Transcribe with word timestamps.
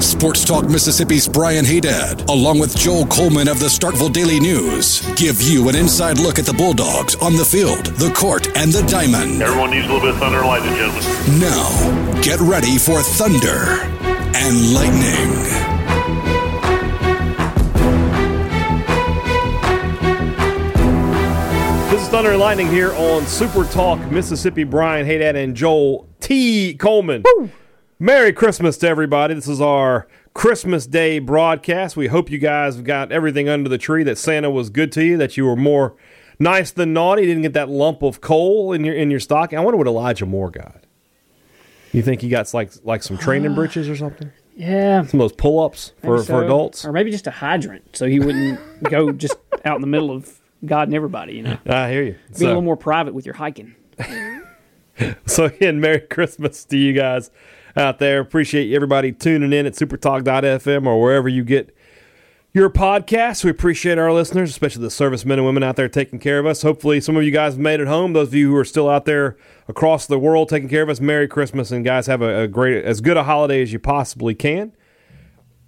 Sports 0.00 0.44
Talk 0.44 0.68
Mississippi's 0.68 1.26
Brian 1.26 1.64
Hadad, 1.64 2.28
along 2.30 2.60
with 2.60 2.76
Joel 2.76 3.04
Coleman 3.06 3.48
of 3.48 3.58
the 3.58 3.66
Starkville 3.66 4.12
Daily 4.12 4.38
News, 4.38 5.00
give 5.16 5.42
you 5.42 5.68
an 5.68 5.74
inside 5.74 6.18
look 6.18 6.38
at 6.38 6.46
the 6.46 6.52
Bulldogs 6.52 7.16
on 7.16 7.34
the 7.34 7.44
field, 7.44 7.86
the 7.86 8.10
court, 8.12 8.46
and 8.56 8.72
the 8.72 8.82
diamond. 8.82 9.42
Everyone 9.42 9.70
needs 9.70 9.86
a 9.86 9.92
little 9.92 10.00
bit 10.00 10.14
of 10.14 10.18
thunder 10.20 10.38
and 10.38 10.46
lightning, 10.46 10.74
gentlemen. 10.76 11.40
Now, 11.40 12.22
get 12.22 12.38
ready 12.40 12.78
for 12.78 13.02
Thunder 13.02 13.82
and 14.36 14.72
Lightning. 14.72 15.34
This 21.90 22.02
is 22.02 22.08
Thunder 22.08 22.30
and 22.30 22.40
Lightning 22.40 22.68
here 22.68 22.92
on 22.94 23.26
Super 23.26 23.64
Talk 23.64 23.98
Mississippi. 24.12 24.62
Brian 24.62 25.06
Hadad 25.06 25.34
and 25.34 25.56
Joel 25.56 26.08
T. 26.20 26.74
Coleman. 26.74 27.24
Merry 27.98 28.32
Christmas 28.32 28.76
to 28.78 28.88
everybody. 28.88 29.34
This 29.34 29.48
is 29.48 29.60
our 29.60 30.06
Christmas 30.34 30.86
Day 30.86 31.18
broadcast. 31.18 31.96
We 31.96 32.06
hope 32.06 32.30
you 32.30 32.38
guys 32.38 32.76
have 32.76 32.84
got 32.84 33.10
everything 33.10 33.48
under 33.48 33.68
the 33.68 33.78
tree, 33.78 34.04
that 34.04 34.18
Santa 34.18 34.50
was 34.50 34.70
good 34.70 34.92
to 34.92 35.04
you, 35.04 35.16
that 35.16 35.36
you 35.36 35.44
were 35.44 35.56
more 35.56 35.96
nice 36.38 36.70
than 36.70 36.92
naughty, 36.92 37.26
didn't 37.26 37.42
get 37.42 37.54
that 37.54 37.68
lump 37.68 38.02
of 38.02 38.20
coal 38.20 38.72
in 38.72 38.84
your 38.84 38.94
in 38.94 39.10
your 39.10 39.18
stocking. 39.20 39.58
I 39.58 39.62
wonder 39.62 39.78
what 39.78 39.88
Elijah 39.88 40.26
Moore 40.26 40.50
got. 40.50 40.84
You 41.92 42.02
think 42.02 42.20
he 42.20 42.28
got 42.28 42.52
like 42.54 42.70
like 42.84 43.02
some 43.02 43.18
training 43.18 43.54
breeches 43.56 43.88
or 43.88 43.96
something? 43.96 44.30
Yeah. 44.54 45.04
Some 45.04 45.20
of 45.20 45.24
those 45.30 45.32
pull 45.36 45.64
ups 45.64 45.92
for, 46.00 46.16
maybe 46.16 46.26
for 46.26 46.44
adults? 46.44 46.84
Or 46.84 46.92
maybe 46.92 47.10
just 47.10 47.26
a 47.26 47.30
hydrant 47.32 47.96
so 47.96 48.06
he 48.06 48.20
wouldn't 48.20 48.60
go 48.90 49.10
just 49.12 49.36
out 49.64 49.76
in 49.76 49.80
the 49.80 49.86
middle 49.88 50.10
of 50.12 50.40
God 50.64 50.88
and 50.88 50.94
everybody, 50.94 51.34
you 51.34 51.42
know. 51.44 51.58
I 51.66 51.90
hear 51.90 52.02
you. 52.02 52.12
Be 52.30 52.34
So- 52.38 52.46
a 52.46 52.48
little 52.48 52.62
more 52.62 52.76
private 52.76 53.12
with 53.14 53.26
your 53.26 53.34
hiking. 53.34 53.74
So 55.26 55.44
again, 55.44 55.78
Merry 55.78 56.00
Christmas 56.00 56.64
to 56.64 56.76
you 56.76 56.92
guys 56.92 57.30
out 57.76 57.98
there. 57.98 58.20
Appreciate 58.20 58.72
everybody 58.74 59.12
tuning 59.12 59.52
in 59.52 59.66
at 59.66 59.74
supertalk.fm 59.74 60.86
or 60.86 61.00
wherever 61.00 61.28
you 61.28 61.44
get 61.44 61.74
your 62.52 62.70
podcasts. 62.70 63.44
We 63.44 63.50
appreciate 63.50 63.98
our 63.98 64.12
listeners, 64.12 64.50
especially 64.50 64.82
the 64.82 64.90
servicemen 64.90 65.38
and 65.38 65.46
women 65.46 65.62
out 65.62 65.76
there 65.76 65.88
taking 65.88 66.18
care 66.18 66.38
of 66.38 66.46
us. 66.46 66.62
Hopefully 66.62 67.00
some 67.00 67.16
of 67.16 67.22
you 67.22 67.30
guys 67.30 67.58
made 67.58 67.80
it 67.80 67.88
home. 67.88 68.14
Those 68.14 68.28
of 68.28 68.34
you 68.34 68.50
who 68.50 68.56
are 68.56 68.64
still 68.64 68.88
out 68.88 69.04
there 69.04 69.36
across 69.68 70.06
the 70.06 70.18
world 70.18 70.48
taking 70.48 70.68
care 70.68 70.82
of 70.82 70.88
us, 70.88 71.00
Merry 71.00 71.28
Christmas 71.28 71.70
and 71.70 71.84
guys 71.84 72.06
have 72.06 72.22
a, 72.22 72.42
a 72.42 72.48
great 72.48 72.84
as 72.84 73.00
good 73.00 73.16
a 73.16 73.24
holiday 73.24 73.62
as 73.62 73.72
you 73.72 73.78
possibly 73.78 74.34
can. 74.34 74.72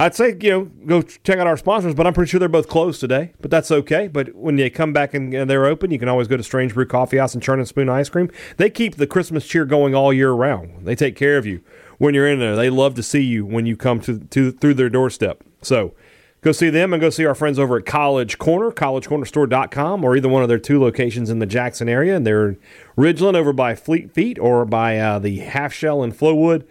I'd 0.00 0.14
say, 0.14 0.34
you 0.40 0.50
know, 0.50 0.64
go 0.86 1.02
check 1.02 1.38
out 1.38 1.46
our 1.46 1.58
sponsors, 1.58 1.94
but 1.94 2.06
I'm 2.06 2.14
pretty 2.14 2.30
sure 2.30 2.40
they're 2.40 2.48
both 2.48 2.68
closed 2.68 3.00
today. 3.00 3.34
But 3.42 3.50
that's 3.50 3.70
okay. 3.70 4.08
But 4.08 4.34
when 4.34 4.56
they 4.56 4.70
come 4.70 4.94
back 4.94 5.12
and, 5.12 5.34
and 5.34 5.50
they're 5.50 5.66
open, 5.66 5.90
you 5.90 5.98
can 5.98 6.08
always 6.08 6.26
go 6.26 6.38
to 6.38 6.42
Strange 6.42 6.72
Brew 6.72 6.86
Coffee 6.86 7.18
House 7.18 7.34
and 7.34 7.42
Churn 7.42 7.58
and 7.58 7.68
Spoon 7.68 7.90
Ice 7.90 8.08
Cream. 8.08 8.30
They 8.56 8.70
keep 8.70 8.96
the 8.96 9.06
Christmas 9.06 9.46
cheer 9.46 9.66
going 9.66 9.94
all 9.94 10.10
year 10.10 10.32
round. 10.32 10.86
They 10.86 10.94
take 10.94 11.16
care 11.16 11.36
of 11.36 11.44
you 11.44 11.60
when 12.00 12.14
you're 12.14 12.26
in 12.26 12.38
there. 12.38 12.56
They 12.56 12.70
love 12.70 12.94
to 12.94 13.02
see 13.02 13.20
you 13.20 13.44
when 13.44 13.66
you 13.66 13.76
come 13.76 14.00
to, 14.00 14.18
to 14.18 14.50
through 14.52 14.74
their 14.74 14.88
doorstep. 14.88 15.44
So 15.60 15.94
go 16.40 16.50
see 16.50 16.70
them 16.70 16.94
and 16.94 17.00
go 17.00 17.10
see 17.10 17.26
our 17.26 17.34
friends 17.34 17.58
over 17.58 17.76
at 17.76 17.84
College 17.84 18.38
Corner, 18.38 18.72
collegecornerstore.com, 18.72 20.02
or 20.02 20.16
either 20.16 20.28
one 20.30 20.42
of 20.42 20.48
their 20.48 20.58
two 20.58 20.80
locations 20.80 21.28
in 21.28 21.40
the 21.40 21.46
Jackson 21.46 21.90
area. 21.90 22.16
And 22.16 22.26
they're 22.26 22.56
Ridgeland 22.96 23.34
over 23.34 23.52
by 23.52 23.74
Fleet 23.74 24.10
Feet 24.10 24.38
or 24.38 24.64
by 24.64 24.98
uh, 24.98 25.18
the 25.18 25.40
Half 25.40 25.74
Shell 25.74 26.02
in 26.02 26.12
Flowwood. 26.12 26.66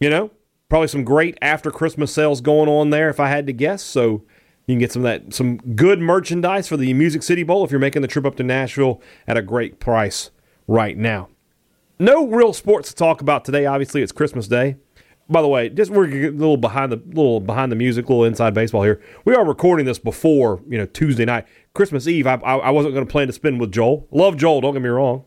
You 0.00 0.08
know, 0.08 0.30
probably 0.70 0.88
some 0.88 1.04
great 1.04 1.36
after 1.42 1.70
Christmas 1.70 2.12
sales 2.12 2.40
going 2.40 2.70
on 2.70 2.88
there 2.88 3.10
if 3.10 3.20
I 3.20 3.28
had 3.28 3.46
to 3.46 3.52
guess. 3.52 3.82
So 3.82 4.22
you 4.66 4.72
can 4.72 4.78
get 4.78 4.92
some 4.92 5.04
of 5.04 5.10
that 5.10 5.34
some 5.34 5.58
good 5.58 6.00
merchandise 6.00 6.68
for 6.68 6.78
the 6.78 6.94
Music 6.94 7.22
City 7.22 7.42
Bowl 7.42 7.66
if 7.66 7.70
you're 7.70 7.78
making 7.78 8.00
the 8.00 8.08
trip 8.08 8.24
up 8.24 8.36
to 8.36 8.42
Nashville 8.42 9.02
at 9.28 9.36
a 9.36 9.42
great 9.42 9.78
price 9.78 10.30
right 10.66 10.96
now. 10.96 11.28
No 11.98 12.26
real 12.26 12.52
sports 12.52 12.88
to 12.90 12.94
talk 12.94 13.20
about 13.20 13.44
today. 13.44 13.66
Obviously, 13.66 14.02
it's 14.02 14.12
Christmas 14.12 14.48
Day. 14.48 14.76
By 15.28 15.40
the 15.40 15.48
way, 15.48 15.70
just 15.70 15.90
we're 15.90 16.06
a 16.06 16.30
little 16.30 16.56
behind 16.58 16.92
the 16.92 16.96
little 17.06 17.40
behind 17.40 17.72
the 17.72 17.76
music, 17.76 18.08
little 18.08 18.24
inside 18.24 18.52
baseball 18.52 18.82
here. 18.82 19.00
We 19.24 19.34
are 19.34 19.44
recording 19.44 19.86
this 19.86 19.98
before 19.98 20.60
you 20.68 20.76
know 20.76 20.84
Tuesday 20.86 21.24
night, 21.24 21.46
Christmas 21.72 22.06
Eve. 22.06 22.26
I, 22.26 22.34
I, 22.34 22.56
I 22.56 22.70
wasn't 22.70 22.94
going 22.94 23.06
to 23.06 23.10
plan 23.10 23.28
to 23.28 23.32
spend 23.32 23.58
with 23.58 23.72
Joel. 23.72 24.06
Love 24.10 24.36
Joel, 24.36 24.60
don't 24.60 24.74
get 24.74 24.82
me 24.82 24.88
wrong, 24.90 25.24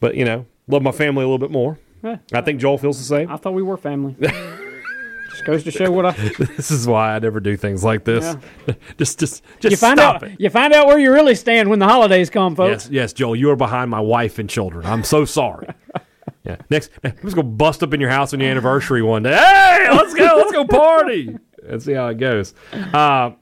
but 0.00 0.14
you 0.14 0.24
know 0.24 0.46
love 0.68 0.82
my 0.82 0.92
family 0.92 1.22
a 1.22 1.26
little 1.26 1.38
bit 1.38 1.50
more. 1.50 1.78
Eh, 2.02 2.16
I 2.32 2.40
think 2.40 2.60
Joel 2.60 2.78
feels 2.78 2.96
the 2.96 3.04
same. 3.04 3.30
I 3.30 3.36
thought 3.36 3.52
we 3.52 3.62
were 3.62 3.76
family. 3.76 4.16
just 4.20 5.44
goes 5.44 5.64
to 5.64 5.70
show 5.70 5.90
what 5.90 6.06
I. 6.06 6.12
This 6.56 6.70
is 6.70 6.86
why 6.86 7.14
I 7.14 7.18
never 7.18 7.40
do 7.40 7.58
things 7.58 7.84
like 7.84 8.04
this. 8.04 8.36
just, 8.96 9.18
just, 9.18 9.44
just 9.58 9.70
You 9.70 9.76
find 9.76 9.98
stop 9.98 10.16
out. 10.16 10.22
it. 10.22 10.40
You 10.40 10.48
find 10.48 10.72
out 10.72 10.86
where 10.86 10.98
you 10.98 11.12
really 11.12 11.34
stand 11.34 11.68
when 11.68 11.78
the 11.78 11.88
holidays 11.88 12.30
come, 12.30 12.56
folks. 12.56 12.84
Yes, 12.86 12.90
yes, 12.90 13.12
Joel, 13.12 13.36
you 13.36 13.50
are 13.50 13.56
behind 13.56 13.90
my 13.90 14.00
wife 14.00 14.38
and 14.38 14.48
children. 14.48 14.86
I'm 14.86 15.04
so 15.04 15.26
sorry. 15.26 15.68
Yeah. 16.50 16.64
Next, 16.70 16.90
I'm 17.04 17.16
just 17.22 17.36
gonna 17.36 17.48
bust 17.48 17.82
up 17.82 17.94
in 17.94 18.00
your 18.00 18.10
house 18.10 18.32
on 18.32 18.40
your 18.40 18.50
anniversary 18.50 19.02
one 19.02 19.22
day. 19.22 19.36
Hey, 19.36 19.88
let's 19.90 20.14
go, 20.14 20.34
let's 20.36 20.52
go 20.52 20.64
party. 20.64 21.36
and 21.68 21.82
see 21.82 21.92
how 21.92 22.08
it 22.08 22.18
goes. 22.18 22.54
Uh, 22.72 23.32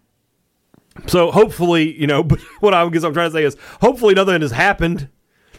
so 1.06 1.30
hopefully, 1.30 1.98
you 1.98 2.06
know, 2.06 2.22
but 2.24 2.40
what 2.60 2.74
I 2.74 2.88
guess 2.88 3.04
I'm 3.04 3.14
trying 3.14 3.30
to 3.30 3.34
say 3.34 3.44
is, 3.44 3.56
hopefully, 3.80 4.14
nothing 4.14 4.40
has 4.40 4.52
happened. 4.52 5.08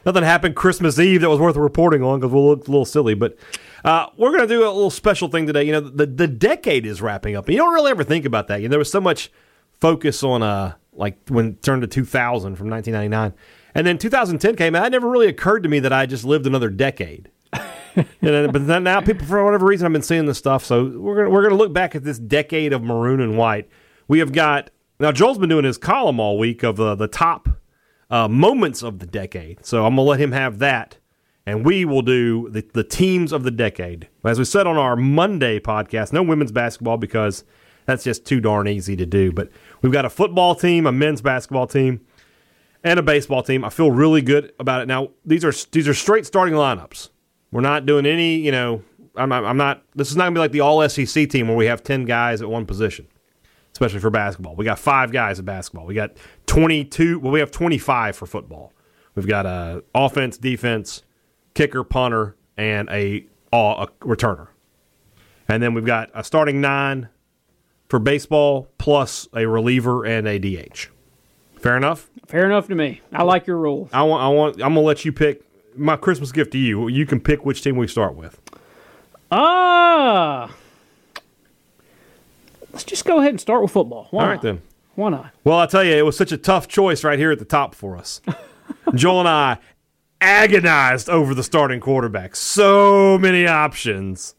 Nothing 0.05 0.23
happened 0.23 0.55
Christmas 0.55 0.97
Eve 0.97 1.21
that 1.21 1.29
was 1.29 1.39
worth 1.39 1.57
reporting 1.57 2.01
on 2.03 2.19
because 2.19 2.31
we'll 2.31 2.47
look 2.47 2.67
a 2.67 2.71
little 2.71 2.85
silly. 2.85 3.15
But 3.15 3.37
uh, 3.83 4.07
we're 4.17 4.29
going 4.29 4.41
to 4.41 4.47
do 4.47 4.61
a 4.61 4.71
little 4.71 4.89
special 4.89 5.27
thing 5.27 5.45
today. 5.45 5.63
You 5.63 5.73
know, 5.73 5.81
the 5.81 6.05
the 6.05 6.27
decade 6.27 6.85
is 6.85 7.01
wrapping 7.01 7.35
up, 7.35 7.45
and 7.45 7.53
you 7.53 7.59
don't 7.59 7.73
really 7.73 7.91
ever 7.91 8.03
think 8.03 8.25
about 8.25 8.47
that. 8.47 8.61
You 8.61 8.67
know, 8.67 8.71
there 8.71 8.79
was 8.79 8.91
so 8.91 9.01
much 9.01 9.31
focus 9.79 10.23
on 10.23 10.43
uh 10.43 10.73
like 10.93 11.17
when 11.29 11.49
it 11.49 11.63
turned 11.63 11.81
to 11.81 11.87
2000 11.87 12.55
from 12.55 12.69
1999, 12.69 13.33
and 13.75 13.87
then 13.87 13.97
2010 13.97 14.55
came 14.55 14.75
out. 14.75 14.85
It 14.85 14.89
never 14.91 15.09
really 15.09 15.27
occurred 15.27 15.63
to 15.63 15.69
me 15.69 15.79
that 15.79 15.93
I 15.93 16.05
just 16.05 16.23
lived 16.23 16.47
another 16.47 16.69
decade. 16.69 17.29
Know, 18.21 18.51
but 18.51 18.67
then 18.67 18.83
now 18.83 19.01
people, 19.01 19.25
for 19.25 19.43
whatever 19.43 19.65
reason, 19.65 19.85
I've 19.85 19.93
been 19.93 20.01
seeing 20.01 20.25
this 20.25 20.37
stuff. 20.37 20.63
So 20.65 20.85
we're 20.85 21.15
gonna 21.15 21.29
we're 21.29 21.43
gonna 21.43 21.55
look 21.55 21.73
back 21.73 21.95
at 21.95 22.03
this 22.03 22.19
decade 22.19 22.73
of 22.73 22.83
maroon 22.83 23.21
and 23.21 23.37
white. 23.37 23.69
We 24.07 24.19
have 24.19 24.31
got 24.31 24.69
now. 24.99 25.11
Joel's 25.11 25.37
been 25.37 25.49
doing 25.49 25.65
his 25.65 25.77
column 25.77 26.19
all 26.19 26.37
week 26.37 26.63
of 26.63 26.79
uh, 26.79 26.95
the 26.95 27.07
top 27.07 27.49
uh, 28.09 28.27
moments 28.27 28.83
of 28.83 28.99
the 28.99 29.05
decade. 29.05 29.65
So 29.65 29.85
I'm 29.85 29.95
gonna 29.95 30.03
let 30.07 30.19
him 30.19 30.31
have 30.31 30.59
that, 30.59 30.97
and 31.45 31.65
we 31.65 31.85
will 31.85 32.01
do 32.01 32.49
the, 32.49 32.65
the 32.73 32.83
teams 32.83 33.31
of 33.31 33.43
the 33.43 33.51
decade. 33.51 34.07
As 34.23 34.39
we 34.39 34.45
said 34.45 34.67
on 34.67 34.77
our 34.77 34.95
Monday 34.95 35.59
podcast, 35.59 36.13
no 36.13 36.23
women's 36.23 36.51
basketball 36.51 36.97
because 36.97 37.43
that's 37.85 38.03
just 38.03 38.25
too 38.25 38.39
darn 38.39 38.67
easy 38.67 38.95
to 38.95 39.05
do. 39.05 39.31
But 39.31 39.49
we've 39.81 39.91
got 39.91 40.05
a 40.05 40.09
football 40.09 40.55
team, 40.55 40.85
a 40.85 40.91
men's 40.91 41.21
basketball 41.21 41.67
team, 41.67 42.01
and 42.83 42.99
a 42.99 43.03
baseball 43.03 43.43
team. 43.43 43.63
I 43.65 43.69
feel 43.69 43.91
really 43.91 44.21
good 44.21 44.53
about 44.59 44.81
it. 44.81 44.87
Now 44.87 45.09
these 45.25 45.43
are 45.45 45.53
these 45.71 45.87
are 45.87 45.93
straight 45.93 46.25
starting 46.25 46.55
lineups. 46.55 47.09
We're 47.51 47.61
not 47.61 47.85
doing 47.85 48.05
any, 48.05 48.35
you 48.35 48.51
know. 48.51 48.83
I'm, 49.15 49.31
I'm 49.33 49.57
not. 49.57 49.83
This 49.95 50.11
is 50.11 50.15
not 50.15 50.25
gonna 50.25 50.35
be 50.35 50.39
like 50.39 50.51
the 50.51 50.61
All 50.61 50.87
SEC 50.87 51.29
team 51.29 51.47
where 51.47 51.57
we 51.57 51.65
have 51.65 51.83
ten 51.83 52.05
guys 52.05 52.41
at 52.41 52.49
one 52.49 52.65
position 52.65 53.07
especially 53.71 53.99
for 53.99 54.09
basketball. 54.09 54.55
We 54.55 54.65
got 54.65 54.79
five 54.79 55.11
guys 55.11 55.39
at 55.39 55.45
basketball. 55.45 55.85
We 55.85 55.93
got 55.93 56.17
22. 56.47 57.19
Well, 57.19 57.31
we 57.31 57.39
have 57.39 57.51
25 57.51 58.15
for 58.15 58.25
football. 58.25 58.73
We've 59.15 59.27
got 59.27 59.45
a 59.45 59.83
offense, 59.95 60.37
defense, 60.37 61.03
kicker, 61.53 61.83
punter, 61.83 62.35
and 62.57 62.89
a, 62.89 63.25
a 63.53 63.87
returner. 64.01 64.47
And 65.47 65.63
then 65.63 65.73
we've 65.73 65.85
got 65.85 66.09
a 66.13 66.23
starting 66.23 66.61
nine 66.61 67.09
for 67.87 67.99
baseball 67.99 68.67
plus 68.77 69.27
a 69.33 69.45
reliever 69.45 70.05
and 70.05 70.27
a 70.27 70.37
DH. 70.39 70.89
Fair 71.59 71.75
enough. 71.75 72.09
Fair 72.27 72.45
enough 72.45 72.67
to 72.67 72.75
me. 72.75 73.01
I 73.11 73.23
like 73.23 73.47
your 73.47 73.57
rules. 73.57 73.89
I 73.91 74.03
want. 74.03 74.23
I 74.23 74.27
want. 74.27 74.55
I'm 74.55 74.75
gonna 74.75 74.81
let 74.81 75.03
you 75.03 75.11
pick. 75.11 75.43
My 75.75 75.95
Christmas 75.95 76.31
gift 76.31 76.51
to 76.53 76.57
you. 76.57 76.87
You 76.87 77.05
can 77.05 77.19
pick 77.19 77.45
which 77.45 77.61
team 77.61 77.75
we 77.77 77.87
start 77.87 78.15
with. 78.15 78.39
Ah. 79.31 80.53
Let's 82.71 82.83
just 82.83 83.05
go 83.05 83.19
ahead 83.19 83.31
and 83.31 83.41
start 83.41 83.61
with 83.61 83.71
football. 83.71 84.07
Why 84.11 84.23
All 84.23 84.29
not? 84.31 84.41
then. 84.41 84.61
Why 84.95 85.09
not? 85.09 85.31
Well, 85.43 85.57
I'll 85.57 85.67
tell 85.67 85.83
you, 85.83 85.93
it 85.95 86.05
was 86.05 86.17
such 86.17 86.31
a 86.31 86.37
tough 86.37 86.67
choice 86.67 87.03
right 87.03 87.17
here 87.17 87.31
at 87.31 87.39
the 87.39 87.45
top 87.45 87.73
for 87.73 87.95
us. 87.97 88.21
Joel 88.95 89.19
and 89.21 89.29
I 89.29 89.57
agonized 90.21 91.09
over 91.09 91.33
the 91.33 91.43
starting 91.43 91.79
quarterback. 91.79 92.35
So 92.35 93.17
many 93.17 93.47
options. 93.47 94.35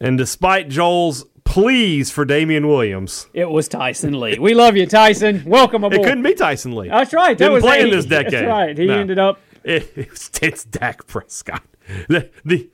And 0.00 0.18
despite 0.18 0.68
Joel's 0.68 1.24
pleas 1.44 2.10
for 2.10 2.24
Damian 2.24 2.66
Williams, 2.66 3.28
It 3.32 3.48
was 3.48 3.68
Tyson 3.68 4.18
Lee. 4.18 4.38
We 4.38 4.54
love 4.54 4.76
you, 4.76 4.86
Tyson. 4.86 5.44
Welcome 5.46 5.84
aboard. 5.84 6.00
it 6.00 6.04
couldn't 6.04 6.22
be 6.24 6.34
Tyson 6.34 6.74
Lee. 6.74 6.88
That's 6.88 7.12
right. 7.12 7.38
That 7.38 7.44
Didn't 7.44 7.54
was 7.54 7.62
play 7.62 7.80
in 7.82 7.90
this 7.90 8.06
decade. 8.06 8.32
That's 8.32 8.46
right. 8.48 8.76
He 8.76 8.86
No. 8.86 8.98
ended 8.98 9.18
up. 9.18 9.38
It, 9.64 9.92
it 9.96 10.10
was, 10.10 10.30
it's 10.42 10.64
Dak 10.64 11.06
Prescott. 11.06 11.64
The, 12.08 12.30
the, 12.44 12.70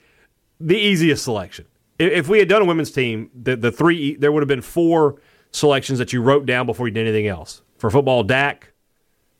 the 0.58 0.76
easiest 0.76 1.24
selection. 1.24 1.66
If, 1.98 2.12
if 2.12 2.28
we 2.28 2.38
had 2.38 2.48
done 2.48 2.62
a 2.62 2.64
women's 2.64 2.90
team, 2.90 3.30
the, 3.34 3.56
the 3.56 3.72
three 3.72 4.16
there 4.16 4.32
would 4.32 4.42
have 4.42 4.48
been 4.48 4.60
four 4.60 5.20
selections 5.52 5.98
that 5.98 6.12
you 6.12 6.22
wrote 6.22 6.46
down 6.46 6.66
before 6.66 6.88
you 6.88 6.94
did 6.94 7.06
anything 7.06 7.26
else. 7.26 7.62
For 7.78 7.90
football, 7.90 8.22
Dak. 8.22 8.72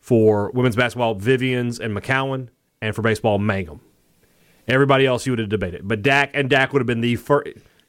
For 0.00 0.50
women's 0.52 0.76
basketball, 0.76 1.14
Vivians 1.14 1.78
and 1.78 1.96
McCowan. 1.96 2.48
And 2.80 2.94
for 2.94 3.02
baseball, 3.02 3.38
Mangum. 3.38 3.80
Everybody 4.66 5.04
else 5.04 5.26
you 5.26 5.32
would 5.32 5.38
have 5.38 5.48
debated, 5.48 5.86
but 5.86 6.00
Dak 6.00 6.30
and 6.32 6.48
Dak 6.48 6.72
would 6.72 6.80
have 6.80 6.86
been 6.86 7.00
the 7.00 7.16
first. 7.16 7.48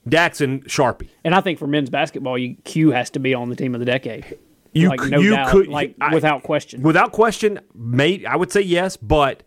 Dak's 0.10 0.42
and 0.42 0.66
Sharpie. 0.66 1.10
And 1.24 1.36
I 1.36 1.42
think 1.42 1.60
for 1.60 1.68
men's 1.68 1.92
basketball, 1.92 2.38
you, 2.38 2.56
Q 2.64 2.90
has 2.92 3.12
to 3.12 3.20
be 3.20 3.36
on 3.36 3.50
the 3.50 3.56
team 3.56 3.76
of 3.76 3.80
the 3.80 3.86
decade. 3.86 4.38
You 4.74 4.90
like, 4.90 5.02
no 5.02 5.20
you 5.20 5.32
doubt, 5.32 5.52
could 5.52 5.68
like 5.68 5.96
I- 6.02 6.14
without 6.14 6.42
question. 6.44 6.82
Without 6.82 7.12
question, 7.12 7.60
may 7.76 8.26
I 8.26 8.36
would 8.36 8.52
say 8.52 8.62
yes, 8.62 8.98
but 8.98 9.44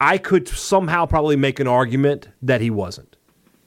I 0.00 0.18
could 0.18 0.46
somehow 0.48 1.06
probably 1.06 1.36
make 1.36 1.58
an 1.60 1.66
argument 1.66 2.28
that 2.42 2.60
he 2.60 2.70
wasn't. 2.70 3.16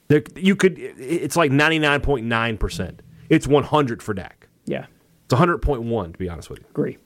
There, 0.08 0.22
you 0.36 0.56
could. 0.56 0.78
It's 0.78 1.36
like 1.36 1.50
ninety 1.52 1.78
nine 1.78 2.00
point 2.00 2.26
nine 2.26 2.56
percent. 2.58 3.02
It's 3.28 3.46
one 3.46 3.64
hundred 3.64 4.02
for 4.02 4.14
Dak. 4.14 4.48
yeah, 4.66 4.86
It's 5.24 5.34
hundred 5.34 5.58
point 5.58 5.82
one 5.82 6.12
to 6.12 6.18
be 6.18 6.28
honest 6.28 6.50
with 6.50 6.60
you. 6.60 6.66
agree. 6.70 6.98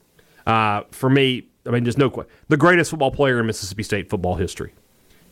Uh, 0.47 0.83
for 0.91 1.11
me, 1.11 1.49
I 1.67 1.71
mean, 1.71 1.85
there's 1.85 1.99
no 1.99 2.09
question. 2.11 2.33
The 2.49 2.57
greatest 2.57 2.91
football 2.91 3.11
player 3.11 3.41
in 3.41 3.47
Mississippi 3.47 3.83
State 3.83 4.09
football 4.11 4.37
history. 4.37 4.75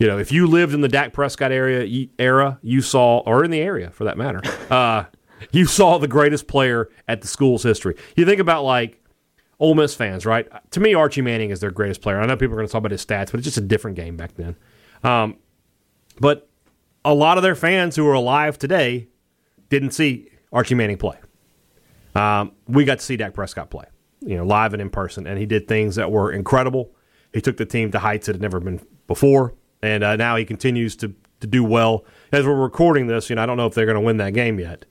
You 0.00 0.08
know, 0.08 0.18
if 0.18 0.32
you 0.32 0.48
lived 0.48 0.74
in 0.74 0.80
the 0.80 0.88
Dak 0.88 1.12
Prescott 1.12 1.52
area 1.52 2.08
era, 2.18 2.58
you 2.62 2.80
saw, 2.82 3.18
or 3.20 3.44
in 3.44 3.52
the 3.52 3.60
area 3.60 3.90
for 3.90 4.02
that 4.04 4.18
matter, 4.18 4.40
uh, 4.70 5.04
you 5.52 5.66
saw 5.66 5.98
the 5.98 6.08
greatest 6.08 6.48
player 6.48 6.88
at 7.06 7.20
the 7.22 7.28
school's 7.28 7.62
history. 7.62 7.94
You 8.16 8.24
think 8.26 8.40
about 8.40 8.64
like 8.64 9.00
Ole 9.64 9.74
Miss 9.74 9.94
fans, 9.94 10.26
right? 10.26 10.46
To 10.72 10.80
me, 10.80 10.92
Archie 10.92 11.22
Manning 11.22 11.48
is 11.48 11.60
their 11.60 11.70
greatest 11.70 12.02
player. 12.02 12.20
I 12.20 12.26
know 12.26 12.36
people 12.36 12.52
are 12.52 12.58
going 12.58 12.66
to 12.66 12.72
talk 12.72 12.80
about 12.80 12.90
his 12.90 13.04
stats, 13.04 13.30
but 13.30 13.36
it's 13.36 13.44
just 13.44 13.56
a 13.56 13.62
different 13.62 13.96
game 13.96 14.14
back 14.14 14.34
then. 14.34 14.56
Um, 15.02 15.38
but 16.20 16.50
a 17.02 17.14
lot 17.14 17.38
of 17.38 17.42
their 17.42 17.54
fans 17.54 17.96
who 17.96 18.06
are 18.06 18.12
alive 18.12 18.58
today 18.58 19.08
didn't 19.70 19.92
see 19.92 20.28
Archie 20.52 20.74
Manning 20.74 20.98
play. 20.98 21.16
Um, 22.14 22.52
we 22.68 22.84
got 22.84 22.98
to 22.98 23.04
see 23.06 23.16
Dak 23.16 23.32
Prescott 23.32 23.70
play, 23.70 23.86
you 24.20 24.36
know, 24.36 24.44
live 24.44 24.74
and 24.74 24.82
in 24.82 24.90
person, 24.90 25.26
and 25.26 25.38
he 25.38 25.46
did 25.46 25.66
things 25.66 25.96
that 25.96 26.12
were 26.12 26.30
incredible. 26.30 26.94
He 27.32 27.40
took 27.40 27.56
the 27.56 27.64
team 27.64 27.90
to 27.92 27.98
heights 27.98 28.26
that 28.26 28.34
had 28.34 28.42
never 28.42 28.60
been 28.60 28.86
before, 29.06 29.54
and 29.80 30.04
uh, 30.04 30.16
now 30.16 30.36
he 30.36 30.44
continues 30.44 30.94
to 30.96 31.14
to 31.40 31.46
do 31.46 31.64
well. 31.64 32.04
As 32.32 32.44
we're 32.44 32.54
recording 32.54 33.06
this, 33.06 33.30
you 33.30 33.36
know, 33.36 33.42
I 33.42 33.46
don't 33.46 33.56
know 33.56 33.66
if 33.66 33.74
they're 33.74 33.86
going 33.86 33.96
to 33.96 34.02
win 34.02 34.18
that 34.18 34.34
game 34.34 34.60
yet. 34.60 34.84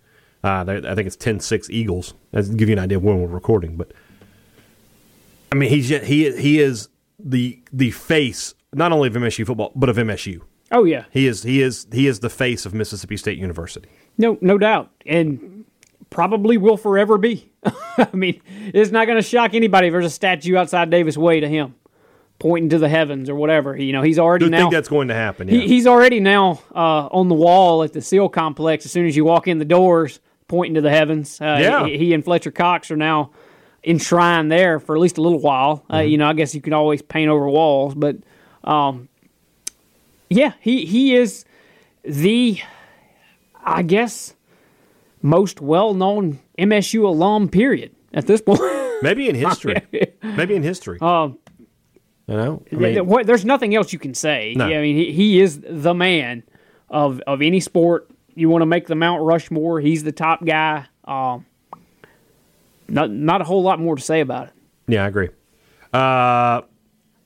Uh, 0.44 0.66
I 0.68 0.94
think 0.94 1.08
it's 1.08 1.16
10-6 1.16 1.70
Eagles. 1.70 2.16
That's 2.32 2.50
to 2.50 2.56
give 2.56 2.68
you 2.68 2.74
an 2.74 2.80
idea 2.80 2.98
of 2.98 3.04
when 3.04 3.22
we're 3.22 3.28
recording, 3.28 3.78
but 3.78 3.94
I 5.54 5.56
mean, 5.56 5.70
he's 5.70 5.90
he 5.90 6.32
he 6.40 6.60
is 6.60 6.90
the 7.20 7.62
the 7.72 7.92
face 7.92 8.56
not 8.74 8.92
only 8.92 9.08
of 9.08 9.14
MSU 9.14 9.46
football 9.46 9.72
but 9.76 9.88
of 9.88 9.98
MSU. 9.98 10.42
Oh 10.72 10.84
yeah, 10.84 11.06
He 11.12 11.28
is 11.28 11.44
he 11.44 11.62
is 11.62 11.86
he 11.94 12.08
is 12.08 12.22
the 12.22 12.30
face 12.30 12.66
of 12.66 12.74
Mississippi 12.74 13.18
State 13.18 13.38
University. 13.38 13.90
no, 14.18 14.38
no 14.42 14.58
doubt, 14.58 14.90
and 15.06 15.66
probably 16.10 16.58
will 16.58 16.78
forever 16.78 17.18
be. 17.20 17.52
I 17.98 18.10
mean, 18.14 18.42
it's 18.74 18.90
not 18.92 19.06
going 19.06 19.18
to 19.22 19.28
shock 19.28 19.54
anybody 19.54 19.88
if 19.88 19.92
there's 19.94 20.06
a 20.06 20.10
statue 20.10 20.56
outside 20.58 20.90
Davis 20.90 21.16
Wade 21.16 21.44
to 21.44 21.48
him, 21.50 21.76
pointing 22.40 22.70
to 22.70 22.80
the 22.80 22.90
heavens 22.90 23.30
or 23.30 23.36
whatever. 23.36 23.78
You 23.78 23.94
know, 23.94 24.02
he's 24.02 24.18
already 24.18 24.46
Do 24.46 24.50
now. 24.50 24.58
think 24.62 24.72
that's 24.74 24.90
going 24.90 25.10
to 25.10 25.14
happen? 25.14 25.48
Yeah. 25.48 25.60
He, 25.62 25.68
he's 25.68 25.86
already 25.86 26.20
now 26.20 26.60
uh, 26.76 27.08
on 27.12 27.28
the 27.30 27.36
wall 27.36 27.84
at 27.84 27.94
the 27.94 28.02
SEAL 28.02 28.30
complex. 28.30 28.86
As 28.86 28.92
soon 28.92 29.06
as 29.06 29.16
you 29.16 29.26
walk 29.26 29.48
in 29.48 29.60
the 29.60 29.66
doors, 29.66 30.20
pointing 30.48 30.74
to 30.74 30.82
the 30.82 30.90
heavens. 30.90 31.40
Uh, 31.40 31.58
Yeah. 31.62 31.86
he, 31.86 31.98
he 32.00 32.14
and 32.14 32.24
Fletcher 32.24 32.52
Cox 32.52 32.90
are 32.92 32.98
now 32.98 33.32
enshrined 33.86 34.52
there 34.52 34.80
for 34.80 34.96
at 34.96 35.02
least 35.02 35.18
a 35.18 35.22
little 35.22 35.40
while. 35.40 35.84
Uh, 35.90 35.98
Mm-hmm. 35.98 36.08
you 36.10 36.18
know, 36.18 36.28
I 36.28 36.34
guess 36.34 36.54
you 36.56 36.62
can 36.62 36.74
always 36.74 37.02
paint 37.02 37.30
over 37.30 37.48
walls, 37.50 37.96
but 37.96 38.18
um, 38.64 39.10
yeah, 40.30 40.54
he 40.62 40.86
he 40.86 41.16
is 41.16 41.46
the, 42.04 42.60
I 43.64 43.84
guess, 43.84 44.36
most 45.22 45.62
well 45.62 45.94
known 45.94 46.40
MSU 46.58 47.04
alum. 47.06 47.50
Period. 47.50 47.96
At 48.14 48.28
this 48.28 48.42
point. 48.42 48.62
Maybe 49.02 49.28
in 49.28 49.36
history. 49.36 49.76
Maybe 50.24 50.56
in 50.56 50.64
history. 50.64 50.98
Um, 51.02 51.38
you 52.28 52.36
know, 52.36 52.64
I 52.72 52.76
mean, 52.76 53.26
there's 53.26 53.44
nothing 53.44 53.76
else 53.76 53.92
you 53.92 54.00
can 54.00 54.14
say. 54.14 54.54
No. 54.56 54.68
Yeah, 54.68 54.78
I 54.78 54.82
mean, 54.82 54.96
he, 54.96 55.12
he 55.12 55.42
is 55.42 55.60
the 55.68 55.94
man 55.94 56.44
of 56.90 57.20
of 57.28 57.42
any 57.42 57.60
sport. 57.60 58.10
You 58.36 58.50
want 58.50 58.62
to 58.62 58.66
make 58.66 58.88
the 58.88 58.96
Mount 58.96 59.24
Rushmore? 59.24 59.80
He's 59.82 60.04
the 60.04 60.12
top 60.14 60.46
guy. 60.46 60.86
Um, 61.06 61.46
not 62.88 63.10
not 63.12 63.42
a 63.42 63.44
whole 63.44 63.64
lot 63.64 63.80
more 63.80 63.96
to 63.96 64.02
say 64.02 64.20
about 64.22 64.48
it. 64.48 64.54
yeah, 64.88 65.04
I 65.04 65.08
agree. 65.08 65.30
Uh, 65.92 66.62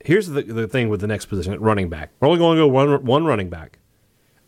here's 0.04 0.28
the 0.28 0.42
the 0.42 0.68
thing 0.68 0.90
with 0.90 1.02
the 1.02 1.08
next 1.08 1.26
position, 1.26 1.60
running 1.60 1.90
back. 1.90 2.12
We're 2.20 2.28
only 2.28 2.40
going 2.40 2.58
to 2.58 2.64
go 2.64 2.68
one 2.68 3.06
one 3.06 3.26
running 3.26 3.50
back. 3.50 3.80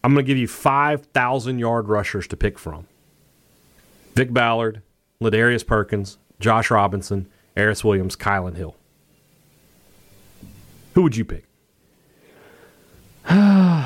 I'm 0.04 0.14
going 0.14 0.26
to 0.26 0.28
give 0.28 0.38
you 0.38 0.48
five 0.48 1.06
thousand 1.08 1.60
yard 1.60 1.88
rushers 1.90 2.28
to 2.28 2.38
pick 2.38 2.58
from. 2.60 2.88
Vick 4.16 4.34
Ballard, 4.34 4.82
Ladarius 5.22 5.66
Perkins, 5.66 6.18
Josh 6.40 6.72
Robinson, 6.72 7.28
Aeris 7.56 7.84
Williams, 7.84 8.16
Kylin 8.16 8.56
Hill. 8.56 8.76
Who 10.96 11.04
would 11.04 11.16
you 11.16 11.26
pick? 11.26 11.46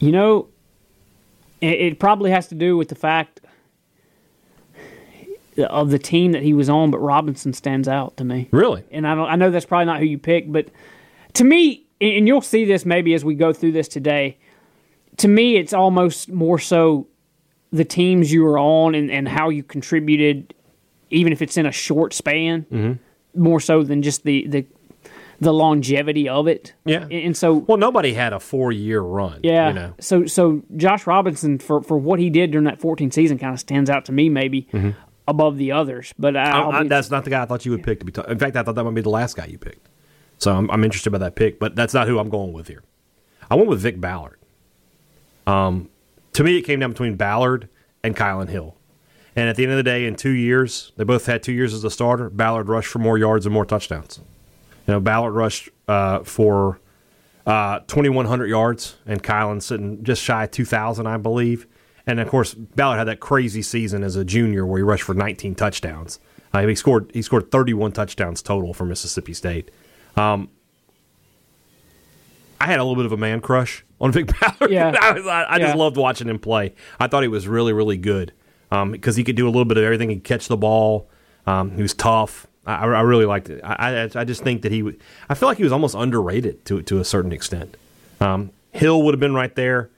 You 0.00 0.12
know, 0.12 0.48
it, 1.64 1.80
it 1.80 1.98
probably 1.98 2.30
has 2.30 2.48
to 2.48 2.54
do 2.54 2.76
with 2.76 2.88
the 2.88 2.94
fact 2.94 3.40
of 5.58 5.90
the 5.90 5.98
team 5.98 6.32
that 6.32 6.42
he 6.42 6.52
was 6.52 6.68
on, 6.68 6.90
but 6.90 6.98
Robinson 6.98 7.52
stands 7.52 7.88
out 7.88 8.16
to 8.16 8.24
me. 8.24 8.48
Really? 8.50 8.84
and 8.90 9.06
I 9.06 9.14
don't. 9.14 9.28
I 9.28 9.36
know 9.36 9.50
that's 9.50 9.66
probably 9.66 9.86
not 9.86 10.00
who 10.00 10.06
you 10.06 10.18
pick, 10.18 10.50
but 10.50 10.68
to 11.34 11.44
me, 11.44 11.86
and 12.00 12.12
and 12.12 12.28
you'll 12.28 12.40
see 12.40 12.64
this 12.64 12.84
maybe 12.84 13.14
as 13.14 13.24
we 13.24 13.34
go 13.34 13.52
through 13.52 13.72
this 13.72 13.88
today. 13.88 14.36
To 15.18 15.28
me, 15.28 15.56
it's 15.56 15.72
almost 15.72 16.28
more 16.28 16.58
so 16.58 17.06
the 17.70 17.84
teams 17.84 18.32
you 18.32 18.42
were 18.42 18.58
on 18.58 18.94
and, 18.94 19.10
and 19.10 19.28
how 19.28 19.48
you 19.48 19.62
contributed, 19.62 20.54
even 21.10 21.32
if 21.32 21.40
it's 21.40 21.56
in 21.56 21.66
a 21.66 21.72
short 21.72 22.12
span, 22.12 22.66
mm-hmm. 22.70 23.40
more 23.40 23.60
so 23.60 23.82
than 23.82 24.02
just 24.02 24.24
the 24.24 24.46
the 24.48 24.66
the 25.40 25.52
longevity 25.52 26.28
of 26.28 26.46
it. 26.48 26.74
Yeah. 26.84 27.06
and, 27.10 27.36
so 27.36 27.54
Well, 27.54 27.78
nobody 27.78 28.14
had 28.14 28.32
a 28.32 28.40
four 28.40 28.72
year 28.72 29.00
run. 29.00 29.40
yeah. 29.42 29.68
You 29.68 29.74
know? 29.74 29.94
So 30.00 30.26
so 30.26 30.62
Josh 30.76 31.06
Robinson 31.06 31.58
for 31.58 31.82
for 31.82 31.96
what 31.98 32.18
he 32.20 32.30
did 32.30 32.50
during 32.52 32.64
that 32.66 32.80
14 32.80 33.10
season 33.10 33.38
kind 33.38 33.52
of 33.54 33.60
stands 33.60 33.90
out 33.90 34.04
to 34.06 34.12
me 34.12 34.28
maybe 34.28 34.68
above 35.26 35.56
the 35.56 35.72
others. 35.72 36.12
But 36.18 36.36
I, 36.36 36.50
I- 36.50 36.80
I- 36.80 36.84
that's 36.88 37.10
not 37.10 37.24
the 37.24 37.30
guy 37.30 37.42
I 37.42 37.46
thought 37.46 37.64
you 37.64 37.72
would 37.72 37.82
pick. 37.82 37.98
To 38.00 38.04
be 38.04 38.12
ta- 38.12 38.22
in 38.22 38.38
fact, 38.38 38.56
I 38.56 38.62
thought 38.62 38.74
that 38.74 38.84
might 38.84 38.94
be 38.94 39.00
the 39.00 39.10
last 39.10 39.36
guy 39.36 39.46
you 39.46 39.58
picked. 39.58 39.88
So 40.38 40.52
I'm, 40.54 40.70
I'm 40.70 40.84
interested 40.84 41.10
by 41.10 41.18
that 41.18 41.36
pick, 41.36 41.58
but 41.58 41.74
that's 41.76 41.94
not 41.94 42.06
who 42.08 42.18
I'm 42.18 42.28
going 42.28 42.52
with 42.52 42.68
here. 42.68 42.82
I 43.50 43.54
went 43.54 43.68
with 43.68 43.80
Vick 43.80 44.00
Ballard. 44.00 44.38
Um, 45.46 45.88
to 46.32 46.42
me, 46.44 46.56
it 46.58 46.62
came 46.62 46.80
down 46.80 46.90
between 46.90 47.16
Ballard 47.16 47.68
and 48.02 48.16
Kylin 48.16 48.48
Hill. 48.48 48.76
And 49.36 49.48
at 49.48 49.56
the 49.56 49.62
end 49.64 49.72
of 49.72 49.76
the 49.76 49.82
day, 49.82 50.06
in 50.06 50.14
two 50.16 50.30
years, 50.30 50.92
they 50.96 51.04
both 51.04 51.26
had 51.26 51.42
two 51.42 51.52
years 51.52 51.74
as 51.74 51.84
a 51.84 51.90
starter. 51.90 52.30
Ballard 52.30 52.68
rushed 52.68 52.88
for 52.88 52.98
more 53.00 53.18
yards 53.18 53.46
and 53.46 53.52
more 53.52 53.64
touchdowns. 53.64 54.20
You 54.86 54.94
know, 54.94 55.00
Ballard 55.00 55.34
rushed 55.34 55.70
uh, 55.88 56.20
for 56.20 56.80
uh, 57.46 57.80
2,100 57.80 58.46
yards, 58.46 58.96
and 59.06 59.22
Kylin 59.22 59.62
sitting 59.62 60.02
just 60.02 60.22
shy 60.22 60.44
of 60.44 60.50
2,000, 60.50 61.06
I 61.06 61.16
believe. 61.16 61.66
And 62.06 62.20
of 62.20 62.28
course, 62.28 62.54
Ballard 62.54 62.98
had 62.98 63.04
that 63.04 63.20
crazy 63.20 63.62
season 63.62 64.02
as 64.02 64.16
a 64.16 64.24
junior 64.24 64.66
where 64.66 64.78
he 64.78 64.82
rushed 64.82 65.04
for 65.04 65.14
19 65.14 65.54
touchdowns. 65.54 66.20
Uh, 66.52 66.66
he 66.66 66.74
scored 66.74 67.10
he 67.12 67.20
scored 67.20 67.50
31 67.50 67.92
touchdowns 67.92 68.40
total 68.40 68.72
for 68.74 68.84
Mississippi 68.84 69.34
State. 69.34 69.70
Um, 70.16 70.50
I 72.60 72.66
had 72.66 72.78
a 72.78 72.84
little 72.84 72.96
bit 72.96 73.06
of 73.06 73.12
a 73.12 73.16
man 73.16 73.40
crush 73.40 73.84
on 74.00 74.12
Vick 74.12 74.26
Ballard. 74.38 74.70
Yeah. 74.70 74.94
I, 75.00 75.12
was, 75.12 75.26
I, 75.26 75.46
I 75.48 75.58
just 75.58 75.76
loved 75.76 75.96
watching 75.96 76.28
him 76.28 76.38
play. 76.38 76.74
I 77.00 77.08
thought 77.08 77.22
he 77.22 77.28
was 77.28 77.48
really, 77.48 77.72
really 77.72 77.96
good 77.96 78.32
because 78.70 79.16
he 79.16 79.24
could 79.24 79.36
do 79.36 79.46
a 79.46 79.50
little 79.50 79.64
bit 79.64 79.76
of 79.78 79.84
everything. 79.84 80.10
He'd 80.10 80.24
catch 80.24 80.48
the 80.48 80.56
ball. 80.56 81.08
Um, 81.46 81.76
he 81.76 81.82
was 81.82 81.94
tough. 81.94 82.46
I, 82.66 82.84
I 82.84 83.00
really 83.02 83.26
liked 83.26 83.50
it. 83.50 83.60
I, 83.62 84.02
I, 84.04 84.10
I 84.14 84.24
just 84.24 84.42
think 84.42 84.62
that 84.62 84.72
he. 84.72 84.82
I 85.28 85.34
feel 85.34 85.48
like 85.48 85.58
he 85.58 85.64
was 85.64 85.72
almost 85.72 85.94
underrated 85.94 86.64
to 86.66 86.82
to 86.82 86.98
a 86.98 87.04
certain 87.04 87.32
extent. 87.32 87.76
Um, 88.20 88.50
Hill 88.72 89.02
would 89.02 89.14
have 89.14 89.20
been 89.20 89.34
right 89.34 89.54
there. 89.54 89.90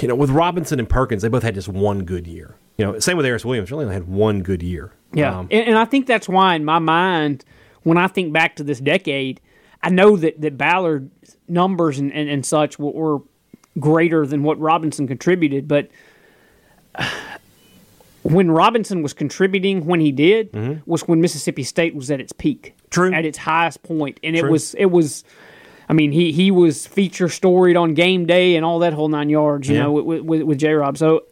You 0.00 0.08
know, 0.08 0.14
with 0.16 0.30
Robinson 0.30 0.80
and 0.80 0.88
Perkins, 0.88 1.22
they 1.22 1.28
both 1.28 1.44
had 1.44 1.54
just 1.54 1.68
one 1.68 2.04
good 2.04 2.26
year. 2.26 2.56
You 2.78 2.84
know, 2.86 2.98
same 2.98 3.16
with 3.16 3.26
Aeris 3.26 3.44
Williams. 3.44 3.70
Really 3.70 3.84
only 3.84 3.94
had 3.94 4.08
one 4.08 4.42
good 4.42 4.62
year. 4.62 4.92
Yeah, 5.12 5.38
Um, 5.38 5.48
and, 5.52 5.68
and 5.68 5.78
I 5.78 5.84
think 5.84 6.06
that's 6.08 6.28
why, 6.28 6.56
in 6.56 6.64
my 6.64 6.80
mind, 6.80 7.44
when 7.84 7.96
I 7.96 8.08
think 8.08 8.32
back 8.32 8.56
to 8.56 8.64
this 8.64 8.80
decade, 8.80 9.40
I 9.82 9.90
know 9.90 10.16
that 10.16 10.40
that 10.40 10.58
Ballard's 10.58 11.36
numbers 11.46 11.98
and, 12.00 12.12
and, 12.12 12.28
and 12.28 12.44
such 12.44 12.78
were, 12.78 12.90
were 12.90 13.22
greater 13.78 14.26
than 14.26 14.42
what 14.42 14.58
Robinson 14.58 15.06
contributed. 15.06 15.68
But 15.68 15.90
when 18.24 18.50
Robinson 18.50 19.02
was 19.02 19.12
contributing, 19.12 19.86
when 19.86 20.00
he 20.00 20.10
did, 20.12 20.82
was 20.86 21.06
when 21.06 21.20
Mississippi 21.20 21.62
State 21.62 21.94
was 21.94 22.10
at 22.10 22.20
its 22.20 22.32
peak, 22.32 22.74
Mm-hmm. 22.76 22.88
True. 22.90 23.12
at 23.12 23.24
its 23.24 23.38
highest 23.38 23.82
point, 23.82 24.20
and 24.22 24.36
it 24.36 24.48
was 24.48 24.74
it 24.74 24.86
was. 24.86 25.24
I 25.88 25.92
mean, 25.92 26.12
he, 26.12 26.32
he 26.32 26.50
was 26.50 26.86
feature 26.86 27.28
storied 27.28 27.76
on 27.76 27.92
game 27.92 28.24
day 28.24 28.56
and 28.56 28.64
all 28.64 28.78
that 28.78 28.92
whole 28.94 29.08
nine 29.08 29.28
yards, 29.28 29.68
you 29.68 29.74
Yeah. 29.74 29.82
know, 29.82 29.92
with, 29.92 30.22
with, 30.22 30.42
with 30.42 30.58
J 30.58 30.72
Rob. 30.72 30.96
So 30.96 31.24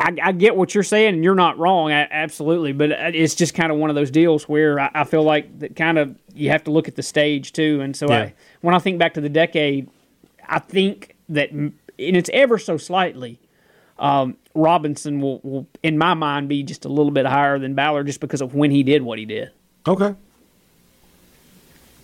I, 0.00 0.14
I 0.22 0.32
get 0.32 0.54
what 0.54 0.74
you're 0.74 0.84
saying, 0.84 1.14
and 1.14 1.24
you're 1.24 1.34
not 1.34 1.58
wrong, 1.58 1.90
absolutely. 1.90 2.72
But 2.72 2.92
it's 2.92 3.34
just 3.34 3.54
kind 3.54 3.72
of 3.72 3.78
one 3.78 3.90
of 3.90 3.96
those 3.96 4.12
deals 4.12 4.48
where 4.48 4.78
I, 4.78 4.90
I 4.94 5.04
feel 5.04 5.24
like 5.24 5.58
that 5.58 5.74
kind 5.74 5.98
of 5.98 6.14
you 6.34 6.50
have 6.50 6.62
to 6.64 6.70
look 6.70 6.86
at 6.86 6.94
the 6.94 7.02
stage 7.02 7.52
too. 7.52 7.80
And 7.80 7.96
so 7.96 8.08
Yeah. 8.08 8.18
I, 8.18 8.34
when 8.60 8.76
I 8.76 8.78
think 8.78 8.98
back 9.00 9.14
to 9.14 9.20
the 9.20 9.28
decade, 9.28 9.88
I 10.48 10.60
think 10.60 11.16
that, 11.30 11.50
and 11.50 11.72
it's 11.98 12.30
ever 12.32 12.58
so 12.58 12.76
slightly, 12.76 13.40
um, 13.98 14.36
Robinson 14.54 15.20
will, 15.20 15.40
will, 15.42 15.66
in 15.82 15.98
my 15.98 16.14
mind, 16.14 16.48
be 16.48 16.62
just 16.62 16.84
a 16.84 16.88
little 16.88 17.10
bit 17.12 17.26
higher 17.26 17.58
than 17.58 17.74
Ballard 17.74 18.06
just 18.06 18.20
because 18.20 18.40
of 18.40 18.54
when 18.54 18.70
he 18.70 18.82
did 18.82 19.02
what 19.02 19.18
he 19.18 19.24
did. 19.24 19.50
Okay. 19.86 20.14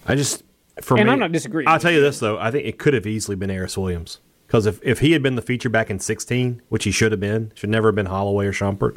I 0.06 0.14
just 0.14 0.42
for 0.82 0.96
And 0.96 1.06
me, 1.06 1.12
I'm 1.12 1.18
not 1.18 1.32
disagreeing 1.32 1.68
I'll 1.68 1.78
tell 1.78 1.90
you 1.92 2.00
this 2.00 2.18
though, 2.18 2.38
I 2.38 2.50
think 2.50 2.66
it 2.66 2.78
could 2.78 2.94
have 2.94 3.06
easily 3.06 3.36
been 3.36 3.50
Aeris 3.50 3.76
Williams 3.78 4.20
because 4.46 4.66
if 4.66 4.80
if 4.82 4.98
he 5.00 5.12
had 5.12 5.22
been 5.22 5.36
the 5.36 5.42
feature 5.42 5.68
back 5.68 5.90
in 5.90 5.98
16, 5.98 6.62
which 6.68 6.84
he 6.84 6.90
should 6.90 7.12
have 7.12 7.20
been, 7.20 7.52
should 7.54 7.70
never 7.70 7.88
have 7.88 7.94
been 7.94 8.06
Holloway 8.06 8.46
or 8.46 8.52
Shumpert, 8.52 8.96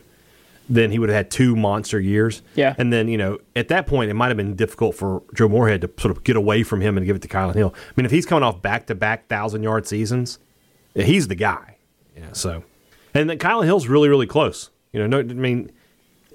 then 0.70 0.92
he 0.92 1.00
would 1.00 1.10
have 1.10 1.16
had 1.16 1.32
two 1.32 1.56
monster 1.56 2.00
years. 2.00 2.42
Yeah. 2.56 2.76
and 2.78 2.92
then 2.92 3.08
you 3.08 3.18
know 3.18 3.40
at 3.56 3.70
that 3.70 3.88
point 3.88 4.12
it 4.12 4.16
might 4.16 4.28
have 4.28 4.38
been 4.38 4.56
difficult 4.56 4.96
for 4.96 5.24
Joe 5.34 5.48
Moorhead 5.48 5.82
to 5.82 5.92
sort 5.98 6.16
of 6.16 6.24
get 6.24 6.36
away 6.36 6.64
from 6.64 6.82
him 6.82 6.98
and 6.98 7.06
give 7.06 7.16
it 7.16 7.22
to 7.22 7.28
Kylin 7.28 7.56
Hill. 7.56 7.74
I 7.76 7.92
mean, 7.96 8.06
if 8.06 8.12
he's 8.12 8.26
coming 8.26 8.44
off 8.44 8.62
back 8.62 8.88
to 8.88 8.96
back 8.96 9.28
thousand 9.28 9.64
yard 9.64 9.88
seasons, 9.88 10.40
he's 10.94 11.28
the 11.28 11.36
guy. 11.36 11.78
Yeah, 12.18 12.34
so 12.34 12.64
and 13.18 13.30
then 13.30 13.38
Kylin 13.38 13.66
Hill's 13.66 13.88
really 13.88 14.10
really 14.10 14.28
close. 14.28 14.70
You 14.94 15.06
know, 15.06 15.08
no, 15.08 15.20
I 15.20 15.34
mean 15.34 15.72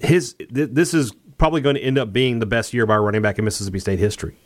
his 0.00 0.34
th- 0.34 0.70
this 0.72 0.94
is 0.94 1.12
probably 1.38 1.60
going 1.60 1.76
to 1.76 1.82
end 1.82 1.98
up 1.98 2.12
being 2.12 2.38
the 2.38 2.46
best 2.46 2.74
year 2.74 2.86
by 2.86 2.96
running 2.96 3.22
back 3.22 3.38
in 3.38 3.44
Mississippi 3.44 3.78
State 3.78 3.98
history. 3.98 4.36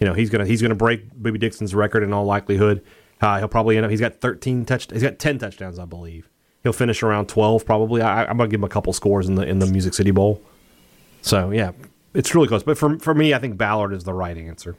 You 0.00 0.06
know, 0.06 0.14
he's 0.14 0.30
gonna 0.30 0.46
he's 0.46 0.62
gonna 0.62 0.74
break 0.74 1.10
Bobby 1.14 1.38
Dixon's 1.38 1.74
record 1.74 2.02
in 2.02 2.12
all 2.12 2.24
likelihood. 2.24 2.84
Uh, 3.20 3.38
he'll 3.38 3.48
probably 3.48 3.76
end 3.76 3.84
up. 3.84 3.90
He's 3.90 4.00
got 4.00 4.20
13 4.20 4.66
touch. 4.66 4.90
He's 4.92 5.02
got 5.02 5.18
10 5.18 5.38
touchdowns, 5.38 5.78
I 5.78 5.86
believe. 5.86 6.28
He'll 6.62 6.74
finish 6.74 7.02
around 7.02 7.28
12 7.28 7.64
probably. 7.64 8.02
I, 8.02 8.24
I'm 8.24 8.36
gonna 8.36 8.48
give 8.48 8.60
him 8.60 8.64
a 8.64 8.68
couple 8.68 8.92
scores 8.92 9.28
in 9.28 9.36
the 9.36 9.46
in 9.46 9.58
the 9.58 9.66
Music 9.66 9.94
City 9.94 10.10
Bowl. 10.10 10.42
So 11.22 11.50
yeah, 11.50 11.72
it's 12.14 12.34
really 12.34 12.48
close. 12.48 12.62
But 12.62 12.76
for 12.76 12.98
for 12.98 13.14
me, 13.14 13.32
I 13.32 13.38
think 13.38 13.56
Ballard 13.56 13.92
is 13.92 14.04
the 14.04 14.14
right 14.14 14.36
answer. 14.36 14.76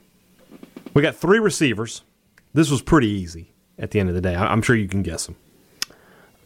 We 0.94 1.02
got 1.02 1.16
three 1.16 1.38
receivers. 1.38 2.02
This 2.54 2.70
was 2.70 2.80
pretty 2.80 3.08
easy 3.08 3.52
at 3.78 3.90
the 3.90 4.00
end 4.00 4.08
of 4.08 4.14
the 4.14 4.20
day. 4.20 4.34
I'm 4.34 4.62
sure 4.62 4.74
you 4.74 4.88
can 4.88 5.02
guess 5.02 5.26
them. 5.26 5.36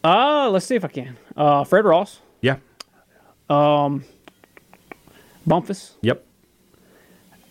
Uh, 0.03 0.49
let's 0.49 0.65
see 0.65 0.75
if 0.75 0.83
I 0.83 0.87
can. 0.89 1.17
Uh, 1.35 1.63
Fred 1.63 1.85
Ross, 1.85 2.19
Yeah. 2.41 2.57
Bumphis, 3.49 4.01
Yep. 6.01 6.25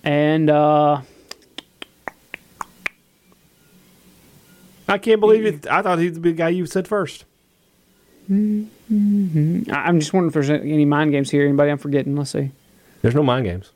and 0.03 0.51
uh, 0.51 1.01
I 4.89 4.99
can't 4.99 5.21
believe 5.21 5.47
it. 5.47 5.67
I 5.67 5.81
thought 5.83 5.99
he'd 5.99 6.21
be 6.21 6.31
the 6.33 6.37
guy 6.37 6.49
you 6.51 6.67
said 6.67 6.87
first. 6.89 7.25
I- 8.31 8.67
I'm 8.89 10.01
just 10.01 10.13
wondering 10.13 10.29
if 10.29 10.35
there's 10.35 10.51
any 10.51 10.85
mind 10.85 11.13
games 11.13 11.31
here. 11.31 11.45
Anybody 11.47 11.71
I'm 11.71 11.79
forgetting? 11.79 12.17
Let's 12.17 12.31
see. 12.31 12.51
There's 13.03 13.15
no 13.15 13.23
mind 13.23 13.47
games. 13.47 13.71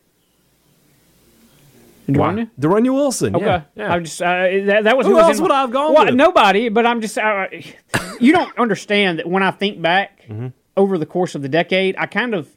Duanya? 2.08 2.50
De'Runnya 2.60 2.92
Wilson. 2.92 3.34
Okay. 3.36 3.44
Yeah. 3.44 3.62
yeah. 3.74 3.92
I 3.94 3.98
just 4.00 4.20
uh, 4.22 4.26
that, 4.64 4.84
that 4.84 4.96
was 4.96 5.06
Who 5.06 5.14
was 5.14 5.24
else 5.24 5.36
in- 5.38 5.42
would 5.42 5.52
I 5.52 5.60
have 5.62 5.70
gone 5.72 5.92
well, 5.94 6.04
with? 6.06 6.14
Nobody. 6.14 6.68
But 6.68 6.86
I'm 6.86 7.00
just 7.00 7.18
uh, 7.18 7.46
you 8.20 8.32
don't 8.32 8.56
understand 8.58 9.18
that 9.18 9.28
when 9.28 9.42
I 9.42 9.50
think 9.50 9.80
back 9.82 10.12
Mm-hmm. 10.28 10.48
over 10.76 10.98
the 10.98 11.06
course 11.06 11.34
of 11.36 11.42
the 11.42 11.48
decade, 11.48 11.94
I 11.98 12.06
kind 12.06 12.34
of 12.34 12.48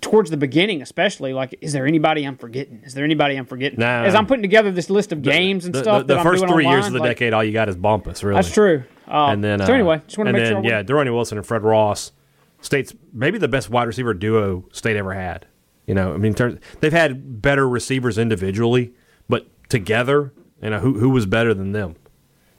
towards 0.00 0.30
the 0.30 0.36
beginning, 0.36 0.82
especially 0.82 1.32
like, 1.32 1.56
is 1.60 1.72
there 1.72 1.86
anybody 1.86 2.24
I'm 2.24 2.36
forgetting? 2.36 2.82
Is 2.84 2.94
there 2.94 3.04
anybody 3.04 3.36
I'm 3.36 3.46
forgetting? 3.46 3.78
Nah. 3.78 4.02
As 4.04 4.14
I'm 4.14 4.26
putting 4.26 4.42
together 4.42 4.70
this 4.70 4.90
list 4.90 5.12
of 5.12 5.22
games 5.22 5.64
and 5.64 5.74
the, 5.74 5.80
stuff, 5.82 6.06
the, 6.06 6.14
the 6.14 6.20
I'm 6.20 6.24
first 6.24 6.46
three 6.46 6.66
years 6.68 6.86
of 6.86 6.92
the 6.92 6.98
like, 7.00 7.10
decade, 7.10 7.32
all 7.32 7.42
you 7.42 7.52
got 7.52 7.68
is 7.68 7.76
Bumphis, 7.76 8.22
really. 8.22 8.36
That's 8.36 8.52
true. 8.52 8.84
Uh, 9.08 9.26
And 9.28 9.42
then, 9.42 9.60
so 9.60 9.66
uh, 9.66 9.74
anyway, 9.74 10.02
just 10.06 10.18
want 10.18 10.28
to 10.28 10.32
make 10.32 10.42
then, 10.44 10.62
sure. 10.62 10.64
yeah, 10.70 10.82
De'Runnya 10.82 11.12
Wilson 11.12 11.38
and 11.38 11.46
Fred 11.46 11.62
Ross, 11.62 12.12
states 12.60 12.94
maybe 13.12 13.38
the 13.38 13.48
best 13.48 13.70
wide 13.70 13.84
receiver 13.86 14.14
duo 14.14 14.64
state 14.72 14.96
ever 14.96 15.12
had. 15.14 15.46
You 15.86 15.94
know, 15.94 16.14
I 16.14 16.16
mean, 16.16 16.34
they've 16.80 16.92
had 16.92 17.42
better 17.42 17.68
receivers 17.68 18.16
individually, 18.18 18.92
but 19.28 19.46
together, 19.68 20.32
you 20.62 20.70
know, 20.70 20.80
who 20.80 20.98
who 20.98 21.10
was 21.10 21.26
better 21.26 21.52
than 21.52 21.72
them? 21.72 21.96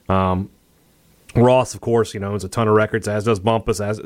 Um, 0.07 0.49
Ross, 1.35 1.73
of 1.73 1.81
course, 1.81 2.13
you 2.13 2.19
know, 2.19 2.31
owns 2.31 2.43
a 2.43 2.49
ton 2.49 2.67
of 2.67 2.75
records, 2.75 3.07
as 3.07 3.25
does 3.25 3.39
Bumphis. 3.39 3.81
As 3.83 3.99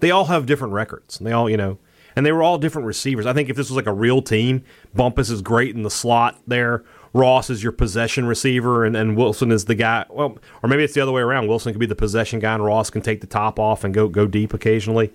they 0.00 0.10
all 0.10 0.26
have 0.26 0.46
different 0.46 0.74
records. 0.74 1.18
and 1.18 1.26
They 1.26 1.32
all, 1.32 1.48
you 1.48 1.56
know, 1.56 1.78
and 2.16 2.26
they 2.26 2.32
were 2.32 2.42
all 2.42 2.58
different 2.58 2.86
receivers. 2.86 3.24
I 3.24 3.32
think 3.32 3.48
if 3.48 3.56
this 3.56 3.70
was 3.70 3.76
like 3.76 3.86
a 3.86 3.92
real 3.92 4.20
team, 4.20 4.64
Bumphis 4.94 5.30
is 5.30 5.42
great 5.42 5.74
in 5.74 5.82
the 5.82 5.90
slot 5.90 6.38
there. 6.46 6.84
Ross 7.12 7.48
is 7.48 7.62
your 7.62 7.72
possession 7.72 8.26
receiver, 8.26 8.84
and, 8.84 8.94
and 8.94 9.16
Wilson 9.16 9.50
is 9.50 9.64
the 9.64 9.74
guy. 9.74 10.04
Well, 10.10 10.38
or 10.62 10.68
maybe 10.68 10.84
it's 10.84 10.92
the 10.92 11.00
other 11.00 11.12
way 11.12 11.22
around. 11.22 11.46
Wilson 11.46 11.72
could 11.72 11.80
be 11.80 11.86
the 11.86 11.94
possession 11.94 12.40
guy, 12.40 12.54
and 12.54 12.64
Ross 12.64 12.90
can 12.90 13.00
take 13.00 13.22
the 13.22 13.26
top 13.26 13.58
off 13.58 13.84
and 13.84 13.94
go 13.94 14.08
go 14.08 14.26
deep 14.26 14.52
occasionally. 14.52 15.12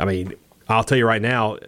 I 0.00 0.06
mean, 0.06 0.34
I'll 0.68 0.84
tell 0.84 0.96
you 0.96 1.06
right 1.06 1.20
now, 1.20 1.58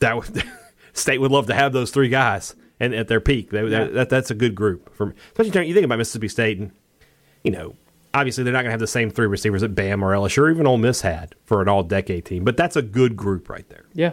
that 0.00 0.16
would, 0.16 0.42
State 0.92 1.18
would 1.18 1.30
love 1.30 1.46
to 1.46 1.54
have 1.54 1.72
those 1.72 1.90
three 1.90 2.08
guys 2.08 2.54
and 2.78 2.94
at 2.94 3.08
their 3.08 3.20
peak. 3.20 3.50
They, 3.50 3.66
that, 3.68 3.94
that, 3.94 4.08
that's 4.08 4.30
a 4.30 4.34
good 4.34 4.54
group 4.54 4.94
for 4.94 5.06
me. 5.06 5.14
especially 5.32 5.68
you 5.68 5.74
think 5.74 5.84
about 5.84 5.98
Mississippi 5.98 6.28
State 6.28 6.58
and 6.58 6.72
you 7.44 7.52
know 7.52 7.74
obviously 8.12 8.44
they're 8.44 8.52
not 8.52 8.60
going 8.60 8.68
to 8.68 8.72
have 8.72 8.80
the 8.80 8.86
same 8.86 9.10
three 9.10 9.26
receivers 9.26 9.60
that 9.60 9.74
Bam 9.74 10.02
or 10.02 10.12
LSU 10.12 10.38
or 10.38 10.50
even 10.50 10.66
Ole 10.66 10.78
Miss 10.78 11.02
had 11.02 11.34
for 11.44 11.62
an 11.62 11.68
all 11.68 11.82
decade 11.82 12.24
team, 12.24 12.44
but 12.44 12.56
that's 12.56 12.76
a 12.76 12.82
good 12.82 13.16
group 13.16 13.48
right 13.48 13.68
there. 13.68 13.84
yeah. 13.94 14.12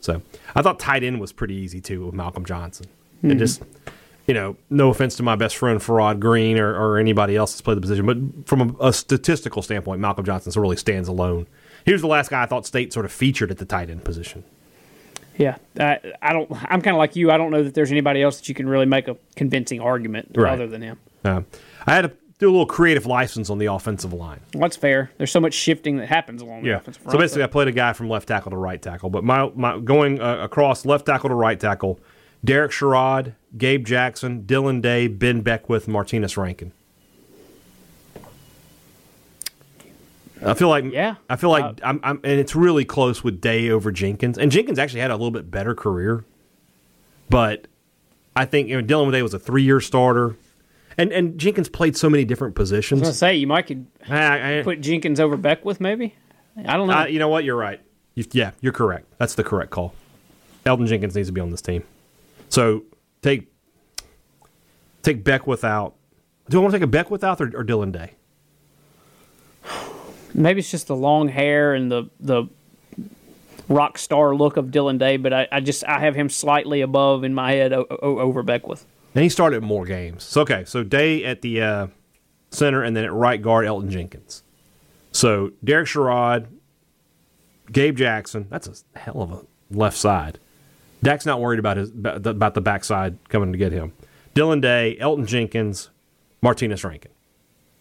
So 0.00 0.22
I 0.54 0.62
thought 0.62 0.78
tight 0.78 1.02
end 1.02 1.20
was 1.20 1.32
pretty 1.32 1.54
easy 1.54 1.80
too 1.80 2.06
with 2.06 2.14
Malcolm 2.14 2.44
Johnson. 2.44 2.86
Hmm. 3.22 3.30
And 3.30 3.38
just 3.40 3.62
you 4.26 4.34
know, 4.34 4.56
no 4.70 4.90
offense 4.90 5.16
to 5.16 5.22
my 5.22 5.36
best 5.36 5.56
friend 5.56 5.80
Farrod 5.80 6.20
Green 6.20 6.58
or, 6.58 6.74
or 6.74 6.98
anybody 6.98 7.36
else 7.36 7.52
that's 7.52 7.60
played 7.60 7.76
the 7.76 7.80
position, 7.80 8.06
but 8.06 8.48
from 8.48 8.76
a, 8.80 8.88
a 8.88 8.92
statistical 8.92 9.62
standpoint, 9.62 10.00
Malcolm 10.00 10.24
Johnson 10.24 10.52
sort 10.52 10.60
of 10.60 10.62
really 10.62 10.76
stands 10.76 11.08
alone. 11.08 11.46
Here's 11.84 12.00
the 12.00 12.08
last 12.08 12.30
guy 12.30 12.42
I 12.42 12.46
thought 12.46 12.66
State 12.66 12.92
sort 12.92 13.06
of 13.06 13.12
featured 13.12 13.50
at 13.50 13.58
the 13.58 13.64
tight 13.64 13.88
end 13.88 14.04
position. 14.04 14.44
Yeah, 15.38 15.56
I, 15.78 15.98
I 16.22 16.32
don't. 16.32 16.50
I'm 16.50 16.80
kind 16.82 16.94
of 16.94 16.98
like 16.98 17.16
you. 17.16 17.30
I 17.30 17.36
don't 17.36 17.50
know 17.50 17.62
that 17.62 17.74
there's 17.74 17.90
anybody 17.92 18.22
else 18.22 18.38
that 18.38 18.48
you 18.48 18.54
can 18.54 18.68
really 18.68 18.86
make 18.86 19.08
a 19.08 19.16
convincing 19.34 19.80
argument 19.80 20.32
Right. 20.34 20.52
other 20.52 20.66
than 20.66 20.82
him. 20.82 20.98
Uh, 21.24 21.42
I 21.86 21.94
had 21.94 22.02
to 22.02 22.12
do 22.38 22.48
a 22.48 22.52
little 22.52 22.66
creative 22.66 23.06
license 23.06 23.48
on 23.50 23.58
the 23.58 23.66
offensive 23.66 24.12
line. 24.12 24.40
Well, 24.54 24.62
that's 24.62 24.76
fair. 24.76 25.10
There's 25.18 25.30
so 25.30 25.40
much 25.40 25.54
shifting 25.54 25.96
that 25.98 26.08
happens 26.08 26.42
along 26.42 26.62
the 26.64 26.70
offensive 26.70 27.02
front. 27.02 27.12
So 27.12 27.18
basically, 27.18 27.42
I 27.44 27.46
played 27.48 27.68
a 27.68 27.72
guy 27.72 27.92
from 27.92 28.08
left 28.08 28.28
tackle 28.28 28.50
to 28.50 28.56
right 28.56 28.80
tackle, 28.80 29.10
but 29.10 29.24
my, 29.24 29.50
my 29.54 29.78
going 29.78 30.20
uh, 30.20 30.38
across 30.42 30.84
left 30.84 31.06
tackle 31.06 31.28
to 31.30 31.34
right 31.34 31.58
tackle, 31.58 31.98
Derek 32.44 32.72
Sherrod, 32.72 33.34
Gabe 33.56 33.84
Jackson, 33.86 34.44
Dillon 34.46 34.80
Day, 34.80 35.06
Ben 35.08 35.40
Beckwith, 35.40 35.88
Martinez 35.88 36.36
Rankin. 36.36 36.72
I 40.44 40.54
feel 40.54 40.68
like 40.68 40.84
Yeah. 40.92 41.16
I 41.30 41.36
feel 41.36 41.50
like 41.50 41.64
Uh, 41.64 41.74
I'm, 41.82 42.00
I'm 42.02 42.20
and 42.24 42.38
it's 42.40 42.54
really 42.54 42.84
close 42.84 43.24
with 43.24 43.40
Day 43.40 43.70
over 43.70 43.90
Jenkins, 43.92 44.36
and 44.38 44.50
Jenkins 44.50 44.78
actually 44.78 45.00
had 45.00 45.10
a 45.10 45.14
little 45.14 45.30
bit 45.30 45.50
better 45.50 45.74
career, 45.74 46.24
but 47.30 47.66
I 48.34 48.44
think 48.44 48.68
you 48.68 48.76
know 48.76 48.82
Dillon 48.82 49.10
Day 49.12 49.22
was 49.22 49.34
a 49.34 49.38
three 49.38 49.62
year 49.62 49.80
starter, 49.80 50.36
and 50.98 51.10
and 51.12 51.38
Jenkins 51.38 51.68
played 51.68 51.96
so 51.96 52.10
many 52.10 52.24
different 52.24 52.54
positions. 52.54 53.00
I 53.00 53.02
was 53.02 53.08
gonna 53.08 53.14
say 53.32 53.36
you 53.36 53.46
might 53.46 53.66
could 53.66 53.86
I- 54.08 54.58
I- 54.58 54.62
put 54.62 54.80
Jenkins 54.80 55.20
over 55.20 55.36
Beckwith, 55.36 55.80
maybe. 55.80 56.14
I 56.66 56.76
don't 56.76 56.88
know. 56.88 56.94
Uh, 57.00 57.06
you 57.06 57.18
know 57.18 57.28
what? 57.28 57.44
You're 57.44 57.56
right. 57.56 57.80
You, 58.14 58.24
yeah, 58.32 58.52
you're 58.60 58.72
correct. 58.72 59.06
That's 59.18 59.34
the 59.34 59.44
correct 59.44 59.70
call. 59.70 59.94
Elton 60.64 60.86
Jenkins 60.86 61.14
needs 61.14 61.28
to 61.28 61.32
be 61.32 61.40
on 61.40 61.50
this 61.50 61.60
team. 61.62 61.82
So 62.48 62.84
take 63.22 63.48
take 65.02 65.24
Beckwith 65.24 65.64
out. 65.64 65.94
Do 66.50 66.58
I 66.58 66.62
want 66.62 66.72
to 66.72 66.78
take 66.78 66.84
a 66.84 66.88
Beckwith 66.90 67.24
out 67.24 67.40
or, 67.40 67.50
or 67.56 67.62
Dillon 67.64 67.92
Day? 67.92 68.12
Maybe 70.36 70.60
it's 70.60 70.70
just 70.70 70.86
the 70.86 70.96
long 70.96 71.28
hair 71.28 71.74
and 71.74 71.90
the 71.90 72.04
the 72.20 72.44
rock 73.68 73.98
star 73.98 74.34
look 74.34 74.56
of 74.56 74.70
Dillon 74.70 74.98
Day, 74.98 75.16
but 75.16 75.32
I, 75.32 75.48
I 75.50 75.60
just 75.60 75.84
I 75.84 75.98
have 76.00 76.14
him 76.14 76.28
slightly 76.28 76.82
above 76.82 77.24
in 77.24 77.34
my 77.34 77.52
head 77.52 77.72
o- 77.72 77.86
o- 77.90 78.18
over 78.18 78.42
Beckwith. 78.42 78.84
And 79.14 79.22
he 79.22 79.28
started 79.30 79.62
more 79.62 79.86
games. 79.86 80.24
So 80.24 80.42
okay, 80.42 80.64
so 80.66 80.82
Day 80.84 81.24
at 81.24 81.40
the 81.42 81.62
uh, 81.62 81.86
center, 82.50 82.82
and 82.82 82.94
then 82.96 83.04
at 83.04 83.12
right 83.12 83.40
guard, 83.40 83.64
Elton 83.66 83.90
Jenkins. 83.90 84.42
So 85.10 85.52
Derek 85.64 85.88
Sherrod, 85.88 86.46
Gabe 87.72 87.96
Jackson. 87.96 88.46
That's 88.50 88.68
a 88.94 88.98
hell 88.98 89.22
of 89.22 89.32
a 89.32 89.42
left 89.70 89.96
side. 89.96 90.38
Dak's 91.02 91.24
not 91.24 91.40
worried 91.40 91.58
about 91.58 91.78
his 91.78 91.90
about 91.90 92.54
the, 92.54 92.60
backside 92.60 93.16
coming 93.30 93.52
to 93.52 93.58
get 93.58 93.72
him. 93.72 93.92
Dillon 94.34 94.60
Day, 94.60 94.98
Elton 94.98 95.24
Jenkins, 95.26 95.88
Martinez 96.42 96.84
Rankin, 96.84 97.12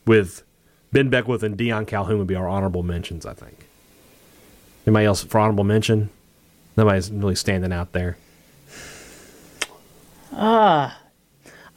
with 0.05 0.43
Ben 0.95 1.09
Beckwith 1.09 1.43
and 1.43 1.57
Deion 1.57 1.85
Calhoun 1.85 2.19
would 2.19 2.27
be 2.27 2.35
our 2.35 2.47
honorable 2.47 2.81
mentions. 2.81 3.25
I 3.25 3.33
think. 3.33 3.67
Anybody 4.87 5.05
else 5.05 5.25
for 5.25 5.39
honorable 5.39 5.65
mention? 5.65 6.09
Nobody's 6.77 7.11
really 7.11 7.35
standing 7.35 7.73
out 7.73 7.91
there. 7.91 8.15
Ah, 10.31 10.97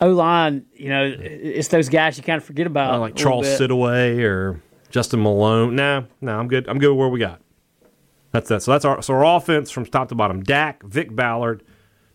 O 0.01 0.11
line, 0.11 0.67
you 0.73 0.89
know, 0.89 1.13
it's 1.19 1.67
those 1.67 1.89
guys 1.89 2.17
you 2.17 2.23
kind 2.23 2.37
of 2.37 2.45
forget 2.45 2.69
about. 2.69 2.95
Uh, 2.95 3.01
like 3.01 3.17
Charles. 3.17 3.47
Siddoway 3.47 4.23
or 4.23 4.63
Justin 4.91 5.21
Malone. 5.21 5.75
No, 5.75 6.07
no, 6.21 6.39
I'm 6.39 6.47
good. 6.47 6.69
I'm 6.69 6.79
good 6.79 6.91
with 6.91 6.99
where 6.99 7.09
we 7.09 7.19
got. 7.19 7.41
That's 8.31 8.49
that. 8.51 8.63
So 8.63 8.71
that's 8.71 8.85
our 8.85 9.03
so 9.03 9.15
our 9.15 9.37
offense 9.37 9.73
from 9.73 9.85
top 9.85 10.11
to 10.11 10.15
bottom: 10.15 10.45
Dak, 10.45 10.85
Vick 10.85 11.17
Ballard, 11.17 11.65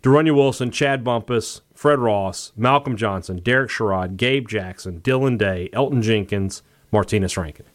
De'Runnya 0.03 0.33
Wilson, 0.33 0.71
Chad 0.71 1.03
Bumphis, 1.03 1.59
Fred 1.73 1.99
Ross, 1.99 2.53
Malcolm 2.55 2.95
Johnson, 2.95 3.41
Derek 3.43 3.71
Sherrod, 3.71 4.15
Gabe 4.15 4.47
Jackson, 4.47 4.99
Dillon 4.99 5.35
Day, 5.35 5.69
Elton 5.73 6.01
Jenkins, 6.01 6.61
Martinez 6.93 7.35
Rankin. 7.35 7.65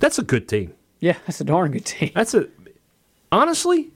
That's 0.00 0.18
a 0.18 0.22
good 0.22 0.48
team. 0.48 0.74
Yeah, 0.98 1.16
that's 1.26 1.40
a 1.40 1.44
darn 1.44 1.70
good 1.70 1.84
team. 1.84 2.10
That's 2.14 2.34
a 2.34 2.48
honestly, 3.30 3.92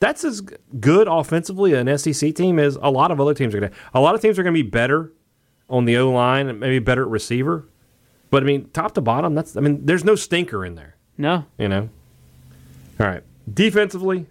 that's 0.00 0.24
as 0.24 0.42
good 0.80 1.08
offensively 1.08 1.72
an 1.72 1.96
SEC 1.96 2.34
team 2.34 2.58
as 2.58 2.76
a 2.82 2.90
lot 2.90 3.10
of 3.10 3.20
other 3.20 3.32
teams 3.32 3.54
are 3.54 3.60
going 3.60 3.72
to. 3.72 3.78
A 3.94 4.00
lot 4.00 4.14
of 4.14 4.20
teams 4.20 4.38
are 4.38 4.42
going 4.42 4.54
to 4.54 4.62
be 4.62 4.68
better 4.68 5.12
on 5.70 5.86
the 5.86 5.96
O 5.96 6.10
line 6.10 6.48
and 6.48 6.60
maybe 6.60 6.78
better 6.80 7.02
at 7.02 7.08
receiver. 7.08 7.64
But 8.30 8.42
I 8.42 8.46
mean, 8.46 8.68
top 8.70 8.92
to 8.94 9.00
bottom, 9.00 9.34
that's 9.34 9.56
I 9.56 9.60
mean, 9.60 9.86
there's 9.86 10.04
no 10.04 10.16
stinker 10.16 10.64
in 10.64 10.74
there. 10.74 10.96
No, 11.16 11.46
You 11.56 11.68
know. 11.68 11.88
All 13.00 13.06
right, 13.06 13.22
defensively, 13.52 14.26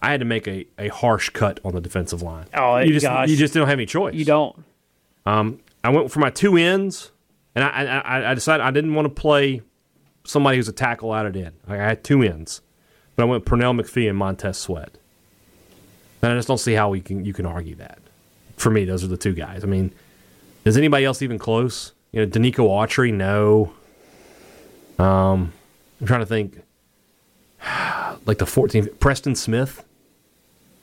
I 0.00 0.10
had 0.10 0.20
to 0.20 0.26
make 0.26 0.48
a, 0.48 0.66
a 0.78 0.88
harsh 0.88 1.30
cut 1.30 1.60
on 1.64 1.74
the 1.74 1.80
defensive 1.80 2.22
line. 2.22 2.46
Oh, 2.54 2.78
you 2.78 2.92
just 2.92 3.04
gosh. 3.04 3.28
you 3.28 3.36
just 3.36 3.54
don't 3.54 3.68
have 3.68 3.78
any 3.78 3.86
choice. 3.86 4.14
You 4.14 4.24
don't. 4.24 4.64
Um, 5.26 5.60
I 5.84 5.90
went 5.90 6.10
for 6.10 6.18
my 6.18 6.30
two 6.30 6.56
ends, 6.56 7.11
and 7.54 7.64
I 7.64 8.00
I, 8.00 8.30
I 8.30 8.34
decided 8.34 8.64
I 8.64 8.70
didn't 8.70 8.94
want 8.94 9.06
to 9.06 9.20
play 9.20 9.62
somebody 10.24 10.56
who's 10.56 10.68
a 10.68 10.72
tackle 10.72 11.12
out 11.12 11.26
of 11.26 11.36
end. 11.36 11.52
Like, 11.68 11.80
I 11.80 11.84
had 11.84 12.04
two 12.04 12.22
ends, 12.22 12.60
but 13.16 13.24
I 13.24 13.26
went 13.26 13.44
Pernell 13.44 13.78
McPhee 13.80 14.08
and 14.08 14.16
Montez 14.16 14.58
Sweat. 14.58 14.90
And 16.22 16.32
I 16.32 16.36
just 16.36 16.48
don't 16.48 16.58
see 16.58 16.74
how 16.74 16.90
we 16.90 17.00
can 17.00 17.24
you 17.24 17.32
can 17.32 17.46
argue 17.46 17.74
that. 17.76 17.98
For 18.56 18.70
me, 18.70 18.84
those 18.84 19.02
are 19.02 19.08
the 19.08 19.16
two 19.16 19.34
guys. 19.34 19.64
I 19.64 19.66
mean, 19.66 19.92
is 20.64 20.76
anybody 20.76 21.04
else 21.04 21.20
even 21.22 21.38
close? 21.38 21.92
You 22.12 22.24
know, 22.24 22.30
Denico 22.30 22.68
Autry, 22.68 23.12
no. 23.12 23.72
Um, 24.98 25.52
I'm 26.00 26.06
trying 26.06 26.20
to 26.20 26.26
think. 26.26 26.62
Like 28.24 28.38
the 28.38 28.44
14th, 28.44 29.00
Preston 29.00 29.34
Smith. 29.34 29.84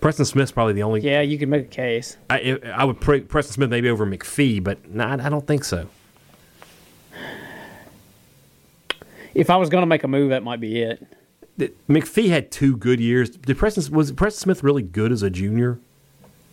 Preston 0.01 0.25
Smith's 0.25 0.51
probably 0.51 0.73
the 0.73 0.83
only. 0.83 0.99
Yeah, 0.99 1.21
you 1.21 1.39
can 1.39 1.49
make 1.49 1.61
a 1.63 1.69
case. 1.69 2.17
I, 2.29 2.59
I 2.73 2.83
would 2.83 2.99
pray 2.99 3.21
Preston 3.21 3.53
Smith 3.53 3.69
maybe 3.69 3.89
over 3.89 4.05
McPhee, 4.05 4.61
but 4.61 4.89
nah, 4.89 5.13
I 5.13 5.29
don't 5.29 5.47
think 5.47 5.63
so. 5.63 5.87
If 9.33 9.49
I 9.49 9.57
was 9.57 9.69
going 9.69 9.81
to 9.81 9.87
make 9.87 10.03
a 10.03 10.07
move, 10.07 10.29
that 10.29 10.43
might 10.43 10.59
be 10.59 10.81
it. 10.81 11.05
McPhee 11.89 12.29
had 12.29 12.51
two 12.51 12.77
good 12.77 12.99
years. 12.99 13.29
Did 13.29 13.57
Preston 13.57 13.93
was 13.93 14.11
Preston 14.11 14.41
Smith 14.41 14.63
really 14.63 14.81
good 14.81 15.11
as 15.11 15.23
a 15.23 15.29
junior? 15.29 15.79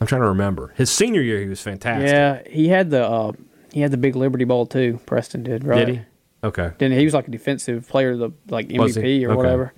I'm 0.00 0.06
trying 0.06 0.23
to 0.23 0.28
remember. 0.28 0.73
His 0.76 0.90
senior 0.90 1.23
year, 1.23 1.40
he 1.40 1.47
was 1.47 1.61
fantastic. 1.61 2.09
Yeah, 2.11 2.42
he 2.49 2.68
had 2.68 2.90
the 2.90 3.09
uh, 3.09 3.33
he 3.73 3.80
had 3.80 3.92
the 3.92 3.97
big 3.97 4.16
Liberty 4.16 4.45
Bowl 4.45 4.66
too. 4.66 5.00
Preston 5.06 5.42
did, 5.42 5.64
right? 5.64 5.87
Did 5.87 5.95
he? 5.97 6.00
Okay. 6.45 6.73
Didn't 6.78 6.99
he? 6.99 7.04
Was 7.04 7.14
like 7.14 7.28
a 7.28 7.30
defensive 7.30 7.88
player, 7.88 8.12
of 8.12 8.18
the 8.18 8.33
like 8.49 8.68
MVP 8.68 9.25
or 9.25 9.30
Okay. 9.30 9.37
whatever. 9.37 9.73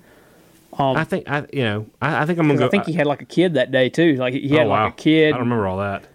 I 0.77 1.03
think 1.03 1.29
I 1.29 1.45
you 1.51 1.63
know 1.63 1.85
I, 2.01 2.21
I 2.21 2.25
think 2.25 2.39
I'm 2.39 2.47
gonna 2.47 2.59
go. 2.59 2.67
I 2.67 2.69
think 2.69 2.85
he 2.85 2.93
had 2.93 3.05
like 3.05 3.21
a 3.21 3.25
kid 3.25 3.55
that 3.55 3.71
day 3.71 3.89
too. 3.89 4.15
Like 4.15 4.33
he 4.33 4.41
he 4.41 4.55
had 4.55 4.67
oh, 4.67 4.69
wow. 4.69 4.85
like 4.85 4.93
a 4.93 4.95
kid. 4.95 5.27
I 5.27 5.31
don't 5.31 5.41
remember 5.41 5.67
all 5.67 5.77
that. 5.79 6.05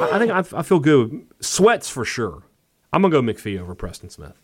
I, 0.00 0.10
I 0.12 0.18
think 0.18 0.32
I, 0.32 0.58
I 0.58 0.62
feel 0.62 0.80
good. 0.80 1.26
Sweats 1.40 1.88
for 1.88 2.04
sure. 2.04 2.42
I'm 2.92 3.02
gonna 3.02 3.12
go 3.12 3.22
McPhee 3.22 3.60
over 3.60 3.74
Preston 3.74 4.10
Smith. 4.10 4.34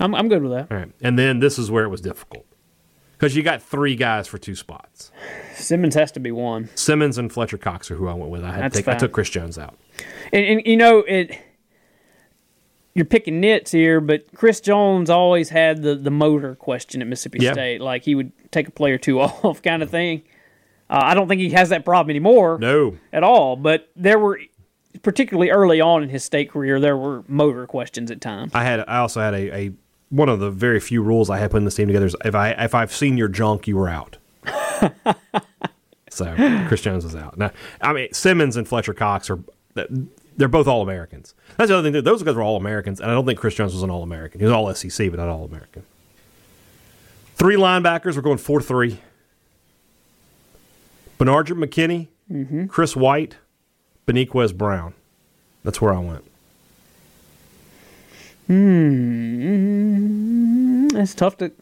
I'm 0.00 0.14
I'm 0.14 0.28
good 0.28 0.42
with 0.42 0.52
that. 0.52 0.70
All 0.70 0.76
right, 0.78 0.90
and 1.00 1.18
then 1.18 1.40
this 1.40 1.58
is 1.58 1.70
where 1.70 1.84
it 1.84 1.88
was 1.88 2.00
difficult 2.00 2.46
because 3.12 3.34
you 3.36 3.42
got 3.42 3.62
three 3.62 3.96
guys 3.96 4.26
for 4.28 4.38
two 4.38 4.54
spots. 4.54 5.10
Simmons 5.54 5.94
has 5.94 6.12
to 6.12 6.20
be 6.20 6.30
one. 6.30 6.68
Simmons 6.74 7.18
and 7.18 7.32
Fletcher 7.32 7.58
Cox 7.58 7.90
are 7.90 7.96
who 7.96 8.06
I 8.08 8.14
went 8.14 8.30
with. 8.30 8.44
I 8.44 8.52
had 8.52 8.72
to 8.72 8.78
take, 8.78 8.88
I 8.88 8.96
took 8.96 9.12
Chris 9.12 9.28
Jones 9.30 9.58
out. 9.58 9.76
And, 10.32 10.44
and 10.44 10.62
you 10.66 10.76
know 10.76 10.98
it. 11.00 11.36
You're 12.94 13.04
picking 13.04 13.38
nits 13.40 13.70
here, 13.70 14.00
but 14.00 14.26
Chris 14.34 14.60
Jones 14.60 15.08
always 15.08 15.50
had 15.50 15.82
the, 15.82 15.94
the 15.94 16.10
motor 16.10 16.56
question 16.56 17.00
at 17.00 17.06
Mississippi 17.06 17.38
Yeah. 17.40 17.52
State. 17.52 17.80
Like 17.80 18.02
he 18.02 18.16
would 18.16 18.32
take 18.50 18.66
a 18.66 18.70
play 18.72 18.90
or 18.90 18.98
two 18.98 19.20
off, 19.20 19.62
kind 19.62 19.82
of 19.84 19.90
thing. 19.90 20.22
Uh, 20.90 21.00
I 21.04 21.14
don't 21.14 21.28
think 21.28 21.40
he 21.40 21.50
has 21.50 21.68
that 21.68 21.84
problem 21.84 22.10
anymore 22.10 22.58
No, 22.60 22.96
at 23.12 23.22
all. 23.22 23.54
But 23.56 23.88
there 23.94 24.18
were, 24.18 24.40
particularly 25.02 25.50
early 25.50 25.80
on 25.80 26.02
in 26.02 26.08
his 26.08 26.24
state 26.24 26.50
career, 26.50 26.80
there 26.80 26.96
were 26.96 27.22
motor 27.28 27.66
questions 27.68 28.10
at 28.10 28.20
times. 28.20 28.52
I 28.54 28.64
had. 28.64 28.80
I 28.88 28.96
also 28.98 29.20
had 29.20 29.34
a, 29.34 29.56
a 29.56 29.72
one 30.10 30.28
of 30.28 30.40
the 30.40 30.50
very 30.50 30.80
few 30.80 31.02
rules 31.02 31.30
I 31.30 31.38
had 31.38 31.50
putting 31.50 31.64
this 31.64 31.74
team 31.74 31.86
together 31.86 32.06
is 32.06 32.16
if 32.24 32.34
I 32.34 32.50
if 32.50 32.74
I've 32.74 32.92
seen 32.92 33.16
your 33.16 33.28
junk, 33.28 33.66
you 33.66 33.76
were 33.76 33.88
out. 33.88 34.16
so 36.10 36.34
Chris 36.68 36.80
Jones 36.80 37.04
was 37.04 37.14
out. 37.14 37.36
Now, 37.36 37.50
I 37.80 37.92
mean 37.92 38.12
Simmons 38.12 38.56
and 38.56 38.66
Fletcher 38.66 38.94
Cox 38.94 39.30
are 39.30 39.40
they're 39.74 40.48
both 40.48 40.66
All 40.66 40.82
Americans. 40.82 41.34
That's 41.56 41.68
the 41.68 41.76
other 41.76 41.86
thing. 41.86 41.92
too. 41.92 42.02
Those 42.02 42.22
guys 42.22 42.34
were 42.34 42.42
All 42.42 42.56
Americans, 42.56 43.00
and 43.00 43.10
I 43.10 43.14
don't 43.14 43.26
think 43.26 43.38
Chris 43.38 43.54
Jones 43.54 43.74
was 43.74 43.82
an 43.82 43.90
All 43.90 44.02
American. 44.02 44.40
He 44.40 44.46
was 44.46 44.52
All 44.52 44.72
SEC, 44.74 45.10
but 45.10 45.18
not 45.18 45.28
All 45.28 45.44
American. 45.44 45.84
Three 47.34 47.56
linebackers. 47.56 48.16
We're 48.16 48.22
going 48.22 48.38
four 48.38 48.62
three. 48.62 49.00
Bernard 51.18 51.48
McKinney, 51.48 52.06
mm-hmm. 52.30 52.66
Chris 52.66 52.94
White, 52.94 53.36
Beniquez 54.06 54.56
Brown. 54.56 54.94
That's 55.64 55.80
where 55.80 55.92
I 55.92 55.98
went. 55.98 56.24
Hmm. 58.48 60.08
It's 60.96 61.14
tough 61.14 61.36
to 61.38 61.52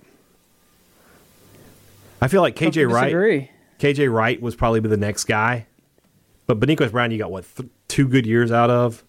I 2.21 2.29
feel 2.29 2.43
like 2.43 2.57
KJ 2.57 2.91
Wright. 2.91 3.51
KJ 3.79 4.13
Wright 4.13 4.41
was 4.41 4.57
probably 4.57 4.81
the 4.81 4.97
next 4.97 5.25
guy. 5.25 5.67
But 6.47 6.61
Beniquez 6.61 6.93
Brown, 6.93 7.11
you 7.11 7.19
got 7.19 7.31
what 7.31 7.45
th- 7.57 7.69
two 7.89 8.09
good 8.09 8.25
years 8.25 8.53
out 8.53 8.71
of, 8.71 9.05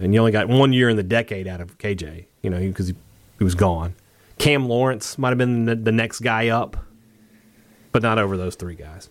and 0.00 0.12
you 0.12 0.20
only 0.20 0.32
got 0.32 0.48
one 0.48 0.72
year 0.72 0.88
in 0.88 0.96
the 0.96 1.02
decade 1.02 1.46
out 1.46 1.60
of 1.60 1.78
KJ. 1.78 2.26
You 2.42 2.50
know, 2.50 2.58
because 2.58 2.88
he, 2.88 2.94
he 3.38 3.44
was 3.44 3.54
gone. 3.54 3.94
Cam 4.38 4.68
Lawrence 4.68 5.16
might 5.16 5.28
have 5.30 5.38
been 5.38 5.64
the, 5.64 5.76
the 5.76 5.92
next 5.92 6.20
guy 6.20 6.48
up, 6.48 6.76
but 7.92 8.02
not 8.02 8.18
over 8.18 8.36
those 8.36 8.56
three 8.56 8.74
guys. 8.74 9.08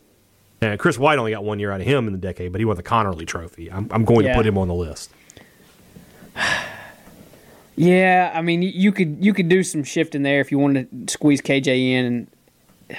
And 0.61 0.77
Chris 0.79 0.99
White 0.99 1.17
only 1.17 1.31
got 1.31 1.43
one 1.43 1.59
year 1.59 1.71
out 1.71 1.81
of 1.81 1.87
him 1.87 2.07
in 2.07 2.13
the 2.13 2.19
decade, 2.19 2.51
but 2.51 2.59
he 2.59 2.65
won 2.65 2.75
the 2.75 2.83
Conerly 2.83 3.25
Trophy. 3.25 3.71
I'm, 3.71 3.87
I'm 3.91 4.05
going 4.05 4.25
Yeah. 4.25 4.33
to 4.33 4.37
put 4.39 4.45
him 4.45 4.57
on 4.57 4.67
the 4.67 4.75
list. 4.75 5.11
Yeah, 7.75 8.31
I 8.33 8.41
mean, 8.41 8.61
you 8.61 8.91
could 8.91 9.23
you 9.23 9.33
could 9.33 9.47
do 9.49 9.63
some 9.63 9.83
shifting 9.83 10.23
there 10.23 10.39
if 10.41 10.51
you 10.51 10.59
wanted 10.59 11.07
to 11.07 11.11
squeeze 11.13 11.41
KJ 11.41 11.91
in, 11.91 12.05
and 12.05 12.97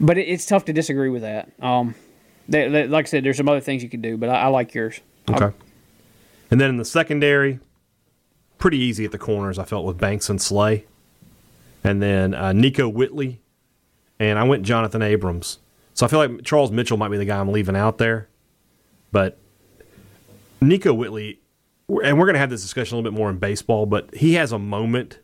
but 0.00 0.18
it, 0.18 0.22
it's 0.22 0.44
tough 0.46 0.64
to 0.66 0.72
disagree 0.72 1.08
with 1.08 1.22
that. 1.22 1.50
Um, 1.60 1.94
they, 2.48 2.68
they- 2.68 2.86
like 2.88 3.06
I 3.06 3.08
said, 3.08 3.24
there's 3.24 3.36
some 3.36 3.48
other 3.48 3.60
things 3.60 3.82
you 3.82 3.88
could 3.88 4.02
do, 4.02 4.16
but 4.16 4.28
I, 4.28 4.42
I 4.42 4.46
like 4.48 4.74
yours. 4.74 5.00
Okay. 5.30 5.54
And 6.50 6.60
then 6.60 6.68
in 6.70 6.76
the 6.76 6.84
secondary, 6.84 7.60
pretty 8.58 8.78
easy 8.78 9.04
at 9.04 9.12
the 9.12 9.18
corners, 9.18 9.58
I 9.58 9.64
felt, 9.64 9.84
with 9.86 9.98
Banks 9.98 10.28
and 10.28 10.42
Slay. 10.42 10.84
And 11.84 12.02
then 12.02 12.34
uh, 12.34 12.50
Nickoe 12.50 12.92
Whitley. 12.92 13.40
And 14.18 14.38
I 14.38 14.44
went 14.44 14.64
Jonathan 14.64 15.00
Abrams. 15.02 15.58
So 15.94 16.04
I 16.04 16.08
feel 16.08 16.18
like 16.18 16.42
Charles 16.44 16.70
Mitchell 16.70 16.96
might 16.96 17.08
be 17.10 17.16
the 17.16 17.24
guy 17.24 17.38
I'm 17.40 17.50
leaving 17.52 17.74
out 17.76 17.98
there. 17.98 18.28
But 19.12 19.38
Nickoe 20.60 20.96
Whitley, 20.96 21.40
and 22.00 22.18
we're 22.18 22.26
going 22.26 22.34
to 22.34 22.40
have 22.40 22.50
this 22.50 22.62
discussion 22.62 22.94
a 22.94 22.98
little 22.98 23.10
bit 23.10 23.16
more 23.16 23.30
in 23.30 23.38
baseball, 23.38 23.86
but 23.86 24.14
he 24.14 24.34
has 24.34 24.52
a 24.52 24.58
moment 24.58 25.18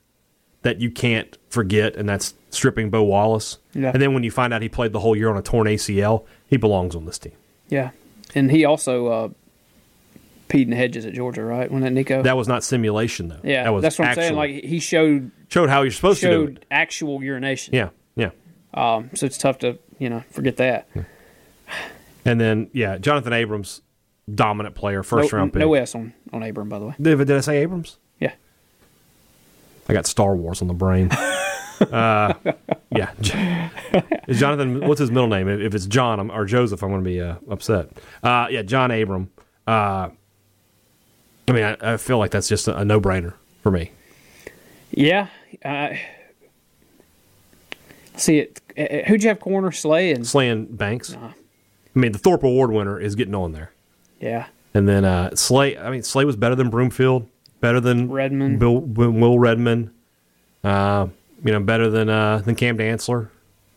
that 0.62 0.80
you 0.80 0.90
can't 0.90 1.38
forget, 1.48 1.96
and 1.96 2.08
that's 2.08 2.34
stripping 2.50 2.90
Bo 2.90 3.02
Wallace. 3.04 3.58
Yeah. 3.74 3.90
And 3.92 4.02
then 4.02 4.12
when 4.12 4.22
you 4.22 4.30
find 4.30 4.52
out 4.52 4.60
he 4.62 4.68
played 4.68 4.92
the 4.92 5.00
whole 5.00 5.16
year 5.16 5.30
on 5.30 5.36
a 5.36 5.42
torn 5.42 5.66
ACL, 5.66 6.24
he 6.46 6.56
belongs 6.56 6.96
on 6.96 7.06
this 7.06 7.18
team. 7.18 7.32
Yeah, 7.68 7.90
and 8.34 8.50
he 8.50 8.64
also 8.64 9.06
uh, 9.06 9.28
peed 10.48 10.62
in 10.64 10.70
the 10.70 10.76
hedges 10.76 11.06
at 11.06 11.12
Georgia, 11.14 11.44
right? 11.44 11.70
When 11.70 11.82
that 11.82 11.92
Nico. 11.92 12.22
That 12.22 12.36
was 12.36 12.48
not 12.48 12.64
simulation, 12.64 13.28
though. 13.28 13.40
yeah, 13.44 13.64
that 13.64 13.70
was 13.72 13.82
that's 13.82 13.98
what 13.98 14.08
I'm 14.08 14.14
saying. 14.14 14.34
Like 14.34 14.64
he 14.64 14.80
showed 14.80 15.30
showed 15.48 15.68
how 15.68 15.82
you're 15.82 15.90
supposed 15.92 16.20
to 16.22 16.30
do 16.30 16.44
it. 16.44 16.64
actual 16.70 17.22
urination. 17.22 17.74
Yeah, 17.74 17.90
yeah. 18.16 18.30
Um, 18.74 19.10
so 19.14 19.26
it's 19.26 19.38
tough 19.38 19.58
to 19.58 19.78
you 19.98 20.10
know 20.10 20.24
forget 20.30 20.56
that. 20.56 20.88
And 22.24 22.40
then 22.40 22.70
yeah, 22.72 22.98
Jonathan 22.98 23.32
Abrams, 23.32 23.80
dominant 24.34 24.74
player, 24.74 25.02
first 25.02 25.32
no, 25.32 25.38
round 25.38 25.52
pick. 25.52 25.60
no 25.60 25.74
S 25.74 25.94
on 25.94 26.12
on 26.32 26.42
Abram, 26.42 26.68
by 26.68 26.78
the 26.78 26.86
way. 26.86 26.94
Did, 27.00 27.18
did 27.18 27.32
I 27.32 27.40
say 27.40 27.58
Abrams? 27.58 27.98
Yeah. 28.20 28.32
I 29.88 29.92
got 29.92 30.06
Star 30.06 30.36
Wars 30.36 30.60
on 30.60 30.68
the 30.68 30.74
brain. 30.74 31.10
uh, 31.80 32.34
yeah. 32.90 33.10
Is 34.28 34.38
Jonathan? 34.38 34.86
What's 34.86 35.00
his 35.00 35.10
middle 35.10 35.28
name? 35.28 35.48
If 35.48 35.74
it's 35.74 35.86
John 35.86 36.20
I'm, 36.20 36.30
or 36.30 36.44
Joseph, 36.44 36.82
I'm 36.82 36.90
going 36.90 37.02
to 37.02 37.08
be 37.08 37.20
uh, 37.20 37.36
upset. 37.50 37.90
Uh, 38.22 38.48
yeah, 38.50 38.62
John 38.62 38.90
Abram. 38.90 39.30
Uh, 39.66 40.10
I 41.48 41.52
mean, 41.52 41.64
I, 41.64 41.94
I 41.94 41.96
feel 41.96 42.18
like 42.18 42.30
that's 42.30 42.48
just 42.48 42.68
a, 42.68 42.76
a 42.76 42.84
no 42.84 43.00
brainer 43.00 43.34
for 43.62 43.70
me. 43.70 43.92
Yeah. 44.90 45.28
Uh, 45.64 45.94
see 48.16 48.38
it. 48.40 48.60
uh, 48.76 49.08
Who'd 49.08 49.22
you 49.22 49.28
have 49.30 49.40
corner 49.40 49.72
Slay 49.72 50.12
and 50.12 50.26
Slaying 50.26 50.66
Banks. 50.66 51.14
Uh-huh. 51.14 51.28
I 51.28 51.98
mean, 51.98 52.12
the 52.12 52.18
Thorpe 52.18 52.42
Award 52.42 52.70
winner 52.70 53.00
is 53.00 53.14
getting 53.14 53.34
on 53.34 53.52
there. 53.52 53.72
Yeah. 54.20 54.46
And 54.74 54.86
then 54.88 55.04
uh, 55.04 55.34
Slay, 55.34 55.76
I 55.78 55.90
mean, 55.90 56.02
Slay 56.02 56.24
was 56.24 56.36
better 56.36 56.54
than 56.54 56.70
Broomfield, 56.70 57.28
better 57.60 57.80
than 57.80 58.10
Redmond. 58.10 58.58
Bill, 58.60 58.80
Will 58.80 59.10
Will 59.10 59.38
Redmond, 59.38 59.90
uh, 60.62 61.06
you 61.44 61.52
know, 61.52 61.60
better 61.60 61.88
than 61.90 62.08
uh, 62.08 62.38
than 62.38 62.54
Cam 62.54 62.76
Dantzler. 62.78 63.28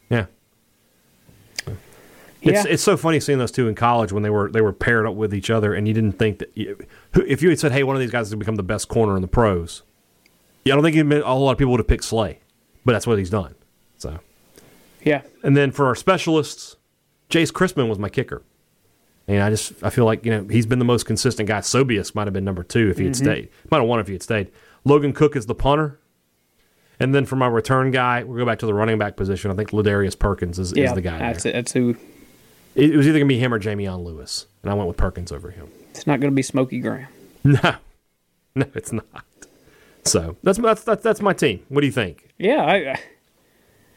Yeah, 0.10 0.26
it's 1.66 1.72
Yeah. 2.42 2.64
it's 2.68 2.84
so 2.84 2.98
funny 2.98 3.20
seeing 3.20 3.38
those 3.40 3.52
two 3.52 3.68
in 3.68 3.76
college 3.76 4.12
when 4.12 4.24
they 4.24 4.30
were 4.30 4.50
they 4.52 4.62
were 4.62 4.74
paired 4.74 5.06
up 5.06 5.16
with 5.16 5.34
each 5.34 5.50
other, 5.50 5.74
and 5.74 5.88
you 5.88 5.94
didn't 5.94 6.14
think 6.20 6.40
that 6.40 6.52
you, 6.56 6.78
if 7.16 7.42
you 7.42 7.50
had 7.50 7.60
said, 7.60 7.72
"Hey, 7.72 7.84
one 7.84 7.96
of 7.96 8.00
these 8.02 8.12
guys 8.12 8.28
is 8.28 8.34
going 8.34 8.40
to 8.40 8.46
become 8.46 8.56
the 8.56 8.64
best 8.64 8.88
corner 8.88 9.16
in 9.16 9.22
the 9.22 9.28
pros," 9.28 9.84
yeah, 10.66 10.74
I 10.74 10.76
don't 10.80 10.84
think 10.84 10.96
a 11.14 11.22
whole 11.24 11.46
lot 11.46 11.52
of 11.54 11.58
people 11.58 11.72
would 11.72 11.80
have 11.80 11.88
picked 11.88 12.04
Slay, 12.04 12.40
but 12.84 12.92
that's 12.94 13.08
what 13.08 13.18
he's 13.18 13.30
done. 13.30 13.56
So, 13.98 14.20
Yeah. 15.04 15.22
and 15.44 15.56
then 15.56 15.72
for 15.72 15.86
our 15.86 15.96
specialists, 15.96 16.76
Jace 17.30 17.54
Crispin 17.54 17.88
was 17.88 17.98
my 18.00 18.10
kicker. 18.10 18.42
And 19.32 19.41
I 19.41 19.50
just 19.50 19.74
I 19.82 19.89
feel 19.89 20.06
like 20.06 20.26
you 20.26 20.32
know 20.32 20.46
he's 20.50 20.65
been 20.65 20.80
the 20.80 20.86
most 20.86 21.06
consistent 21.06 21.48
guy. 21.48 21.60
Sobius 21.60 22.13
might 22.13 22.28
have 22.28 22.34
been 22.34 22.44
number 22.44 22.63
two 22.63 22.89
if 22.89 22.98
he 22.98 23.06
had 23.06 23.13
mm-hmm. 23.13 23.26
stayed. 23.26 23.50
Might 23.70 23.78
have 23.78 23.88
won 23.88 24.00
if 24.00 24.08
he 24.08 24.13
had 24.13 24.24
stayed. 24.24 24.52
Logan 24.84 25.13
Cook 25.13 25.36
is 25.36 25.46
the 25.46 25.56
punter, 25.56 26.00
and 27.00 27.15
then 27.15 27.26
for 27.26 27.38
my 27.38 27.48
return 27.48 27.91
guy, 27.91 28.24
we'll 28.24 28.38
go 28.38 28.46
back 28.46 28.60
to 28.60 28.65
the 28.65 28.74
running 28.74 28.98
back 28.98 29.15
position. 29.15 29.50
I 29.50 29.54
think 29.54 29.70
Ladarius 29.72 30.17
Perkins 30.17 30.60
is, 30.60 30.74
Yeah. 30.76 30.86
is 30.86 30.94
the 30.94 31.02
guy. 31.02 31.20
That's 31.20 31.44
there. 31.44 31.52
it. 31.52 31.54
That's 31.54 31.72
who. 31.72 31.96
It, 32.76 32.91
it 32.91 32.98
was 32.98 33.08
either 33.08 33.20
gonna 33.20 33.28
be 33.28 33.39
him 33.39 33.54
or 33.54 33.60
Jameon 33.60 34.04
Lewis, 34.04 34.48
and 34.63 34.72
I 34.72 34.74
went 34.74 34.88
with 34.88 34.98
Perkins 34.98 35.32
over 35.32 35.52
him. 35.52 35.70
It's 35.91 36.06
not 36.06 36.20
going 36.20 36.32
to 36.32 36.36
be 36.36 36.41
Smokey 36.41 36.80
Graham. 36.80 37.08
No, 37.44 37.76
no, 38.54 38.65
it's 38.76 38.91
not. 38.91 39.26
So 40.04 40.38
that's 40.44 40.60
that's 40.60 40.84
that's, 40.84 41.04
that's 41.04 41.22
my 41.22 41.34
team. 41.34 41.63
What 41.70 41.82
do 41.82 41.88
you 41.88 41.94
think? 41.94 42.30
Yeah. 42.38 42.63
I, 42.63 42.91
I- 42.91 43.00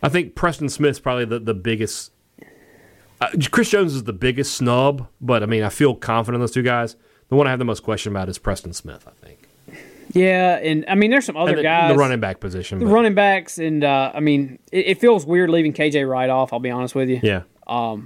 I 0.05 0.11
think 0.11 0.35
Preston 0.35 0.69
Smith's 0.69 1.01
probably 1.01 1.25
the, 1.25 1.39
the 1.39 1.55
biggest 1.55 2.13
uh, 3.25 3.29
Chris 3.51 3.71
Jones 3.71 3.95
is 3.95 4.05
the 4.05 4.13
biggest 4.13 4.55
snub, 4.55 5.07
but 5.21 5.43
I 5.43 5.47
mean, 5.47 5.63
I 5.63 5.69
feel 5.69 5.95
confident 5.95 6.37
in 6.37 6.41
those 6.41 6.53
two 6.53 6.63
guys. 6.63 6.97
The 7.29 7.37
one 7.37 7.47
I 7.47 7.51
have 7.51 7.59
the 7.59 7.65
most 7.65 7.83
question 7.83 8.13
about 8.13 8.29
is 8.29 8.39
Preston 8.39 8.73
Smith. 8.73 9.07
I 9.09 9.27
think 9.27 9.49
Yeah, 10.13 10.57
and 10.57 10.85
I 10.89 10.95
mean, 10.95 11.11
there's 11.11 11.25
some 11.25 11.37
other 11.37 11.57
the, 11.57 11.63
guys. 11.63 11.93
the 11.93 11.99
running 11.99 12.21
back 12.21 12.41
position. 12.41 12.79
the 12.79 12.87
but- 12.87 12.93
running 12.93 13.15
backs, 13.15 13.59
and 13.59 13.83
uh, 13.83 14.13
I 14.15 14.21
mean, 14.21 14.59
it, 14.73 14.87
it 14.87 15.01
feels 15.01 15.27
weird 15.27 15.51
leaving 15.51 15.73
KJ 15.73 16.09
Wright 16.09 16.31
off. 16.31 16.53
I'll 16.53 16.61
be 16.61 16.71
honest 16.71 16.95
with 16.95 17.09
you. 17.09 17.21
yeah, 17.23 17.43
I 17.67 18.01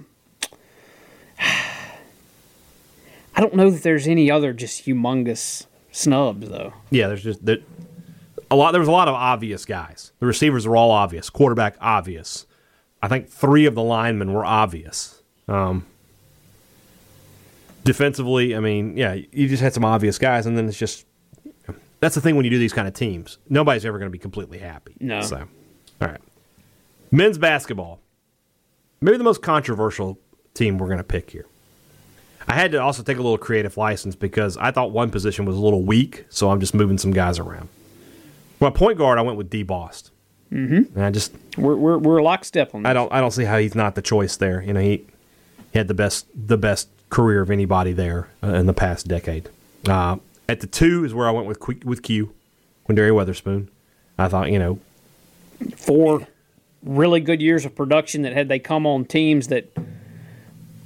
don't 3.40 3.54
know 3.54 3.70
that 3.70 3.82
there's 3.82 4.06
any 4.08 4.30
other 4.30 4.52
just 4.52 4.86
humongous 4.86 5.66
snubs 5.92 6.48
though. 6.48 6.72
yeah. 6.90 7.08
There's 7.08 7.22
just 7.22 7.44
there, 7.44 7.58
a 8.50 8.56
lot. 8.56 8.72
There 8.72 8.80
was 8.80 8.88
a 8.88 8.92
lot 8.92 9.08
of 9.08 9.14
obvious 9.14 9.64
guys. 9.64 10.12
The 10.18 10.26
receivers 10.26 10.66
were 10.66 10.76
all 10.76 10.90
obvious. 10.90 11.30
Quarterback 11.30 11.76
obvious. 11.80 12.46
I 13.02 13.08
think 13.08 13.28
three 13.28 13.66
of 13.66 13.74
the 13.74 13.82
linemen 13.82 14.32
were 14.32 14.44
obvious. 14.44 15.22
Um, 15.46 15.86
defensively, 17.84 18.56
I 18.56 18.60
mean, 18.60 18.96
yeah, 18.96 19.14
you 19.14 19.48
just 19.48 19.62
had 19.62 19.72
some 19.72 19.84
obvious 19.84 20.18
guys, 20.18 20.46
and 20.46 20.56
then 20.56 20.68
it's 20.68 20.78
just 20.78 21.06
that's 22.00 22.14
the 22.14 22.20
thing 22.20 22.36
when 22.36 22.44
you 22.44 22.50
do 22.50 22.58
these 22.58 22.72
kind 22.72 22.88
of 22.88 22.94
teams. 22.94 23.38
Nobody's 23.48 23.84
ever 23.84 23.98
going 23.98 24.08
to 24.08 24.12
be 24.12 24.18
completely 24.18 24.58
happy. 24.58 24.94
No. 25.00 25.20
So, 25.22 25.48
all 26.00 26.08
right, 26.08 26.20
men's 27.10 27.38
basketball, 27.38 28.00
maybe 29.00 29.16
the 29.16 29.24
most 29.24 29.42
controversial 29.42 30.18
team 30.54 30.78
we're 30.78 30.86
going 30.86 30.98
to 30.98 31.04
pick 31.04 31.30
here. 31.30 31.46
I 32.46 32.54
had 32.54 32.72
to 32.72 32.78
also 32.80 33.02
take 33.02 33.18
a 33.18 33.22
little 33.22 33.38
creative 33.38 33.76
license 33.76 34.16
because 34.16 34.56
I 34.56 34.70
thought 34.70 34.90
one 34.90 35.10
position 35.10 35.44
was 35.44 35.56
a 35.56 35.60
little 35.60 35.82
weak, 35.82 36.24
so 36.30 36.50
I'm 36.50 36.60
just 36.60 36.74
moving 36.74 36.96
some 36.96 37.12
guys 37.12 37.38
around. 37.38 37.68
My 38.58 38.70
point 38.70 38.98
guard, 38.98 39.18
I 39.18 39.22
went 39.22 39.36
with 39.36 39.50
Dee 39.50 39.64
Bost. 39.64 40.10
Mm-hmm. 40.52 40.96
And 40.96 41.04
I 41.04 41.10
just 41.10 41.32
We're 41.56 41.76
we're, 41.76 41.98
we're 41.98 42.22
lockstep 42.22 42.74
on 42.74 42.82
that. 42.82 42.90
I 42.90 42.92
don't 42.92 43.12
I 43.12 43.20
don't 43.20 43.30
see 43.30 43.44
how 43.44 43.58
he's 43.58 43.74
not 43.74 43.94
the 43.94 44.02
choice 44.02 44.36
there. 44.36 44.62
You 44.62 44.72
know, 44.72 44.80
he 44.80 45.04
he 45.72 45.78
had 45.78 45.88
the 45.88 45.94
best 45.94 46.26
the 46.34 46.56
best 46.56 46.88
career 47.10 47.40
of 47.42 47.50
anybody 47.50 47.92
there 47.92 48.28
uh, 48.42 48.54
in 48.54 48.66
the 48.66 48.74
past 48.74 49.08
decade. 49.08 49.48
Uh, 49.86 50.16
at 50.48 50.60
the 50.60 50.66
two 50.66 51.04
is 51.04 51.14
where 51.14 51.28
I 51.28 51.30
went 51.30 51.46
with 51.46 51.60
Q- 51.64 51.80
with 51.84 52.02
Q, 52.02 52.32
Quinndary 52.88 53.10
Weatherspoon. 53.10 53.68
I 54.18 54.28
thought 54.28 54.50
you 54.50 54.58
know 54.58 54.78
four 55.76 56.26
really 56.82 57.20
good 57.20 57.42
years 57.42 57.64
of 57.64 57.74
production 57.74 58.22
that 58.22 58.32
had 58.32 58.48
they 58.48 58.58
come 58.58 58.86
on 58.86 59.04
teams 59.04 59.48
that 59.48 59.70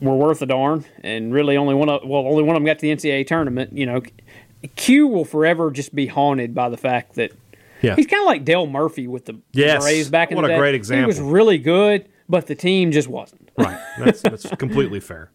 were 0.01 0.17
worth 0.17 0.43
a 0.43 0.47
darn, 0.47 0.85
and 1.05 1.33
really 1.33 1.57
only 1.57 1.75
one 1.75 1.89
of 1.89 2.05
well 2.05 2.27
only 2.27 2.43
one 2.43 2.57
of 2.57 2.61
them 2.61 2.67
got 2.67 2.79
to 2.81 2.83
the 2.83 2.95
NCAA 2.95 3.27
tournament. 3.27 3.73
You 3.73 3.87
know, 3.87 4.03
Q 4.77 5.07
will 5.07 5.25
forever 5.25 5.71
just 5.71 5.95
be 5.95 6.07
haunted 6.07 6.55
by 6.55 6.69
the 6.69 6.77
fact 6.77 7.15
that 7.15 7.33
yeah 7.83 7.95
he's 7.97 8.07
kind 8.07 8.21
of 8.23 8.27
like 8.27 8.45
Dale 8.45 8.67
Murphy 8.67 9.07
with 9.09 9.25
the 9.27 9.41
Yes. 9.53 9.83
Braves 9.83 10.09
back 10.11 10.31
in 10.31 10.37
What 10.37 10.47
the 10.47 10.55
a 10.55 10.59
great 10.59 10.75
example. 10.75 11.03
He 11.03 11.07
was 11.07 11.21
really 11.21 11.59
good, 11.59 12.09
but 12.29 12.47
the 12.47 12.55
team 12.55 12.91
just 12.93 13.09
wasn't. 13.09 13.51
right. 13.59 13.79
That's 13.99 14.23
that's 14.23 14.49
completely 14.59 15.01
fair. 15.01 15.31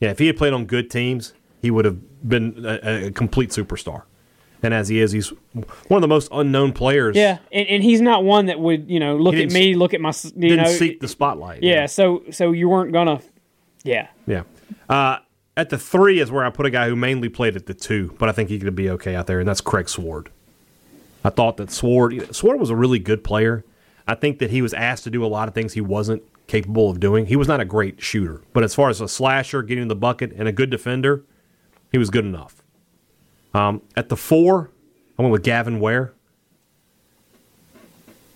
Yeah, 0.00 0.10
if 0.10 0.18
he 0.18 0.26
had 0.26 0.36
played 0.36 0.52
on 0.52 0.64
good 0.66 0.90
teams, 0.90 1.34
he 1.60 1.70
would 1.70 1.84
have 1.84 1.98
been 2.28 2.64
a, 2.66 3.06
a 3.06 3.10
complete 3.10 3.50
superstar. 3.50 4.02
And 4.62 4.74
as 4.74 4.88
he 4.88 5.00
is, 5.00 5.12
he's 5.12 5.28
one 5.88 5.98
of 5.98 6.02
the 6.02 6.08
most 6.08 6.28
unknown 6.32 6.72
players. 6.72 7.16
Yeah, 7.16 7.38
and, 7.50 7.66
and 7.66 7.82
he's 7.82 8.00
not 8.02 8.24
one 8.24 8.46
that 8.46 8.60
would 8.60 8.90
you 8.90 9.00
know 9.00 9.16
look 9.16 9.34
at 9.34 9.50
me, 9.50 9.74
look 9.74 9.94
at 9.94 10.00
my 10.02 10.12
you 10.36 10.48
didn't 10.50 10.64
know 10.64 10.70
seek 10.70 11.00
the 11.00 11.08
spotlight. 11.08 11.62
yeah. 11.62 11.86
So 11.86 12.22
so 12.30 12.52
you 12.52 12.68
weren't 12.68 12.92
gonna 12.92 13.20
yeah. 13.84 14.08
Yeah. 14.26 14.42
Uh, 14.88 15.18
at 15.56 15.70
the 15.70 15.78
three 15.78 16.20
is 16.20 16.30
where 16.30 16.44
I 16.44 16.50
put 16.50 16.64
a 16.66 16.70
guy 16.70 16.88
who 16.88 16.96
mainly 16.96 17.28
played 17.28 17.56
at 17.56 17.66
the 17.66 17.74
two, 17.74 18.14
but 18.18 18.28
I 18.28 18.32
think 18.32 18.48
he 18.50 18.58
could 18.58 18.74
be 18.74 18.88
okay 18.90 19.14
out 19.14 19.26
there, 19.26 19.40
and 19.40 19.48
that's 19.48 19.60
Craig 19.60 19.88
Sword. 19.88 20.30
I 21.24 21.30
thought 21.30 21.56
that 21.58 21.70
Sword 21.70 22.34
Sword 22.34 22.58
was 22.58 22.70
a 22.70 22.76
really 22.76 22.98
good 22.98 23.22
player. 23.24 23.64
I 24.06 24.14
think 24.14 24.38
that 24.38 24.50
he 24.50 24.62
was 24.62 24.74
asked 24.74 25.04
to 25.04 25.10
do 25.10 25.24
a 25.24 25.28
lot 25.28 25.48
of 25.48 25.54
things 25.54 25.74
he 25.74 25.80
wasn't 25.80 26.22
capable 26.46 26.90
of 26.90 26.98
doing. 26.98 27.26
He 27.26 27.36
was 27.36 27.46
not 27.46 27.60
a 27.60 27.64
great 27.64 28.02
shooter, 28.02 28.42
but 28.52 28.64
as 28.64 28.74
far 28.74 28.88
as 28.88 29.00
a 29.00 29.08
slasher, 29.08 29.62
getting 29.62 29.88
the 29.88 29.94
bucket, 29.94 30.32
and 30.32 30.48
a 30.48 30.52
good 30.52 30.70
defender, 30.70 31.22
he 31.92 31.98
was 31.98 32.10
good 32.10 32.24
enough. 32.24 32.62
Um, 33.54 33.82
at 33.96 34.08
the 34.08 34.16
four, 34.16 34.70
I 35.18 35.22
went 35.22 35.32
with 35.32 35.42
Gavin 35.42 35.80
Ware. 35.80 36.12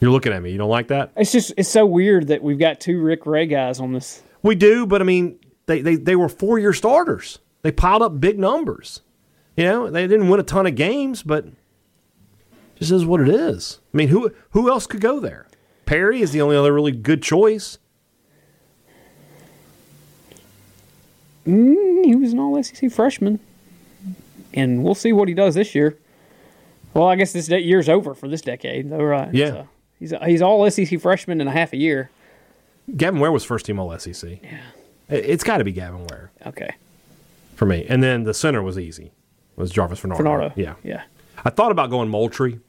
You're 0.01 0.11
looking 0.11 0.33
at 0.33 0.42
me. 0.42 0.53
You 0.53 0.59
don't 0.59 0.70
like 0.70 0.88
that? 0.88 1.12
It's 1.16 1.33
just 1.33 1.53
it's 1.57 1.68
so 1.68 1.87
weird 1.87 2.29
that 2.29 2.42
we've 2.42 2.59
got 2.59 2.81
two 2.81 3.01
Rick 3.01 3.27
Ray 3.27 3.47
guys 3.47 3.81
on 3.81 3.92
this. 3.92 4.23
We 4.42 4.55
do, 4.55 4.87
but 4.87 5.01
I 5.01 5.05
mean, 5.05 5.38
they, 5.66 5.81
they, 5.81 5.97
they 5.97 6.16
were 6.16 6.29
four 6.29 6.59
year 6.59 6.75
starters. 6.75 7.38
They 7.62 7.73
piled 7.73 8.03
up 8.03 8.20
big 8.20 8.38
numbers. 8.38 9.01
You 9.57 9.64
know, 9.64 9.90
they 9.90 10.07
didn't 10.07 10.29
win 10.29 10.40
a 10.40 10.42
ton 10.42 10.66
of 10.66 10.75
games, 10.75 11.23
but 11.23 11.47
just 12.79 12.93
is 12.93 13.05
what 13.05 13.21
it 13.21 13.29
is. 13.29 13.81
I 13.93 13.97
mean, 13.97 14.09
who 14.09 14.33
who 14.51 14.69
else 14.71 14.87
could 14.87 15.01
go 15.01 15.21
there? 15.21 15.47
Perry 15.87 16.21
is 16.21 16.33
the 16.33 16.41
only 16.41 16.57
other 16.57 16.73
really 16.73 16.93
good 16.93 17.23
choice. 17.23 17.79
Mm, 21.47 22.05
he 22.05 22.15
was 22.17 22.33
an 22.33 22.39
All 22.39 22.63
SEC 22.63 22.91
freshman, 22.91 23.39
and 24.55 24.83
we'll 24.83 24.95
see 24.95 25.13
what 25.13 25.29
he 25.29 25.35
does 25.35 25.55
this 25.55 25.75
year. 25.75 25.97
Well, 26.95 27.07
I 27.09 27.17
guess 27.17 27.33
this 27.33 27.49
de- 27.49 27.61
year's 27.61 27.89
over 27.89 28.15
for 28.15 28.29
this 28.29 28.41
decade, 28.41 28.91
though, 28.91 29.03
right? 29.03 29.33
Yeah. 29.35 29.51
So 29.51 29.69
he's 29.99 30.15
he's 30.25 30.43
All 30.43 30.69
SEC 30.71 31.01
freshman 31.01 31.41
in 31.41 31.49
a 31.49 31.53
half 31.53 31.73
a 31.73 31.77
year. 31.77 32.11
Gavin 32.97 33.21
Ware 33.21 33.33
was 33.33 33.45
first 33.45 33.67
team 33.67 33.79
All 33.79 33.97
SEC. 33.99 34.39
Yeah, 34.43 34.61
it's 35.09 35.45
got 35.45 35.59
to 35.59 35.65
be 35.65 35.73
Gavin 35.73 36.07
Ware 36.07 36.31
Okay, 36.47 36.75
for 37.57 37.67
me. 37.67 37.85
And 37.89 38.03
then 38.03 38.25
the 38.25 38.35
center 38.35 38.63
was 38.63 38.79
easy. 38.79 39.13
Was 39.57 39.71
Jarvis 39.71 40.01
Varnado? 40.01 40.17
Bernardo. 40.19 40.53
Yeah, 40.57 40.75
yeah. 40.83 41.03
I 41.44 41.51
thought 41.51 41.73
about 41.73 41.90
going 41.90 42.09
Moultrie, 42.09 42.61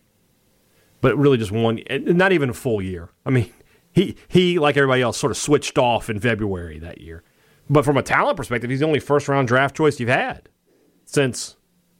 but 1.02 1.18
really 1.18 1.38
just 1.38 1.52
one, 1.52 1.82
not 1.90 2.32
even 2.32 2.50
a 2.50 2.54
full 2.54 2.82
year. 2.82 3.10
I 3.26 3.30
mean, 3.30 3.52
he 3.92 4.16
he 4.28 4.60
like 4.60 4.78
everybody 4.78 5.02
else 5.02 5.18
sort 5.18 5.32
of 5.32 5.38
switched 5.38 5.78
off 5.78 6.10
in 6.10 6.20
February 6.20 6.80
that 6.80 7.02
year. 7.02 7.24
But 7.70 7.86
from 7.86 7.98
a 7.98 8.04
talent 8.04 8.38
perspective, 8.38 8.70
he's 8.70 8.80
the 8.80 8.86
only 8.86 9.00
first 9.00 9.28
round 9.28 9.48
draft 9.48 9.76
choice 9.76 10.00
you've 10.00 10.10
had 10.10 10.50
since 11.06 11.56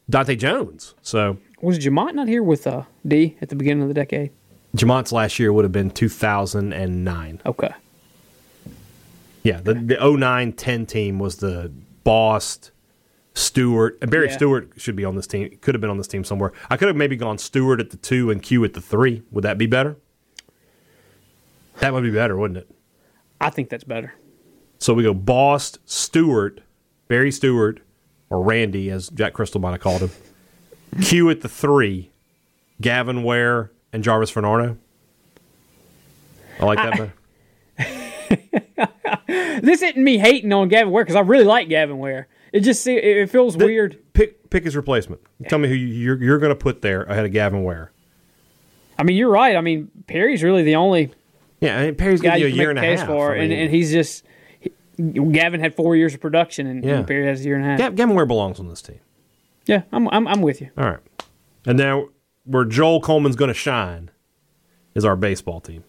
Dante 0.10 0.36
Jones. 0.36 0.94
So 1.02 1.38
Was 1.62 1.80
Jamont 1.80 2.14
not 2.14 2.28
here 2.28 2.44
with 2.44 2.68
uh, 2.68 2.84
D 3.08 3.38
at 3.42 3.50
the 3.50 3.56
beginning 3.56 3.84
of 3.84 3.88
the 3.88 3.94
decade? 3.94 4.32
Jamont's 4.76 5.12
last 5.12 5.40
year 5.40 5.54
would 5.54 5.64
have 5.64 5.72
been 5.72 5.90
2009. 5.90 7.42
Okay. 7.46 7.74
Yeah, 9.44 9.62
the, 9.62 9.76
the 9.76 9.98
09 10.18 10.54
10 10.54 10.86
team 10.86 11.20
was 11.20 11.38
the 11.38 11.72
Bost, 12.04 12.72
Stewart. 13.36 13.98
And 14.02 14.10
Barry 14.10 14.28
Yeah. 14.28 14.34
Stewart 14.36 14.72
should 14.78 14.96
be 14.96 15.06
on 15.06 15.16
this 15.16 15.28
team. 15.28 15.56
Could 15.62 15.76
have 15.76 15.82
been 15.82 15.90
on 15.90 15.98
this 15.98 16.08
team 16.08 16.24
somewhere. 16.24 16.52
I 16.70 16.78
could 16.78 16.88
have 16.88 16.98
maybe 16.98 17.16
gone 17.16 17.38
Stewart 17.38 17.80
at 17.80 17.92
the 17.92 17.98
two 17.98 18.32
and 18.32 18.42
Q 18.42 18.64
at 18.64 18.74
the 18.74 18.82
three. 18.82 19.22
Would 19.32 19.44
that 19.44 19.58
be 19.58 19.68
better? 19.68 19.98
That 21.80 21.94
would 21.94 22.04
be 22.04 22.12
better, 22.12 22.38
wouldn't 22.38 22.58
it? 22.58 22.70
I 23.40 23.50
think 23.50 23.70
that's 23.70 23.84
better. 23.84 24.14
So 24.80 24.94
we 24.94 25.04
go 25.04 25.14
Bost, 25.14 25.80
Stewart, 25.86 26.62
Barry 27.08 27.32
Stewart, 27.32 27.82
or 28.30 28.42
Randy, 28.42 28.90
as 28.90 29.10
Jack 29.10 29.34
Cristil 29.34 29.60
might 29.62 29.72
have 29.72 29.82
called 29.82 30.02
him. 30.02 30.12
Q 31.02 31.30
at 31.30 31.42
the 31.42 31.50
three, 31.50 32.12
Gavin 32.80 33.24
Ware, 33.24 33.72
and 33.92 34.04
Jarvis 34.04 34.32
Varnado. 34.32 34.78
I 36.60 36.66
like 36.66 36.78
that 36.78 36.92
better. 36.98 37.14
This 39.28 39.82
isn't 39.82 39.98
me 39.98 40.18
hating 40.18 40.52
on 40.54 40.68
Gavin 40.68 40.92
Ware 40.92 41.04
because 41.04 41.16
I 41.16 41.22
really 41.22 41.46
like 41.46 41.70
Gavin 41.70 41.98
Ware. 41.98 42.28
It 42.56 42.62
just 42.62 42.82
see- 42.84 42.96
it 42.96 43.30
feels 43.30 43.58
weird. 43.58 43.98
Pick 44.14 44.50
pick 44.50 44.64
his 44.64 44.76
replacement. 44.78 45.20
Tell 45.50 45.60
me 45.60 45.68
who 45.68 45.76
you- 45.76 45.88
you're 45.88 46.24
you're 46.24 46.38
going 46.40 46.52
to 46.52 46.56
put 46.56 46.82
there 46.82 47.04
ahead 47.04 47.26
of 47.26 47.32
Gavin 47.34 47.64
Ware. 47.64 47.92
I 48.98 49.04
mean, 49.04 49.18
you're 49.18 49.30
right. 49.30 49.58
I 49.58 49.62
mean, 49.62 49.92
Perry's 50.08 50.42
really 50.42 50.64
the 50.64 50.76
only 50.76 51.12
Yeah, 51.60 51.78
I 51.80 51.86
mean, 51.88 51.96
Perry's 51.96 52.22
to 52.22 52.28
you 52.28 52.46
be 52.46 52.52
a 52.54 52.56
year 52.56 52.70
and 52.70 52.80
a 52.80 52.82
half. 52.82 53.08
for, 53.08 53.34
I 53.34 53.40
and, 53.40 53.50
mean, 53.50 53.60
and 53.60 53.72
he's 53.72 53.92
just 53.92 54.24
he- 54.60 54.72
Gavin 55.04 55.60
had 55.60 55.76
four 55.76 55.98
years 55.98 56.14
of 56.14 56.22
production, 56.22 56.66
and, 56.66 56.84
Yeah. 56.86 57.00
and 57.00 57.08
Perry 57.08 57.26
has 57.28 57.42
a 57.42 57.44
year 57.44 57.56
and 57.58 57.66
a 57.66 57.68
half. 57.68 57.78
Gav- 57.78 57.96
Gavin 57.96 58.16
Ware 58.16 58.26
belongs 58.26 58.60
on 58.60 58.70
this 58.70 58.82
team. 58.82 59.00
Yeah, 59.66 59.82
I'm, 59.92 60.08
I'm 60.10 60.26
I'm 60.28 60.42
with 60.42 60.62
you. 60.62 60.70
All 60.78 60.86
right, 60.86 61.00
and 61.66 61.78
now 61.78 62.08
where 62.46 62.64
Joel 62.64 63.02
Coleman's 63.02 63.36
going 63.36 63.50
to 63.50 63.54
shine 63.54 64.12
is 64.94 65.04
our 65.04 65.18
baseball 65.18 65.60
team. 65.60 65.84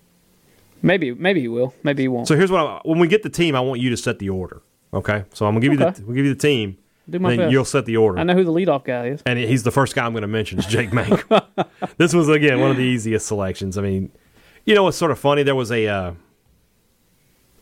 Maybe 0.82 1.12
maybe 1.14 1.40
he 1.42 1.48
will. 1.48 1.74
Maybe 1.84 2.02
he 2.02 2.08
won't. 2.08 2.26
So 2.26 2.36
here's 2.36 2.50
what 2.50 2.60
I, 2.66 2.80
when 2.84 2.98
we 2.98 3.06
get 3.06 3.22
the 3.22 3.28
team, 3.30 3.54
I 3.54 3.60
want 3.60 3.80
you 3.80 3.90
to 3.90 3.96
set 3.96 4.18
the 4.18 4.30
order. 4.30 4.62
Okay, 4.96 5.24
so 5.34 5.46
I'm 5.46 5.52
gonna 5.54 5.60
give 5.60 5.72
you 5.72 5.78
the 5.78 6.02
we'll 6.06 6.16
give 6.16 6.24
you 6.24 6.34
the 6.34 6.40
team. 6.40 6.78
Do 7.08 7.18
my 7.18 7.30
then 7.30 7.38
best. 7.38 7.52
you'll 7.52 7.64
set 7.64 7.84
the 7.84 7.98
order. 7.98 8.18
I 8.18 8.24
know 8.24 8.34
who 8.34 8.44
the 8.44 8.52
leadoff 8.52 8.84
guy 8.84 9.08
is. 9.08 9.22
and 9.26 9.38
he's 9.38 9.62
the 9.62 9.70
first 9.70 9.94
guy 9.94 10.04
I'm 10.04 10.12
going 10.12 10.22
to 10.22 10.26
mention 10.28 10.58
is 10.58 10.66
Jake 10.66 10.92
Mangum. 10.92 11.22
this 11.98 12.12
was 12.12 12.28
again 12.28 12.58
one 12.60 12.70
of 12.72 12.76
the 12.76 12.82
easiest 12.82 13.26
selections. 13.26 13.78
I 13.78 13.82
mean, 13.82 14.10
you 14.64 14.74
know 14.74 14.82
what's 14.84 14.96
sort 14.96 15.12
of 15.12 15.18
funny? 15.18 15.44
There 15.44 15.54
was 15.54 15.70
a 15.70 15.86
uh, 15.86 16.12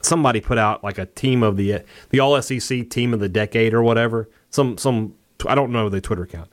somebody 0.01 0.40
put 0.40 0.57
out 0.59 0.83
like 0.85 0.97
a 0.97 1.07
team 1.07 1.42
of 1.42 1.57
the 1.57 1.83
the 2.11 2.20
All 2.20 2.40
SEC 2.40 2.88
team 2.88 3.12
of 3.12 3.20
the 3.20 3.29
decade 3.29 3.75
or 3.75 3.83
whatever. 3.83 4.31
Some 4.51 4.79
some 4.79 5.14
I 5.47 5.55
don't 5.55 5.73
know 5.73 5.88
the 5.88 6.01
Twitter 6.01 6.23
account, 6.23 6.51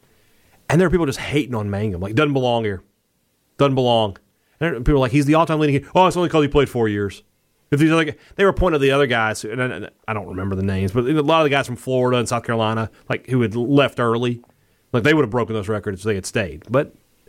and 0.70 0.82
there 0.82 0.88
are 0.88 0.92
people 0.92 1.06
just 1.06 1.20
hating 1.20 1.56
on 1.56 1.70
Mangum 1.70 2.02
like 2.02 2.16
doesn't 2.16 2.34
belong 2.34 2.64
here, 2.64 2.82
doesn't 3.58 3.76
belong. 3.76 4.18
And 4.60 4.78
people 4.78 4.96
are 4.96 5.00
like 5.00 5.12
he's 5.12 5.26
the 5.26 5.36
all 5.36 5.46
time 5.46 5.60
leading. 5.60 5.88
Oh, 5.96 6.08
it's 6.08 6.18
only 6.18 6.28
because 6.28 6.44
he 6.44 6.48
played 6.50 6.70
four 6.70 6.90
years. 6.90 7.24
If 7.72 7.80
these 7.80 7.92
other, 7.92 8.14
they 8.36 8.44
were 8.46 8.52
pointing 8.54 8.80
to 8.80 8.84
the 8.84 8.92
other 8.92 9.08
guys, 9.08 9.44
and 9.46 9.62
I, 9.62 9.90
I 10.08 10.14
don't 10.14 10.28
remember 10.28 10.56
the 10.58 10.64
names, 10.64 10.92
but 10.92 11.06
a 11.06 11.22
lot 11.22 11.40
of 11.40 11.46
the 11.46 11.50
guys 11.50 11.66
from 11.66 11.78
Florida 11.78 12.18
and 12.18 12.28
South 12.28 12.44
Carolina, 12.44 12.92
like 13.10 13.28
who 13.30 13.42
had 13.42 13.56
left 13.56 14.00
early, 14.00 14.42
like 14.92 15.04
they 15.04 15.14
would 15.14 15.24
have 15.24 15.30
broken 15.30 15.56
those 15.56 15.70
records 15.70 16.02
if 16.02 16.04
they 16.06 16.16
had 16.16 16.26
stayed. 16.26 16.64
But 16.70 16.88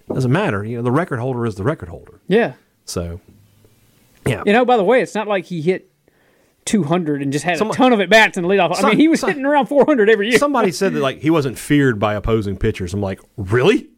it 0.09 0.13
doesn't 0.15 0.33
matter. 0.33 0.65
You 0.65 0.79
know, 0.79 0.83
the 0.83 0.91
record 0.91 1.21
holder 1.21 1.47
is 1.47 1.55
the 1.55 1.63
record 1.63 1.89
holder. 1.91 2.21
Yeah. 2.27 2.55
So, 2.85 3.21
yeah, 4.27 4.43
You 4.45 4.53
know, 4.53 4.65
by 4.65 4.77
the 4.77 4.83
way, 4.85 5.01
it's 5.01 5.15
not 5.15 5.29
like 5.29 5.45
he 5.45 5.63
hit 5.63 5.89
200 6.65 7.23
and 7.23 7.33
just 7.33 7.45
had 7.45 7.59
Somebody- 7.59 7.77
a 7.77 7.79
ton 7.79 7.93
of 7.93 8.01
at 8.01 8.11
bats 8.11 8.37
in 8.37 8.43
the 8.43 8.49
leadoff. 8.49 8.83
I 8.83 8.89
mean, 8.89 8.97
he 8.99 9.07
was 9.09 9.21
some- 9.21 9.31
hitting 9.31 9.45
around 9.45 9.67
400 9.67 10.11
every 10.11 10.29
year. 10.31 10.39
Somebody 10.39 10.73
said 10.73 10.93
that 10.95 11.01
like 11.01 11.21
he 11.21 11.31
wasn't 11.31 11.59
feared 11.59 11.99
by 12.01 12.15
opposing 12.15 12.57
pitchers. 12.57 12.93
I'm 12.95 13.01
like, 13.01 13.21
really? 13.37 13.89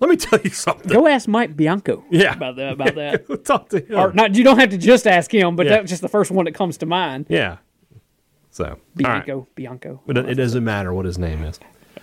Let 0.00 0.10
me 0.10 0.16
tell 0.16 0.38
you 0.40 0.50
something. 0.50 0.90
Go 0.92 1.06
ask 1.08 1.26
Mike 1.28 1.56
Bianco 1.56 2.04
Yeah. 2.10 2.34
about 2.34 2.56
that. 2.56 2.72
About 2.72 2.94
that. 2.96 3.26
Go 3.28 3.36
Talk 3.36 3.68
to 3.70 3.80
him. 3.80 3.98
or 3.98 4.12
not, 4.12 4.34
you 4.34 4.44
don't 4.44 4.58
have 4.58 4.70
to 4.70 4.78
just 4.78 5.06
ask 5.06 5.32
him, 5.32 5.56
but 5.56 5.66
Yeah. 5.66 5.76
that's 5.76 5.88
just 5.90 6.02
the 6.02 6.08
first 6.08 6.30
one 6.30 6.44
that 6.44 6.52
comes 6.54 6.76
to 6.78 6.86
mind. 6.86 7.26
Yeah. 7.28 7.58
So 8.50 8.64
all 8.64 8.70
right. 8.70 9.24
Bianco, 9.24 9.48
Bianco. 9.54 10.00
But 10.06 10.18
it, 10.18 10.28
it 10.30 10.34
doesn't 10.34 10.64
matter 10.64 10.92
what 10.92 11.06
his 11.06 11.18
name 11.18 11.44
is. 11.44 11.58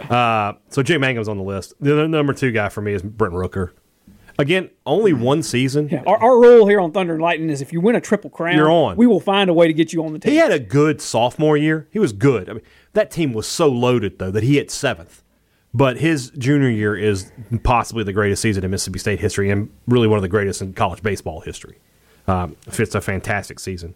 Uh, 0.10 0.54
so 0.70 0.82
Jay 0.84 0.98
Mangum's 0.98 1.28
on 1.28 1.38
the 1.38 1.44
list. 1.44 1.74
The 1.80 2.08
number 2.08 2.34
two 2.34 2.52
guy 2.52 2.70
for 2.70 2.82
me 2.82 2.94
is 2.94 3.02
Brent 3.02 3.34
Rooker. 3.34 3.72
Again, 4.40 4.70
only 4.86 5.14
one 5.14 5.42
season. 5.42 5.90
Our, 6.06 6.18
our 6.18 6.40
rule 6.40 6.68
here 6.68 6.80
on 6.80 6.92
Thunder 6.92 7.14
and 7.14 7.22
Lightning 7.22 7.50
is 7.50 7.60
if 7.62 7.74
you 7.74 7.82
win 7.82 7.96
a 7.96 8.02
triple 8.02 8.30
crown, 8.30 8.56
You're 8.56 8.70
on. 8.70 8.96
We 8.96 9.08
will 9.08 9.20
find 9.20 9.50
a 9.50 9.54
way 9.54 9.66
to 9.66 9.74
get 9.74 9.92
you 9.94 10.06
on 10.06 10.14
the 10.14 10.20
team. 10.20 10.32
He 10.32 10.38
had 10.38 10.52
a 10.52 10.60
good 10.60 11.02
sophomore 11.02 11.58
year. 11.58 11.88
He 11.92 11.98
was 11.98 12.14
good. 12.14 12.48
I 12.48 12.54
mean, 12.54 12.62
that 12.94 13.10
team 13.10 13.34
was 13.34 13.48
so 13.48 13.68
loaded 13.68 14.20
though 14.20 14.30
that 14.32 14.44
he 14.44 14.56
hit 14.58 14.70
seventh. 14.70 15.24
But 15.74 15.98
his 15.98 16.32
junior 16.32 16.70
year 16.70 16.96
is 16.96 17.32
possibly 17.64 18.04
the 18.04 18.14
greatest 18.14 18.42
season 18.42 18.64
in 18.64 18.72
Mississippi 18.72 19.00
State 19.00 19.20
history, 19.20 19.50
and 19.50 19.70
really 19.88 20.08
one 20.08 20.18
of 20.18 20.24
the 20.24 20.30
greatest 20.30 20.62
in 20.62 20.74
college 20.74 21.04
baseball 21.04 21.42
history. 21.42 21.78
Um, 22.28 22.56
it's 22.66 22.96
a 22.96 23.02
fantastic 23.02 23.60
season. 23.60 23.96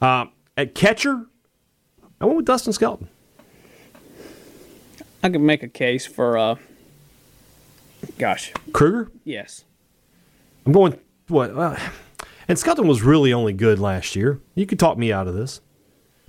Um, 0.00 0.32
at 0.56 0.74
catcher, 0.74 1.26
I 2.20 2.24
went 2.24 2.36
with 2.36 2.46
Dustin 2.46 2.72
Skelton. 2.72 3.08
I 5.22 5.30
could 5.30 5.40
make 5.40 5.62
a 5.62 5.68
case 5.68 6.04
for, 6.04 6.36
uh, 6.36 6.56
gosh, 8.18 8.52
Kruger, 8.72 9.10
yes. 9.24 9.64
I'm 10.66 10.72
going 10.72 10.98
what? 11.28 11.54
Well, 11.54 11.76
and 12.48 12.58
Skelton 12.58 12.86
was 12.86 13.02
really 13.02 13.32
only 13.32 13.52
good 13.52 13.78
last 13.78 14.16
year. 14.16 14.40
You 14.54 14.66
could 14.66 14.78
talk 14.78 14.98
me 14.98 15.12
out 15.12 15.28
of 15.28 15.34
this, 15.34 15.60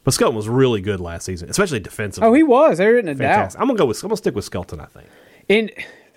but 0.04 0.14
Skelton 0.14 0.36
was 0.36 0.48
really 0.50 0.82
good 0.82 1.00
last 1.00 1.26
season, 1.26 1.50
especially 1.50 1.80
defensively. 1.80 2.28
Oh, 2.30 2.34
he 2.34 2.44
was. 2.44 2.78
There 2.78 2.98
isn't 2.98 3.10
a 3.10 3.16
fantastic. 3.16 3.58
doubt. 3.58 3.62
I'm 3.62 3.68
gonna 3.68 3.78
go 3.80 3.86
with. 3.86 4.02
I'm 4.04 4.10
gonna 4.10 4.18
stick 4.18 4.36
with 4.36 4.46
Skelton. 4.46 4.80
I 4.80 4.86
think. 4.86 5.08
And 5.50 5.72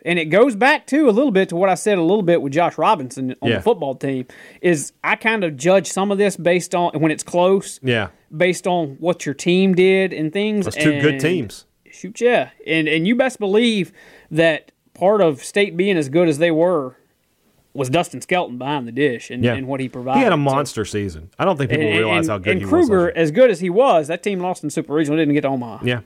and 0.04 0.18
it 0.20 0.26
goes 0.26 0.54
back 0.54 0.86
to 0.88 1.08
a 1.08 1.10
little 1.10 1.32
bit 1.32 1.48
to 1.48 1.56
what 1.56 1.68
I 1.68 1.74
said 1.74 1.98
a 1.98 2.02
little 2.02 2.22
bit 2.22 2.40
with 2.40 2.52
Josh 2.52 2.78
Robinson 2.78 3.34
on 3.42 3.48
Yeah. 3.50 3.56
the 3.56 3.62
football 3.62 3.94
team. 3.94 4.26
Is 4.60 4.92
I 5.02 5.16
kind 5.16 5.42
of 5.44 5.56
judge 5.56 5.88
some 5.88 6.10
of 6.12 6.18
this 6.18 6.36
based 6.36 6.74
on 6.74 6.92
when 7.00 7.10
it's 7.10 7.22
close, 7.24 7.80
Yeah, 7.82 8.08
based 8.36 8.66
on 8.66 8.96
what 9.00 9.26
your 9.26 9.34
team 9.34 9.74
did 9.74 10.12
and 10.12 10.32
things. 10.32 10.64
that's 10.66 10.76
two 10.76 11.00
good 11.00 11.18
teams. 11.20 11.64
Shoot, 11.90 12.20
yeah, 12.20 12.50
and 12.66 12.86
and 12.88 13.06
you 13.06 13.16
best 13.16 13.38
believe 13.38 13.92
that 14.30 14.70
part 14.94 15.20
of 15.20 15.42
State 15.42 15.76
being 15.76 15.96
as 15.96 16.08
good 16.08 16.28
as 16.28 16.38
they 16.38 16.50
were 16.50 16.96
was 17.76 17.88
Dustin 17.90 18.20
Skelton 18.20 18.58
behind 18.58 18.86
the 18.88 18.92
dish 18.92 19.30
and, 19.30 19.42
Yeah, 19.44 19.54
and 19.54 19.66
what 19.68 19.80
he 19.80 19.88
provided. 19.88 20.18
He 20.18 20.24
had 20.24 20.32
a 20.32 20.36
So- 20.36 20.38
monster 20.38 20.84
season. 20.84 21.30
I 21.38 21.44
don't 21.44 21.56
think 21.56 21.70
people 21.70 21.86
and, 21.86 21.96
realize 21.98 22.26
and- 22.26 22.30
how 22.32 22.38
good 22.38 22.52
and 22.52 22.60
he 22.62 22.66
Kruger, 22.66 23.04
was. 23.06 23.12
as 23.16 23.30
good 23.30 23.50
as 23.50 23.60
he 23.60 23.70
was, 23.70 24.08
that 24.08 24.22
team 24.22 24.40
lost 24.40 24.64
in 24.64 24.70
Super 24.70 24.92
Regional, 24.94 25.18
didn't 25.18 25.34
get 25.34 25.42
to 25.42 25.48
Omaha. 25.48 25.84
Yeah, 25.84 26.00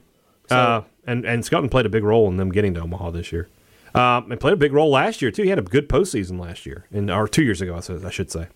uh, 0.50 0.82
and 1.06 1.24
and 1.24 1.44
Skelton 1.44 1.68
played 1.68 1.86
a 1.86 1.90
big 1.90 2.04
role 2.04 2.28
in 2.28 2.36
them 2.36 2.50
getting 2.50 2.74
to 2.74 2.80
Omaha 2.82 3.10
this 3.10 3.32
year. 3.32 3.48
Um, 3.94 4.30
and 4.30 4.38
played 4.38 4.52
a 4.54 4.56
big 4.56 4.72
role 4.72 4.90
last 4.90 5.20
year 5.20 5.30
too. 5.32 5.42
He 5.42 5.48
had 5.48 5.58
a 5.58 5.62
good 5.62 5.88
postseason 5.88 6.38
last 6.40 6.64
year, 6.66 6.86
and 6.92 7.10
or 7.10 7.26
two 7.26 7.42
years 7.42 7.60
ago, 7.60 7.76
I 7.76 8.10
should 8.10 8.30
say. 8.30 8.46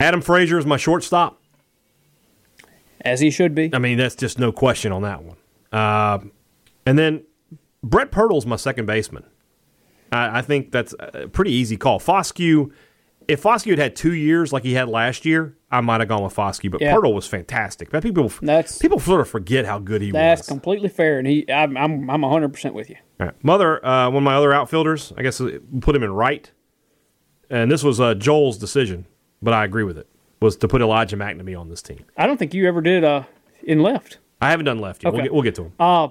Adam 0.00 0.20
Frazier 0.20 0.58
is 0.58 0.66
my 0.66 0.76
shortstop. 0.76 1.40
as 3.02 3.20
he 3.20 3.30
should 3.30 3.54
be. 3.54 3.70
I 3.72 3.78
mean, 3.78 3.98
that's 3.98 4.14
just 4.16 4.38
no 4.38 4.50
question 4.50 4.90
on 4.90 5.02
that 5.02 5.22
one. 5.22 5.36
Um 5.72 6.32
and 6.86 6.98
then 6.98 7.22
Brett 7.82 8.10
Pirtle's 8.10 8.46
my 8.46 8.56
second 8.56 8.86
baseman. 8.86 9.24
I, 10.14 10.38
I 10.38 10.42
think 10.42 10.70
that's 10.72 10.94
a 10.98 11.28
pretty 11.28 11.52
easy 11.52 11.76
call. 11.76 11.98
Foscue, 12.00 12.70
if 13.28 13.42
Foscue 13.42 13.70
had 13.70 13.78
had 13.78 13.96
two 13.96 14.12
years 14.14 14.52
like 14.52 14.62
he 14.62 14.74
had 14.74 14.88
last 14.88 15.24
year, 15.24 15.56
I 15.70 15.80
might 15.80 16.00
have 16.00 16.08
gone 16.08 16.22
with 16.22 16.34
Foscue. 16.34 16.70
But 16.70 16.80
Yeah. 16.80 16.94
Pirtle 16.94 17.14
was 17.14 17.26
fantastic. 17.26 17.90
But 17.90 18.02
people, 18.02 18.30
That's- 18.42 18.78
people 18.78 18.98
sort 19.00 19.20
of 19.20 19.28
forget 19.28 19.64
how 19.66 19.78
good 19.78 20.02
he 20.02 20.10
That's 20.10 20.40
was. 20.40 20.46
That's 20.46 20.48
completely 20.48 20.88
fair, 20.88 21.18
and 21.18 21.26
he, 21.26 21.50
I'm, 21.50 21.76
I'm, 21.76 22.10
I'm 22.10 22.22
100 22.22 22.52
percent 22.52 22.74
with 22.74 22.90
you. 22.90 22.96
Right. 23.18 23.32
Mother, 23.44 23.84
uh, 23.84 24.06
one 24.08 24.18
of 24.18 24.22
my 24.22 24.34
other 24.34 24.52
outfielders, 24.52 25.12
I 25.16 25.22
guess 25.22 25.40
uh, 25.40 25.58
put 25.80 25.94
him 25.96 26.02
in 26.02 26.12
right. 26.12 26.50
And 27.50 27.70
this 27.70 27.84
was 27.84 28.00
uh, 28.00 28.14
Joel's 28.14 28.58
decision, 28.58 29.06
but 29.42 29.54
I 29.54 29.64
agree 29.64 29.84
with 29.84 29.98
it, 29.98 30.08
was 30.40 30.56
to 30.56 30.68
put 30.68 30.80
Elijah 30.80 31.16
MacNamee 31.16 31.58
on 31.58 31.68
this 31.68 31.82
team. 31.82 32.04
I 32.16 32.26
don't 32.26 32.38
think 32.38 32.54
you 32.54 32.66
ever 32.66 32.80
did 32.80 33.04
uh, 33.04 33.24
in 33.62 33.82
left. 33.82 34.18
I 34.40 34.50
haven't 34.50 34.66
done 34.66 34.78
left 34.78 35.04
yet. 35.04 35.12
We'll, 35.12 35.22
get, 35.22 35.32
we'll 35.32 35.42
get 35.42 35.54
to 35.56 35.64
him. 35.64 35.72
Uh, 35.78 36.08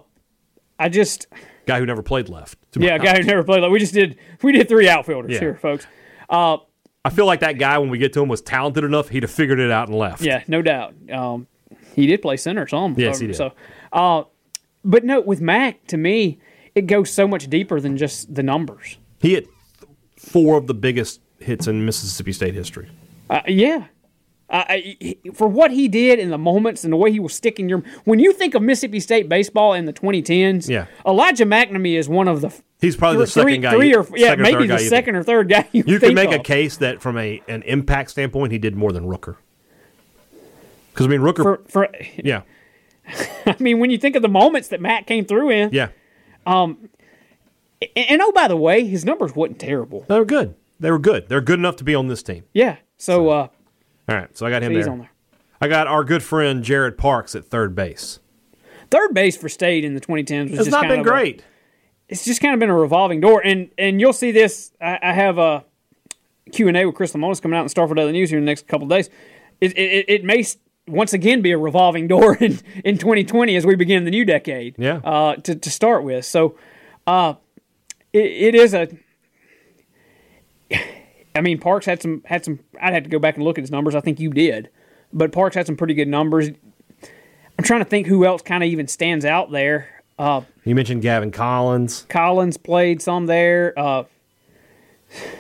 I 0.80 0.90
just, 0.90 1.28
Guy 1.66 1.80
who 1.80 1.86
never 1.86 2.02
played 2.02 2.30
left. 2.30 2.58
Yeah, 2.80 2.96
a 2.96 3.00
guy 3.00 3.18
who 3.18 3.24
never 3.24 3.44
played. 3.44 3.62
Like 3.62 3.72
we 3.72 3.80
just 3.80 3.94
did, 3.94 4.18
we 4.42 4.52
did 4.52 4.68
three 4.70 4.88
outfielders 4.90 5.32
Yeah. 5.34 5.40
here, 5.40 5.56
folks. 5.56 5.86
I 6.30 7.10
feel 7.12 7.26
like 7.26 7.42
that 7.42 7.58
guy, 7.60 7.78
when 7.80 7.90
we 7.90 7.98
get 7.98 8.14
to 8.14 8.22
him, 8.22 8.30
was 8.30 8.42
talented 8.42 8.84
enough. 8.86 9.10
He'd 9.10 9.24
have 9.24 9.32
figured 9.32 9.60
it 9.60 9.70
out 9.72 9.90
and 9.90 9.98
left. 9.98 10.22
Yeah, 10.22 10.42
no 10.48 10.62
doubt. 10.62 10.94
Um, 11.12 11.48
he 11.96 12.08
did 12.08 12.22
play 12.22 12.38
center 12.38 12.66
some. 12.68 12.96
Yes, 12.98 13.20
he 13.20 13.28
did. 13.28 13.36
So, 13.36 13.52
uh, 13.92 14.24
but 14.86 15.04
no, 15.04 15.20
with 15.20 15.42
Mac, 15.42 15.86
to 15.88 15.98
me, 15.98 16.40
it 16.76 16.88
goes 16.88 17.12
so 17.12 17.28
much 17.28 17.50
deeper 17.50 17.82
than 17.82 17.98
just 17.98 18.34
the 18.34 18.42
numbers. 18.44 18.98
He 19.20 19.34
hit 19.34 19.48
four 20.18 20.58
of 20.58 20.68
the 20.68 20.74
biggest 20.74 21.20
hits 21.40 21.68
in 21.68 21.86
Mississippi 21.86 22.32
State 22.32 22.54
history. 22.54 22.90
Uh, 23.30 23.42
yeah. 23.48 23.88
Uh, 24.54 24.66
he- 25.00 25.18
for 25.34 25.48
what 25.48 25.72
he 25.72 25.88
did 25.88 26.20
in 26.20 26.30
the 26.30 26.38
moments 26.38 26.84
and 26.84 26.94
the 26.94 26.98
way 26.98 27.12
he 27.12 27.20
was 27.20 27.34
sticking 27.34 27.68
your 27.68 27.80
when 28.06 28.20
you 28.20 28.32
think 28.32 28.54
of 28.54 28.62
Mississippi 28.62 29.00
State 29.00 29.28
baseball 29.28 29.74
in 29.74 29.86
the 29.86 29.94
2010s, 29.94 30.70
Yeah. 30.70 30.86
Elijah 31.08 31.46
MacNamee 31.46 31.98
is 31.98 32.08
one 32.08 32.28
of 32.28 32.42
the 32.42 32.54
He's 32.80 32.96
probably 32.96 33.18
the 33.26 33.26
three- 33.32 33.54
second 33.54 33.62
guy. 33.62 33.72
three 33.74 33.96
or 33.96 34.06
yeah, 34.16 34.36
maybe 34.36 34.68
the 34.68 34.78
second 34.78 35.16
or 35.16 35.24
third 35.24 35.50
guy 35.50 35.68
you, 35.72 35.84
You 35.88 36.00
can 36.00 36.14
make 36.14 36.32
a 36.32 36.38
case 36.38 36.78
that 36.78 37.02
from 37.02 37.18
a 37.18 37.42
an 37.48 37.64
impact 37.64 38.12
standpoint, 38.12 38.52
he 38.52 38.60
did 38.60 38.76
more 38.76 38.92
than 38.92 39.06
Rooker. 39.06 39.38
Because 40.94 41.08
I 41.08 41.10
mean, 41.10 41.22
Rooker. 41.22 41.42
for, 41.42 41.62
for 41.68 41.90
yeah, 42.24 42.44
I 43.48 43.56
mean 43.60 43.80
when 43.80 43.90
you 43.90 43.98
think 43.98 44.16
of 44.16 44.22
the 44.22 44.30
moments 44.30 44.68
that 44.68 44.80
Matt 44.80 45.08
came 45.08 45.26
through 45.26 45.50
in, 45.50 45.70
yeah, 45.74 45.88
and, 46.46 46.90
and 47.96 48.22
oh 48.22 48.32
by 48.34 48.48
the 48.48 48.56
way, 48.58 48.86
his 48.86 49.04
numbers 49.04 49.36
wasn't 49.36 49.58
terrible. 49.60 50.06
they 50.08 50.20
were 50.20 50.26
good. 50.26 50.54
They 50.80 50.92
were 50.92 51.00
good. 51.00 51.28
They're 51.30 51.42
good 51.42 51.58
enough 51.60 51.78
to 51.78 51.84
be 51.84 51.96
on 51.96 52.08
this 52.08 52.22
team. 52.22 52.44
Yeah, 52.54 52.78
so 52.98 53.30
uh, 53.30 53.48
All 54.10 54.16
right, 54.16 54.36
so 54.38 54.46
I 54.46 54.50
got 54.50 54.62
him 54.64 54.72
he's 54.74 54.86
there. 54.86 54.92
on 54.94 55.00
there. 55.00 55.12
I 55.62 55.68
got 55.68 55.88
our 55.88 56.04
good 56.04 56.24
friend 56.24 56.64
Jared 56.64 56.98
Parks 56.98 57.36
at 57.36 57.46
third 57.46 57.74
base. 57.76 58.20
Third 58.92 59.14
base 59.14 59.38
for 59.38 59.48
State 59.50 59.86
in 59.86 59.94
the 59.96 60.02
2010s 60.02 60.50
was 60.52 60.52
It's 60.52 60.58
just 60.60 60.72
not 60.72 60.82
kind 60.82 60.90
been 60.92 61.00
of 61.02 61.06
a- 61.06 61.10
great. 61.10 61.44
it's 62.10 62.26
just 62.26 62.42
kind 62.42 62.54
of 62.54 62.60
been 62.60 62.70
a 62.70 62.76
revolving 62.78 63.22
door, 63.22 63.42
and 63.44 63.70
and 63.78 64.00
you'll 64.02 64.14
see 64.14 64.32
this. 64.32 64.72
I, 64.82 65.00
I 65.02 65.14
have 65.14 65.38
a 65.38 65.64
Q 66.52 66.68
and 66.68 66.76
A 66.78 66.86
with 66.86 66.96
Chris 66.96 67.14
Lemonis 67.14 67.42
coming 67.42 67.58
out 67.58 67.62
in 67.64 67.70
Starkville 67.70 67.96
Daily 67.96 68.12
News 68.12 68.30
here 68.30 68.38
in 68.40 68.46
the 68.46 68.52
next 68.52 68.68
couple 68.68 68.86
of 68.86 68.90
days. 68.92 69.10
It 69.62 69.78
it, 69.78 70.06
it 70.10 70.24
may 70.26 70.44
once 70.88 71.14
again 71.14 71.42
be 71.42 71.52
a 71.52 71.58
revolving 71.58 72.08
door 72.10 72.36
in, 72.36 72.60
in 72.84 72.98
2020 72.98 73.56
as 73.56 73.66
we 73.66 73.76
begin 73.76 74.04
the 74.04 74.12
new 74.12 74.26
decade. 74.26 74.76
Yeah. 74.78 74.98
Uh, 74.98 75.36
to 75.38 75.56
to 75.56 75.72
start 75.72 76.04
with, 76.04 76.26
so 76.26 76.58
uh, 77.08 77.36
it, 78.12 78.26
it 78.26 78.56
is 78.56 78.74
a. 78.74 78.90
I 81.36 81.42
mean, 81.42 81.60
Parks 81.60 81.86
had 81.86 82.02
some 82.02 82.22
had 82.26 82.46
some. 82.46 82.60
I'd 82.82 82.94
have 82.94 83.04
to 83.04 83.10
go 83.10 83.20
back 83.20 83.36
and 83.36 83.44
look 83.44 83.58
at 83.58 83.62
his 83.64 83.72
numbers. 83.72 83.96
I 83.96 84.00
think 84.02 84.20
you 84.20 84.30
did, 84.30 84.70
but 85.12 85.32
Parks 85.32 85.56
had 85.56 85.66
some 85.66 85.76
pretty 85.76 85.94
good 85.96 86.08
numbers. 86.08 86.50
I'm 87.58 87.64
trying 87.64 87.82
to 87.82 87.86
think 87.86 88.08
who 88.08 88.26
else 88.26 88.42
kind 88.42 88.64
of 88.64 88.70
even 88.70 88.88
stands 88.88 89.26
out 89.26 89.52
there. 89.52 89.88
Uh, 90.20 90.42
You 90.64 90.76
mentioned 90.76 91.02
Gavin 91.02 91.32
Collins. 91.32 92.06
Collins 92.10 92.58
played 92.58 93.02
some 93.02 93.26
there. 93.26 93.74
Uh, 93.78 94.04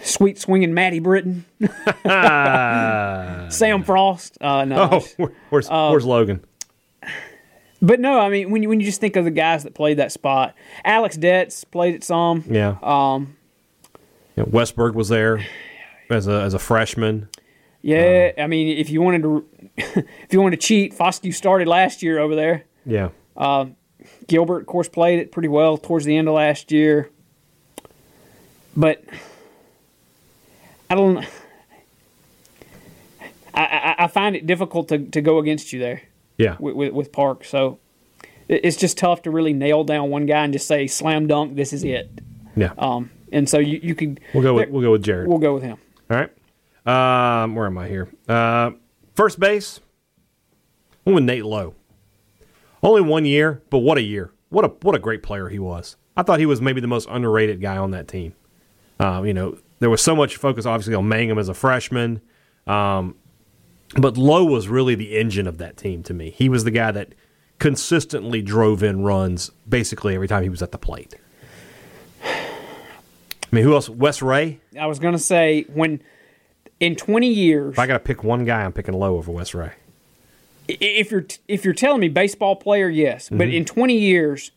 sweet 0.03 0.39
swinging 0.39 0.73
Matty 0.73 0.99
Britton. 0.99 1.45
Sam 3.49 3.84
Frost. 3.84 4.38
Uh, 4.41 4.65
no. 4.65 4.89
Oh, 4.91 5.08
where- 5.17 5.32
where's 5.49 5.69
where's 5.69 6.06
Logan? 6.06 6.43
But 7.82 7.99
no, 7.99 8.17
I 8.19 8.29
mean, 8.29 8.49
when 8.49 8.63
you, 8.63 8.69
when 8.69 8.79
you 8.79 8.86
just 8.86 9.01
think 9.01 9.17
of 9.17 9.25
the 9.25 9.32
guys 9.32 9.63
that 9.63 9.73
played 9.73 9.97
that 9.97 10.12
spot, 10.13 10.56
Alex 10.86 11.17
Detz 11.17 11.69
played 11.69 11.95
it 11.95 12.03
some. 12.03 12.43
Yeah. 12.49 12.77
Um. 12.82 13.36
Westburg 14.38 14.93
was 14.95 15.10
there 15.10 15.45
as 16.13 16.28
a 16.28 16.41
as 16.41 16.54
a 16.54 16.60
freshman. 16.60 17.28
Yeah, 17.82 18.32
I 18.38 18.47
mean, 18.47 18.78
if 18.78 18.89
you 18.89 19.02
wanted 19.02 19.23
to, 19.23 19.45
if 19.78 20.32
you 20.32 20.39
wanted 20.41 20.62
to 20.62 20.65
cheat, 20.65 20.93
Foscue 20.97 21.34
started 21.34 21.67
last 21.67 22.02
year 22.02 22.17
over 22.19 22.34
there. 22.36 22.63
Yeah. 22.86 23.10
Gilbert, 24.28 24.62
of 24.62 24.65
course, 24.67 24.88
played 24.88 25.19
it 25.19 25.32
pretty 25.32 25.47
well 25.49 25.78
towards 25.78 26.06
the 26.06 26.15
end 26.15 26.28
of 26.30 26.34
last 26.34 26.71
year. 26.71 27.10
But 28.76 29.04
I 30.89 30.95
don't. 30.95 31.26
I, 33.54 33.62
I, 33.63 33.95
I 34.06 34.08
find 34.08 34.36
it 34.36 34.47
difficult 34.47 34.88
to, 34.89 34.97
to 34.99 35.21
go 35.21 35.38
against 35.39 35.73
you 35.73 35.80
there 35.80 36.02
Yeah. 36.38 36.56
with, 36.60 36.76
with, 36.76 36.93
with 36.93 37.12
Park. 37.12 37.45
So 37.45 37.80
it's 38.49 38.78
just 38.78 38.97
tough 38.97 39.21
to 39.23 39.32
really 39.32 39.54
nail 39.54 39.84
down 39.84 40.10
one 40.10 40.26
guy 40.26 40.43
and 40.43 40.52
just 40.54 40.67
say 40.67 40.88
slam 40.88 41.28
dunk. 41.28 41.56
This 41.56 41.71
is 41.71 41.84
it. 41.84 42.10
Yeah. 42.56 42.73
Um, 42.78 43.12
and 43.32 43.47
so 43.47 43.60
you, 43.60 43.80
you 43.84 43.93
could. 43.95 44.19
we'll 44.34 44.43
go 44.43 44.54
with 44.56 44.69
we'll 44.69 44.82
go 44.82 44.91
with 44.91 45.04
Jared. 45.04 45.28
We'll 45.28 45.38
go 45.39 45.54
with 45.54 45.63
him. 45.63 45.78
All 46.10 46.18
right. 46.18 46.32
Um, 46.86 47.56
where 47.56 47.66
am 47.66 47.78
I 47.78 47.88
here? 47.88 48.10
Uh, 48.28 48.72
first 49.16 49.39
base. 49.39 49.80
I'm 51.06 51.13
with 51.13 51.24
Nate 51.24 51.46
Lowe. 51.46 51.76
Only 52.82 53.02
one 53.02 53.26
year, 53.26 53.62
but 53.70 53.80
what 53.80 53.98
a 53.98 54.02
year! 54.02 54.32
What 54.50 54.66
a 54.66 54.68
what 54.82 54.96
a 54.96 55.00
great 55.00 55.24
player 55.24 55.50
he 55.50 55.60
was. 55.60 55.96
I 56.18 56.24
thought 56.24 56.39
he 56.39 56.46
was 56.46 56.62
maybe 56.62 56.82
the 56.82 56.88
most 56.88 57.08
underrated 57.10 57.62
guy 57.62 57.78
on 57.78 57.92
that 57.92 58.08
team. 58.08 58.34
Um, 59.00 59.26
you 59.26 59.34
know, 59.34 59.58
there 59.80 59.89
was 59.89 60.02
so 60.02 60.16
much 60.16 60.36
focus 60.36 60.66
obviously 60.66 60.94
on 60.94 61.08
Mangum 61.08 61.39
as 61.39 61.50
a 61.50 61.54
freshman. 61.54 62.22
Um, 62.68 63.16
But 63.98 64.18
Lowe 64.18 64.44
was 64.46 64.68
really 64.68 64.96
the 64.96 65.18
engine 65.18 65.48
of 65.48 65.58
that 65.60 65.78
team 65.78 66.04
to 66.04 66.13
me. 66.13 66.30
He 66.32 66.50
was 66.50 66.63
the 66.66 66.72
guy 66.72 66.92
that 66.92 67.16
consistently 67.60 68.42
drove 68.42 68.84
in 68.84 69.04
runs 69.04 69.50
basically 69.68 70.16
every 70.16 70.28
time 70.28 70.44
he 70.44 70.50
was 70.50 70.62
at 70.62 70.72
the 70.72 70.78
plate. 70.78 71.16
I 73.54 73.56
mean, 73.58 73.66
who 73.66 73.76
else? 73.76 73.88
Wes 73.88 74.24
Rea. 74.24 74.60
I 74.80 74.88
was 74.88 74.98
going 74.98 75.13
to 75.13 75.20
say 75.20 75.66
when 75.72 76.02
in 76.80 76.96
20 76.96 77.28
years, 77.28 77.74
If 77.74 77.80
I 77.80 77.86
got 77.86 77.94
to 77.94 78.00
pick 78.00 78.24
one 78.24 78.46
guy, 78.46 78.63
I'm 78.63 78.74
picking 78.74 78.96
Lowe 78.96 79.16
over 79.16 79.32
Wes 79.32 79.54
Rea. 79.54 79.70
if 80.68 81.12
you're 81.12 81.26
if 81.48 81.63
you're 81.63 81.74
telling 81.76 82.02
me 82.02 82.08
baseball 82.10 82.56
player, 82.56 82.89
yes, 82.89 83.30
but 83.30 83.42
Mm-hmm. 83.48 83.58
in 83.58 83.66
20 83.66 83.96
years, 83.98 84.52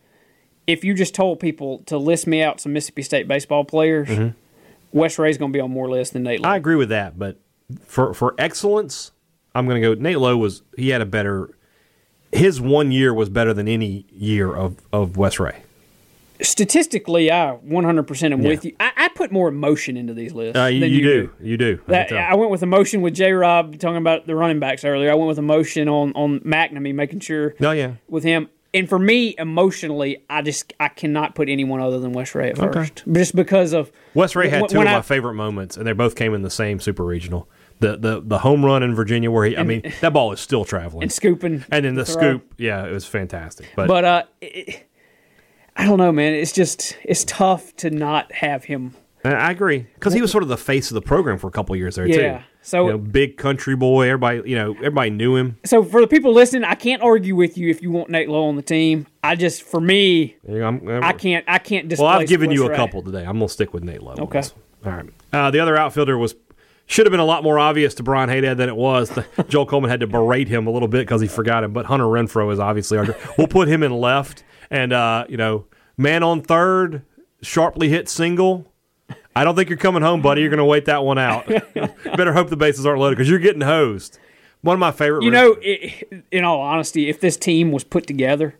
if 0.66 0.82
you 0.82 0.94
just 0.94 1.14
told 1.14 1.40
people 1.40 1.80
to 1.86 1.98
list 1.98 2.26
me 2.26 2.42
out 2.42 2.58
some 2.60 2.72
Mississippi 2.72 3.02
State 3.02 3.28
baseball 3.28 3.64
players, 3.64 4.08
Wes 4.92 5.18
Rea's 5.18 5.36
going 5.36 5.52
to 5.52 5.56
be 5.56 5.60
on 5.60 5.70
more 5.70 5.90
lists 5.90 6.14
than 6.14 6.22
Nate. 6.22 6.40
Lowe. 6.40 6.46
Mm-hmm. 6.46 6.54
I 6.54 6.56
agree 6.56 6.76
with 6.76 6.88
that, 6.88 7.18
but 7.18 7.36
for 7.84 8.14
for 8.14 8.34
excellence, 8.38 9.12
I'm 9.54 9.66
going 9.68 9.82
to 9.82 9.94
go. 9.94 10.00
Nate 10.00 10.18
Lowe 10.18 10.38
was 10.38 10.62
he 10.78 10.88
had 10.88 11.02
a 11.02 11.06
better. 11.06 11.50
His 12.32 12.62
one 12.62 12.92
year 12.92 13.12
was 13.12 13.28
better 13.28 13.52
than 13.52 13.68
any 13.68 14.06
year 14.10 14.54
of 14.54 14.78
of 14.90 15.18
Wes 15.18 15.38
Rea. 15.38 15.52
Statistically, 16.40 17.30
I 17.30 17.56
100% 17.66 18.32
am 18.32 18.42
Yeah. 18.42 18.48
with 18.48 18.64
you. 18.64 18.76
I, 18.80 18.92
I 18.96 19.08
put 19.08 19.30
more 19.32 19.48
emotion 19.48 19.96
into 19.96 20.14
these 20.14 20.32
lists. 20.32 20.58
Uh, 20.58 20.64
you, 20.66 20.80
than 20.80 20.90
you 20.90 20.96
you 20.96 21.02
do, 21.02 21.30
you 21.40 21.56
do. 21.56 21.80
I 21.86 21.90
That. 21.90 22.12
I 22.12 22.34
went 22.34 22.50
with 22.50 22.62
emotion 22.62 23.02
with 23.02 23.14
J. 23.14 23.32
Rob 23.32 23.78
talking 23.78 23.96
about 23.96 24.26
the 24.26 24.34
running 24.34 24.58
backs 24.58 24.84
earlier. 24.84 25.10
I 25.10 25.14
went 25.14 25.28
with 25.28 25.38
emotion 25.38 25.88
on 25.88 26.12
on 26.14 26.40
MacNamee, 26.40 26.94
making 26.94 27.20
sure 27.20 27.54
oh 27.60 27.70
yeah, 27.72 27.92
with 28.08 28.24
him. 28.24 28.48
And 28.74 28.88
for 28.88 28.98
me, 28.98 29.34
emotionally, 29.38 30.22
I 30.28 30.42
just 30.42 30.72
I 30.78 30.88
cannot 30.88 31.34
put 31.34 31.48
anyone 31.48 31.80
other 31.80 31.98
than 31.98 32.12
Wes 32.12 32.34
Rea 32.34 32.50
at 32.50 32.58
Okay. 32.58 32.72
first, 32.80 33.04
just 33.10 33.34
because 33.34 33.72
of 33.72 33.90
Wes 34.14 34.36
Rea 34.36 34.48
had 34.50 34.68
two 34.68 34.80
of 34.80 34.86
I- 34.86 34.92
my 34.96 35.02
favorite 35.02 35.34
moments, 35.34 35.76
and 35.76 35.86
they 35.86 35.92
both 35.92 36.14
came 36.16 36.34
in 36.34 36.42
the 36.42 36.50
same 36.50 36.80
super 36.80 37.04
regional. 37.04 37.48
The 37.78 37.96
the 37.96 38.22
the 38.24 38.38
home 38.38 38.64
run 38.64 38.82
in 38.82 38.94
Virginia, 38.94 39.30
where 39.30 39.46
he, 39.46 39.56
I 39.56 39.62
mean, 39.62 39.82
that 40.00 40.12
ball 40.12 40.32
is 40.32 40.40
still 40.40 40.64
traveling, 40.64 41.02
and 41.04 41.12
scooping. 41.12 41.64
and 41.70 41.84
then 41.84 41.94
the 41.94 42.06
scoop, 42.06 42.52
yeah, 42.58 42.84
it 42.86 42.92
was 42.92 43.06
fantastic. 43.06 43.66
But, 43.76 43.88
But 43.88 44.04
uh, 44.04 44.22
it, 44.40 44.86
I 45.76 45.84
don't 45.84 45.98
know, 45.98 46.12
man. 46.12 46.34
It's 46.34 46.52
just 46.52 46.96
it's 47.04 47.24
tough 47.24 47.74
to 47.76 47.90
not 47.90 48.32
have 48.32 48.64
him. 48.64 48.94
I 49.24 49.50
agree 49.50 49.86
because 49.94 50.12
he 50.12 50.20
was 50.20 50.30
sort 50.30 50.44
of 50.44 50.48
the 50.48 50.56
face 50.56 50.90
of 50.90 50.94
the 50.94 51.02
program 51.02 51.36
for 51.38 51.48
a 51.48 51.50
couple 51.50 51.74
years 51.74 51.96
there 51.96 52.06
too. 52.06 52.12
Yeah, 52.20 52.42
so- 52.62 52.84
you 52.86 52.92
know, 52.92 52.98
big 52.98 53.36
country 53.36 53.74
boy, 53.74 54.06
everybody, 54.08 54.48
you 54.48 54.54
know, 54.54 54.70
everybody 54.76 55.10
knew 55.10 55.34
him. 55.34 55.58
So 55.64 55.82
for 55.82 56.00
the 56.00 56.06
people 56.06 56.32
listening, 56.32 56.62
I 56.62 56.76
can't 56.76 57.02
argue 57.02 57.34
with 57.34 57.58
you 57.58 57.68
if 57.68 57.82
you 57.82 57.90
want 57.90 58.08
Nate 58.08 58.28
Lowe 58.28 58.44
on 58.46 58.54
the 58.54 58.62
team. 58.62 59.08
I 59.24 59.34
just 59.34 59.64
for 59.64 59.80
me, 59.80 60.36
I'm- 60.48 60.88
I'm- 60.88 61.02
I 61.02 61.12
can't 61.12 61.44
I 61.48 61.58
can't. 61.58 61.92
Well, 61.98 62.06
I've 62.06 62.28
given 62.28 62.52
you 62.52 62.66
a 62.66 62.70
Rea. 62.70 62.76
couple 62.76 63.02
today. 63.02 63.24
I'm 63.24 63.34
gonna 63.38 63.48
stick 63.48 63.74
with 63.74 63.82
Nate 63.82 64.02
Lowe. 64.02 64.14
Okay. 64.16 64.42
All 64.84 64.92
right. 64.92 65.06
Uh, 65.32 65.50
the 65.50 65.58
other 65.58 65.76
outfielder 65.76 66.16
was 66.16 66.36
should 66.86 67.04
have 67.04 67.10
been 67.10 67.18
a 67.18 67.24
lot 67.24 67.42
more 67.42 67.58
obvious 67.58 67.94
to 67.96 68.04
Brian 68.04 68.28
Hadad 68.28 68.58
than 68.58 68.68
it 68.68 68.76
was. 68.76 69.10
Joel 69.48 69.66
Coleman 69.66 69.90
had 69.90 69.98
to 70.00 70.06
berate 70.06 70.46
him 70.46 70.68
a 70.68 70.70
little 70.70 70.86
bit 70.86 71.00
because 71.00 71.20
he 71.20 71.26
forgot 71.26 71.64
him. 71.64 71.72
But 71.72 71.86
Hunter 71.86 72.04
Renfroe 72.04 72.52
is 72.52 72.60
obviously 72.60 72.96
our. 72.98 73.06
We'll 73.36 73.48
put 73.48 73.66
him 73.66 73.82
in 73.82 73.90
left, 73.92 74.44
and 74.70 74.92
uh, 74.92 75.26
you 75.28 75.36
know, 75.36 75.66
man 75.96 76.22
on 76.22 76.42
third, 76.42 77.02
sharply 77.42 77.88
hit 77.88 78.08
single. 78.08 78.66
I 79.34 79.44
don't 79.44 79.54
think 79.54 79.68
you're 79.68 79.78
coming 79.78 80.02
home, 80.02 80.22
buddy. 80.22 80.40
You're 80.40 80.50
going 80.50 80.58
to 80.58 80.64
wait 80.64 80.86
that 80.86 81.04
one 81.04 81.18
out. 81.18 81.46
Better 82.16 82.32
hope 82.32 82.48
the 82.48 82.56
bases 82.56 82.86
aren't 82.86 83.00
loaded 83.00 83.16
because 83.16 83.28
you're 83.28 83.38
getting 83.38 83.60
hosed. 83.60 84.18
One 84.62 84.74
of 84.74 84.80
my 84.80 84.92
favorite. 84.92 85.24
You 85.24 85.30
know, 85.30 85.56
i 85.62 86.02
in 86.32 86.44
all 86.44 86.60
honesty, 86.60 87.08
if 87.08 87.20
this 87.20 87.36
team 87.36 87.70
was 87.70 87.84
put 87.84 88.06
together, 88.06 88.56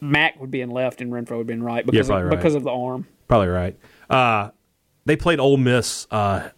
Mac 0.00 0.38
would 0.38 0.50
be 0.50 0.60
in 0.60 0.70
left 0.70 1.00
and 1.00 1.10
Renfroe 1.10 1.38
would 1.38 1.46
be 1.46 1.54
in 1.54 1.62
right 1.62 1.84
because 1.84 2.08
probably 2.08 2.24
of, 2.24 2.30
right. 2.30 2.36
because 2.36 2.54
of 2.54 2.62
the 2.62 2.70
arm. 2.70 3.06
Probably 3.26 3.48
right. 3.48 3.78
Uh, 4.10 4.50
they 5.06 5.16
played 5.16 5.40
Ole 5.40 5.56
Miss. 5.56 6.06
Uh, 6.10 6.50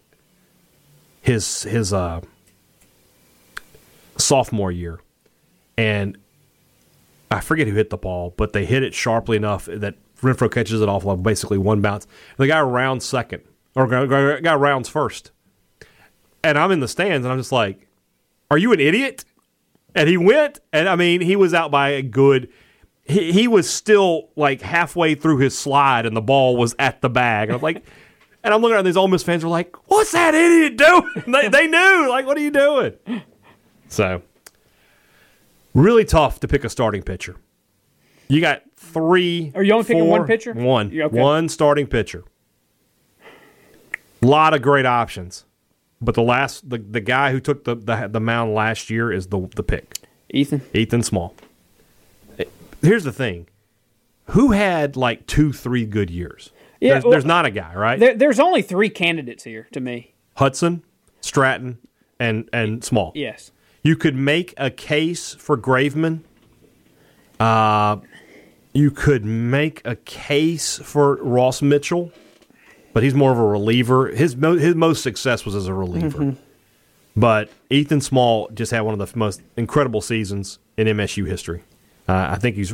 his 1.21 1.63
his 1.63 1.93
uh, 1.93 2.21
sophomore 4.17 4.71
year, 4.71 4.99
and 5.77 6.17
I 7.31 7.41
forget 7.41 7.67
who 7.67 7.75
hit 7.75 7.89
the 7.89 7.97
ball, 7.97 8.33
but 8.37 8.53
they 8.53 8.65
hit 8.65 8.83
it 8.83 8.93
sharply 8.93 9.37
enough 9.37 9.65
that 9.65 9.95
Renfroe 10.21 10.51
catches 10.51 10.81
it 10.81 10.89
off 10.89 11.05
like 11.05 11.21
basically 11.23 11.57
one 11.57 11.81
bounce. 11.81 12.07
The 12.37 12.47
guy 12.47 12.61
rounds 12.61 13.05
second, 13.05 13.43
or 13.75 13.87
guy 13.87 14.55
rounds 14.55 14.89
first, 14.89 15.31
and 16.43 16.57
I'm 16.57 16.71
in 16.71 16.79
the 16.79 16.87
stands, 16.87 17.25
and 17.25 17.31
I'm 17.31 17.39
just 17.39 17.51
like, 17.51 17.87
"Are 18.49 18.57
you 18.57 18.73
an 18.73 18.79
idiot?" 18.79 19.25
And 19.95 20.07
he 20.07 20.17
went, 20.17 20.59
and 20.71 20.87
I 20.87 20.95
mean, 20.95 21.21
he 21.21 21.35
was 21.35 21.53
out 21.53 21.71
by 21.71 21.89
a 21.89 22.01
good. 22.01 22.49
He, 23.03 23.31
he 23.31 23.47
was 23.47 23.69
still 23.69 24.29
like 24.35 24.61
halfway 24.61 25.15
through 25.15 25.37
his 25.37 25.57
slide, 25.57 26.05
and 26.05 26.15
the 26.15 26.21
ball 26.21 26.57
was 26.57 26.75
at 26.79 27.01
the 27.01 27.09
bag. 27.09 27.49
And 27.49 27.55
I'm 27.55 27.61
like, 27.61 27.83
and 28.43 28.53
I'm 28.53 28.61
looking 28.61 28.77
at 28.77 28.85
these 28.85 28.97
Ole 28.97 29.07
Miss 29.07 29.23
fans 29.23 29.43
are 29.43 29.49
like, 29.49 29.75
"What's 29.89 30.11
that 30.11 30.33
idiot 30.33 30.77
doing?" 30.77 31.23
they, 31.27 31.49
they 31.49 31.67
knew, 31.67 32.09
like, 32.09 32.25
"What 32.25 32.37
are 32.37 32.41
you 32.41 32.51
doing?" 32.51 32.93
So, 33.87 34.21
really 35.81 36.05
tough 36.05 36.39
to 36.41 36.47
pick 36.47 36.63
a 36.63 36.69
starting 36.69 37.01
pitcher. 37.03 37.35
You 38.27 38.41
got 38.41 38.61
three. 38.77 39.51
Are 39.55 39.63
you 39.63 39.73
only 39.73 39.85
picking 39.85 40.05
one 40.07 40.25
pitcher? 40.27 40.53
One, 40.53 40.91
Yeah, 40.91 41.05
okay. 41.05 41.19
one 41.19 41.49
starting 41.49 41.87
pitcher. 41.87 42.23
A 44.21 44.25
lot 44.27 44.53
of 44.53 44.61
great 44.61 44.85
options, 44.85 45.45
but 46.01 46.13
the 46.15 46.21
last, 46.21 46.69
the, 46.69 46.77
the 46.77 46.99
guy 46.99 47.31
who 47.31 47.39
took 47.39 47.63
the, 47.63 47.75
the 47.75 48.07
the 48.11 48.19
mound 48.19 48.53
last 48.53 48.89
year 48.89 49.11
is 49.11 49.27
the 49.27 49.47
the 49.55 49.63
pick. 49.63 49.97
Ethan, 50.29 50.61
Ethan 50.73 51.03
Small. 51.03 51.33
Here's 52.81 53.03
the 53.03 53.11
thing. 53.13 53.47
Who 54.27 54.51
had 54.51 54.95
like 54.95 55.25
two, 55.27 55.51
three 55.51 55.85
good 55.85 56.09
years? 56.09 56.51
Yeah, 56.79 56.93
there's, 56.93 57.03
well- 57.03 57.11
there's 57.11 57.25
not 57.25 57.45
a 57.45 57.51
guy, 57.51 57.73
right? 57.75 57.99
there, 57.99 58.15
there's 58.15 58.39
only 58.39 58.61
three 58.61 58.89
candidates 58.89 59.43
here 59.43 59.67
to 59.73 59.79
me. 59.79 60.13
Hudson, 60.35 60.83
Stratton, 61.21 61.77
and 62.19 62.47
and 62.53 62.83
Small. 62.83 63.11
Yes, 63.15 63.51
You 63.83 63.95
could 63.95 64.15
make 64.15 64.53
a 64.57 64.69
case 64.69 65.33
for 65.35 65.57
Graveman. 65.57 66.21
Uh, 67.39 67.97
you 68.73 68.91
could 68.91 69.23
make 69.25 69.81
a 69.85 69.95
case 69.95 70.77
for 70.79 71.15
Ross 71.17 71.61
Mitchell, 71.61 72.11
but 72.93 73.03
he's 73.03 73.13
more 73.13 73.31
of 73.31 73.37
a 73.39 73.43
reliever. 73.45 74.07
His 74.09 74.35
mo- 74.35 74.57
his 74.57 74.75
most 74.75 75.01
success 75.01 75.45
was 75.45 75.55
as 75.55 75.67
a 75.67 75.73
reliever. 75.73 76.35
But 77.15 77.49
Ethan 77.69 78.01
Small 78.01 78.49
just 78.53 78.71
had 78.71 78.81
one 78.81 78.99
of 78.99 79.11
the 79.11 79.17
most 79.17 79.41
incredible 79.57 80.01
seasons 80.01 80.59
in 80.77 80.87
MSU 80.87 81.25
history. 81.27 81.63
Uh, 82.07 82.29
I 82.31 82.35
think 82.37 82.55
he's. 82.55 82.73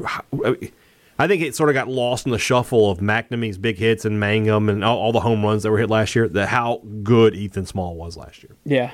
I 1.18 1.28
think 1.28 1.42
it 1.42 1.56
sort 1.56 1.70
of 1.70 1.76
got 1.76 1.88
lost 1.88 2.26
in 2.26 2.32
the 2.34 2.38
shuffle 2.38 2.92
of 2.92 2.98
MacNamee's 3.00 3.58
big 3.58 3.78
hits 3.78 4.04
and 4.04 4.20
Mangum 4.20 4.68
and 4.68 4.84
all, 4.84 4.98
all 4.98 5.12
the 5.14 5.22
home 5.22 5.44
runs 5.46 5.64
that 5.64 5.72
were 5.72 5.78
hit 5.78 5.90
last 5.90 6.14
year. 6.14 6.28
That 6.28 6.50
how 6.50 6.82
good 7.04 7.34
Ethan 7.36 7.66
Small 7.68 7.96
was 7.96 8.18
last 8.18 8.44
year. 8.44 8.56
yeah. 8.66 8.92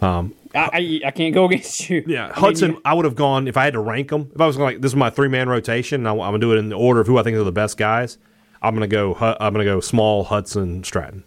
Um, 0.00 0.34
I, 0.54 0.70
I 0.72 1.00
I 1.08 1.10
can't 1.10 1.34
go 1.34 1.44
against 1.48 1.88
you. 1.88 2.04
Yeah, 2.06 2.24
I 2.24 2.26
mean, 2.26 2.34
Hudson. 2.34 2.76
I 2.84 2.94
would 2.94 3.04
have 3.04 3.16
gone 3.16 3.48
if 3.48 3.56
I 3.56 3.64
had 3.64 3.74
to 3.74 3.80
rank 3.80 4.10
them. 4.10 4.30
If 4.34 4.40
I 4.40 4.46
was 4.46 4.56
like, 4.56 4.80
this 4.80 4.92
is 4.92 4.96
my 4.96 5.10
three 5.10 5.28
man 5.28 5.48
rotation, 5.48 6.06
and 6.06 6.08
I, 6.08 6.12
am 6.12 6.18
gonna 6.18 6.38
do 6.38 6.52
it 6.52 6.58
in 6.58 6.68
the 6.68 6.76
order 6.76 7.00
of 7.00 7.06
who 7.06 7.18
I 7.18 7.22
think 7.22 7.36
are 7.36 7.44
the 7.44 7.52
best 7.52 7.76
guys. 7.76 8.18
I'm 8.62 8.74
gonna 8.74 8.88
go. 8.88 9.14
I'm 9.14 9.52
gonna 9.52 9.64
go 9.64 9.80
Small, 9.80 10.24
Hudson, 10.24 10.82
Stratton. 10.84 11.24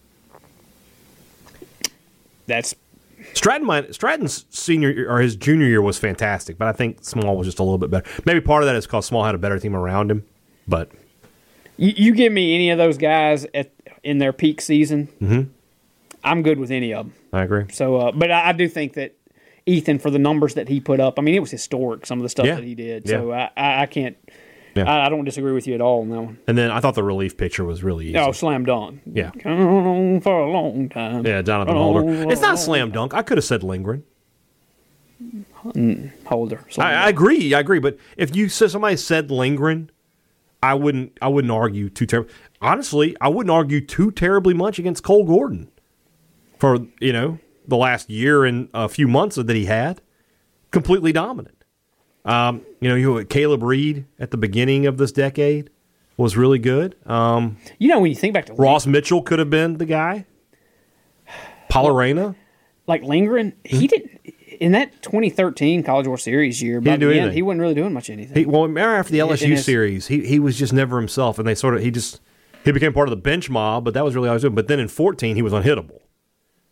that's 2.48 2.76
Stratton, 3.34 3.66
might, 3.68 3.94
Stratton's 3.94 4.46
senior 4.50 4.90
year- 4.90 5.12
or 5.12 5.20
his 5.22 5.36
junior 5.36 5.68
year 5.68 5.82
was 5.82 6.00
fantastic, 6.00 6.58
but 6.58 6.68
I 6.68 6.72
think 6.72 7.04
Small 7.04 7.38
was 7.38 7.46
just 7.46 7.60
a 7.60 7.64
little 7.64 7.78
bit 7.78 7.92
better. 7.92 8.10
Maybe 8.26 8.42
part 8.42 8.64
of 8.64 8.68
that 8.68 8.76
is 8.76 8.86
because 8.86 9.06
Small 9.06 9.24
had 9.24 9.36
a 9.36 9.38
better 9.38 9.60
team 9.60 9.76
around 9.76 10.10
him. 10.10 10.26
But 10.68 10.92
you, 11.78 11.94
you 11.96 12.14
give 12.14 12.34
me 12.34 12.56
any 12.56 12.72
of 12.72 12.78
those 12.78 12.98
guys 12.98 13.46
at 13.54 13.72
in 14.04 14.18
their 14.18 14.34
peak 14.34 14.62
season. 14.62 15.08
Mm-hmm. 15.22 15.50
I'm 16.24 16.42
good 16.42 16.60
with 16.60 16.72
any 16.72 16.94
of 16.94 17.06
them. 17.08 17.16
I 17.34 17.44
agree. 17.44 17.66
So, 17.72 17.98
uh, 17.98 18.12
but 18.12 18.32
I, 18.32 18.50
I 18.50 18.52
do 18.54 18.68
think 18.68 18.94
that 18.94 19.16
Ethan, 19.66 20.00
for 20.00 20.10
the 20.10 20.20
numbers 20.20 20.56
that 20.56 20.68
he 20.70 20.80
put 20.80 21.00
up, 21.00 21.20
I 21.20 21.22
mean, 21.22 21.36
it 21.36 21.40
was 21.40 21.52
historic. 21.52 22.06
Some 22.06 22.20
of 22.20 22.24
the 22.24 22.30
stuff 22.30 22.46
Yeah. 22.46 22.56
that 22.56 22.64
he 22.64 22.76
did. 22.76 23.08
So 23.08 23.32
I, 23.32 23.50
I, 23.56 23.82
I 23.84 23.86
can't. 23.86 24.18
Yeah. 24.76 24.84
I, 24.92 25.08
I 25.08 25.10
don't 25.10 25.26
disagree 25.26 25.52
with 25.52 25.68
you 25.68 25.74
at 25.76 25.82
all 25.82 26.02
on 26.02 26.10
that 26.10 26.22
one. 26.22 26.40
And 26.48 26.58
then 26.58 26.72
I 26.72 26.80
thought 26.80 26.96
the 26.96 27.04
relief 27.04 27.38
pitcher 27.38 27.64
was 27.66 27.84
really 27.84 28.08
easy. 28.08 28.18
Oh, 28.18 28.32
slam 28.32 28.66
dunk. 28.66 29.02
Yeah. 29.06 29.32
Gone 29.44 30.22
for 30.22 30.40
a 30.40 30.50
long 30.50 30.90
time. 30.90 31.26
yeah, 31.26 31.42
Jonathan 31.42 31.76
Holder. 31.76 32.32
It's 32.32 32.42
not 32.42 32.58
slam 32.60 32.92
dunk. 32.92 33.14
I 33.14 33.22
could 33.22 33.38
have 33.38 33.46
said 33.46 33.64
Lindgren. 33.64 34.04
Holder. 36.26 36.66
I, 36.78 36.94
I 36.94 37.10
agree. 37.10 37.54
I 37.54 37.60
agree. 37.60 37.80
But 37.80 37.98
if 38.16 38.36
you 38.36 38.48
said 38.48 38.72
somebody 38.72 38.96
said 38.96 39.30
Lindgren, 39.30 39.92
I 40.64 40.74
wouldn't. 40.74 41.18
I 41.22 41.28
wouldn't 41.28 41.52
argue 41.52 41.90
too 41.90 42.06
terribly. 42.06 42.34
Honestly, 42.62 43.16
I 43.20 43.28
wouldn't 43.28 43.52
argue 43.52 43.82
too 43.86 44.12
terribly 44.12 44.54
much 44.54 44.80
against 44.80 45.04
Cole 45.04 45.26
Gordon 45.26 45.70
for 46.60 46.78
you 47.00 47.12
know 47.14 47.40
the 47.68 47.78
last 47.78 48.10
year 48.10 48.46
and 48.46 48.70
a 48.74 48.88
few 48.90 49.08
months 49.08 49.36
that 49.38 49.50
he 49.50 49.66
had. 49.66 50.02
Completely 50.72 51.12
dominant. 51.12 51.64
Um, 52.26 52.62
you 52.80 52.90
know, 52.90 52.96
you 52.96 53.26
Caleb 53.26 53.64
Reed 53.64 54.06
at 54.20 54.30
the 54.32 54.38
beginning 54.38 54.86
of 54.86 54.98
this 54.98 55.12
decade 55.12 55.72
was 56.18 56.38
really 56.38 56.60
good. 56.60 56.96
Um, 57.08 57.58
You 57.80 57.88
know, 57.88 58.00
when 58.00 58.12
you 58.12 58.16
think 58.16 58.34
back 58.36 58.46
to 58.48 58.54
Ross 58.54 58.86
Mitchell 58.86 59.22
could 59.24 59.40
have 59.40 59.50
been 59.50 59.78
the 59.78 59.86
guy. 59.86 60.26
Pollorena. 61.70 62.36
like 62.88 63.04
Lindgren, 63.04 63.54
he 63.64 63.88
didn't 63.88 64.12
in 64.60 64.72
that 64.74 65.02
2013 65.04 65.84
College 65.84 66.08
World 66.08 66.20
Series 66.20 66.62
year. 66.62 66.82
By 66.82 66.92
didn't 66.92 67.00
do 67.02 67.06
the 67.08 67.12
end, 67.14 67.20
anything. 67.22 67.36
he 67.36 67.42
wasn't 67.44 67.62
really 67.62 67.76
doing 67.76 67.94
much 67.94 68.10
anything. 68.10 68.36
He, 68.36 68.46
well, 68.46 68.64
remember 68.64 68.96
after 68.96 69.12
the 69.12 69.20
LSU 69.20 69.48
his- 69.50 69.66
series, 69.66 70.08
he 70.08 70.26
he 70.26 70.40
was 70.40 70.58
just 70.58 70.74
never 70.74 70.98
himself, 70.98 71.38
and 71.40 71.48
they 71.48 71.56
sort 71.56 71.76
of 71.76 71.82
he 71.82 71.92
just 71.92 72.20
he 72.66 72.72
became 72.72 72.92
part 72.94 73.08
of 73.08 73.12
the 73.12 73.22
bench 73.22 73.50
mob, 73.50 73.86
but 73.86 73.94
that 73.94 74.04
was 74.04 74.16
really 74.16 74.28
all 74.28 74.34
he 74.34 74.36
was 74.38 74.42
doing. 74.44 74.56
But 74.56 74.68
then 74.68 74.80
in 74.80 74.88
fourteen, 74.88 75.36
he 75.36 75.42
was 75.42 75.54
unhittable. 75.54 75.99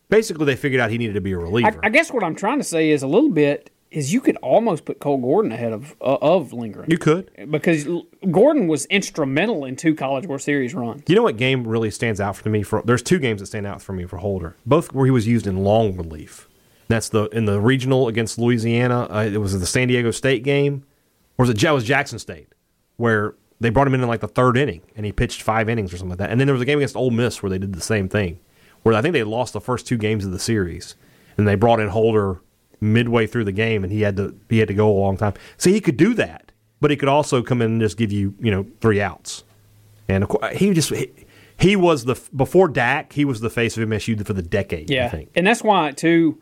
Basically, 0.10 0.46
they 0.46 0.56
figured 0.56 0.80
out 0.80 0.90
he 0.90 0.98
needed 0.98 1.14
to 1.14 1.22
be 1.22 1.34
a 1.34 1.38
reliever. 1.38 1.80
I 1.84 1.90
guess 1.90 2.12
what 2.12 2.24
I'm 2.24 2.36
trying 2.36 2.60
to 2.60 2.64
say 2.64 2.92
is 2.92 3.04
a 3.04 3.08
little 3.08 3.30
bit 3.30 3.72
is 3.92 4.12
you 4.12 4.20
could 4.20 4.36
almost 4.38 4.86
put 4.86 5.00
Cole 5.00 5.18
Gordon 5.18 5.52
ahead 5.52 5.72
of 5.72 5.96
uh, 6.02 6.18
of 6.22 6.54
Lindgren 6.54 6.90
you 6.90 6.98
could. 6.98 7.32
because 7.50 7.88
Gordon 8.30 8.68
was 8.68 8.86
instrumental 8.88 9.66
in 9.66 9.76
two 9.76 9.96
College 9.96 10.28
World 10.28 10.42
Series 10.42 10.74
runs. 10.74 11.04
You 11.08 11.16
know 11.16 11.24
what 11.24 11.38
game 11.38 11.68
really 11.68 11.92
stands 11.92 12.20
out 12.20 12.36
for 12.36 12.50
me? 12.50 12.64
For 12.64 12.82
there's 12.84 13.02
two 13.02 13.20
games 13.20 13.42
that 13.42 13.48
stand 13.48 13.66
out 13.66 13.82
for 13.82 13.94
me 13.94 14.06
for 14.06 14.18
Holder, 14.18 14.56
both 14.66 14.94
where 14.94 15.06
he 15.06 15.12
was 15.12 15.28
used 15.28 15.48
in 15.48 15.58
long 15.64 15.96
relief. 15.96 16.48
That's 16.90 17.10
the 17.10 17.26
in 17.30 17.46
the 17.46 17.60
regional 17.60 18.08
against 18.08 18.38
Louisiana. 18.38 19.08
Uh, 19.10 19.24
it 19.24 19.38
was 19.38 19.58
the 19.58 19.66
San 19.66 19.88
Diego 19.88 20.12
State 20.12 20.44
game, 20.44 20.84
or 21.38 21.44
was 21.44 21.50
it, 21.50 21.62
it 21.62 21.72
was 21.72 21.84
Jackson 21.84 22.20
State, 22.20 22.48
where 22.98 23.36
they 23.60 23.70
brought 23.70 23.88
him 23.88 23.94
in 23.94 24.02
in 24.02 24.08
like 24.08 24.22
the 24.22 24.28
third 24.28 24.58
inning 24.58 24.82
and 24.96 25.06
he 25.06 25.12
pitched 25.12 25.42
five 25.42 25.68
innings 25.70 25.94
or 25.94 25.98
something 25.98 26.12
like 26.12 26.20
that. 26.20 26.30
And 26.30 26.40
then 26.40 26.48
there 26.48 26.54
was 26.54 26.62
a 26.62 26.66
game 26.66 26.80
against 26.80 26.96
Ole 26.96 27.12
Miss 27.12 27.42
where 27.42 27.50
they 27.50 27.58
did 27.58 27.74
the 27.74 27.82
same 27.82 28.08
thing, 28.08 28.40
where 28.88 28.96
I 28.96 29.02
think 29.02 29.14
they 29.14 29.24
lost 29.24 29.54
the 29.54 29.62
first 29.62 29.86
two 29.88 29.98
games 29.98 30.26
of 30.26 30.32
the 30.32 30.40
series, 30.40 30.96
and 31.38 31.48
they 31.48 31.56
brought 31.56 31.80
in 31.80 31.90
Holder 31.90 32.42
midway 32.80 33.28
through 33.28 33.44
the 33.46 33.52
game, 33.52 33.84
and 33.84 33.92
he 33.92 34.02
had 34.02 34.18
to 34.18 34.36
he 34.50 34.60
had 34.60 34.68
to 34.70 34.74
go 34.74 34.90
a 34.90 34.98
long 35.00 35.18
time. 35.18 35.34
See, 35.58 35.74
he 35.74 35.82
could 35.82 35.98
do 35.98 36.14
that, 36.16 36.52
but 36.82 36.92
he 36.92 36.98
could 36.98 37.10
also 37.10 37.42
come 37.44 37.62
in 37.62 37.72
and 37.74 37.82
just 37.82 37.98
give 37.98 38.12
you 38.12 38.34
you 38.40 38.52
know 38.52 38.66
three 38.82 39.02
outs. 39.02 39.44
And 40.10 40.24
of 40.24 40.30
course, 40.30 40.56
he 40.56 40.74
just 40.74 40.90
he, 40.94 41.12
he 41.60 41.76
was 41.76 42.06
the 42.06 42.16
before 42.36 42.68
Dak, 42.68 43.14
he 43.14 43.26
was 43.26 43.42
the 43.42 43.50
face 43.50 43.78
of 43.78 43.88
MSU 43.88 44.26
for 44.26 44.34
the 44.34 44.42
decade. 44.44 44.90
I 44.92 44.94
Yeah, 44.96 45.10
think. 45.10 45.30
and 45.36 45.46
that's 45.46 45.64
why 45.64 45.92
too. 45.92 46.42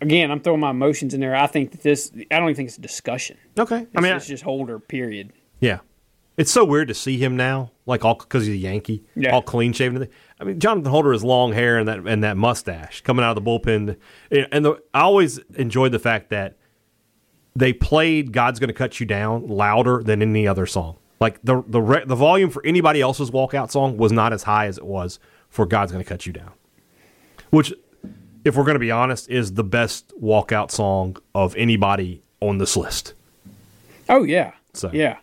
Again, 0.00 0.32
I'm 0.32 0.40
throwing 0.40 0.58
my 0.60 0.70
emotions 0.70 1.14
in 1.14 1.20
there. 1.20 1.36
I 1.36 1.46
think 1.46 1.70
that 1.70 1.82
this. 1.82 2.10
I 2.30 2.38
don't 2.38 2.44
even 2.48 2.54
think 2.56 2.68
it's 2.68 2.78
a 2.78 2.80
discussion. 2.80 3.36
Okay, 3.56 3.82
It's, 3.82 3.90
I 3.94 4.00
mean, 4.00 4.12
it's 4.16 4.26
just 4.26 4.42
Holder. 4.42 4.80
Period. 4.80 5.32
yeah, 5.60 5.78
it's 6.36 6.50
so 6.50 6.64
weird 6.64 6.88
to 6.88 6.94
see 6.94 7.18
him 7.18 7.36
now, 7.36 7.70
like 7.86 8.04
all 8.04 8.14
because 8.16 8.46
he's 8.46 8.56
a 8.56 8.58
Yankee, 8.58 9.04
Yeah. 9.14 9.30
all 9.32 9.42
clean 9.42 9.72
shaven. 9.72 10.08
I 10.42 10.44
mean, 10.44 10.58
Jonathan 10.58 10.90
Holder 10.90 11.12
has 11.12 11.22
long 11.22 11.52
hair 11.52 11.78
and 11.78 11.86
that 11.88 12.00
and 12.00 12.24
that 12.24 12.36
mustache 12.36 13.00
coming 13.02 13.24
out 13.24 13.36
of 13.36 13.44
the 13.44 13.48
bullpen, 13.48 13.96
and 14.50 14.64
the, 14.64 14.82
I 14.92 15.02
always 15.02 15.38
enjoyed 15.54 15.92
the 15.92 16.00
fact 16.00 16.30
that 16.30 16.56
they 17.54 17.72
played 17.72 18.32
"God's 18.32 18.58
Going 18.58 18.68
to 18.68 18.74
Cut 18.74 18.98
You 18.98 19.06
Down" 19.06 19.46
louder 19.46 20.02
than 20.02 20.20
any 20.20 20.48
other 20.48 20.66
song. 20.66 20.96
Like 21.20 21.40
the 21.44 21.62
the 21.68 21.80
re, 21.80 22.02
the 22.04 22.16
volume 22.16 22.50
for 22.50 22.64
anybody 22.66 23.00
else's 23.00 23.30
walkout 23.30 23.70
song 23.70 23.96
was 23.96 24.10
not 24.10 24.32
as 24.32 24.42
high 24.42 24.66
as 24.66 24.78
it 24.78 24.84
was 24.84 25.20
for 25.48 25.64
"God's 25.64 25.92
Going 25.92 26.02
to 26.04 26.08
Cut 26.08 26.26
You 26.26 26.32
Down," 26.32 26.50
which, 27.50 27.72
if 28.44 28.56
we're 28.56 28.64
going 28.64 28.74
to 28.74 28.80
be 28.80 28.90
honest, 28.90 29.30
is 29.30 29.54
the 29.54 29.62
best 29.64 30.12
walkout 30.20 30.72
song 30.72 31.16
of 31.36 31.54
anybody 31.54 32.22
on 32.40 32.58
this 32.58 32.76
list. 32.76 33.14
Oh 34.08 34.24
yeah. 34.24 34.54
So- 34.72 34.90
yeah, 34.92 35.18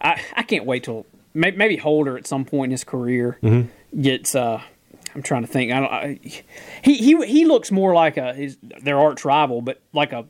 I 0.00 0.18
I 0.34 0.42
can't 0.44 0.64
wait 0.64 0.84
till 0.84 1.04
maybe 1.34 1.76
Holder 1.76 2.16
at 2.16 2.26
some 2.26 2.46
point 2.46 2.68
in 2.68 2.70
his 2.70 2.84
career 2.84 3.36
Mm-hmm. 3.42 3.68
Gets. 4.00 4.34
uh 4.34 4.60
I'm 5.14 5.22
trying 5.22 5.42
to 5.42 5.48
think. 5.48 5.72
I 5.72 5.80
don't. 5.80 5.92
I, 5.92 6.20
he 6.82 6.94
he 6.94 7.26
he 7.26 7.44
looks 7.46 7.70
more 7.70 7.94
like 7.94 8.18
a 8.18 8.34
his, 8.34 8.58
their 8.82 8.98
arch 8.98 9.24
rival, 9.24 9.62
but 9.62 9.80
like 9.94 10.12
a 10.12 10.26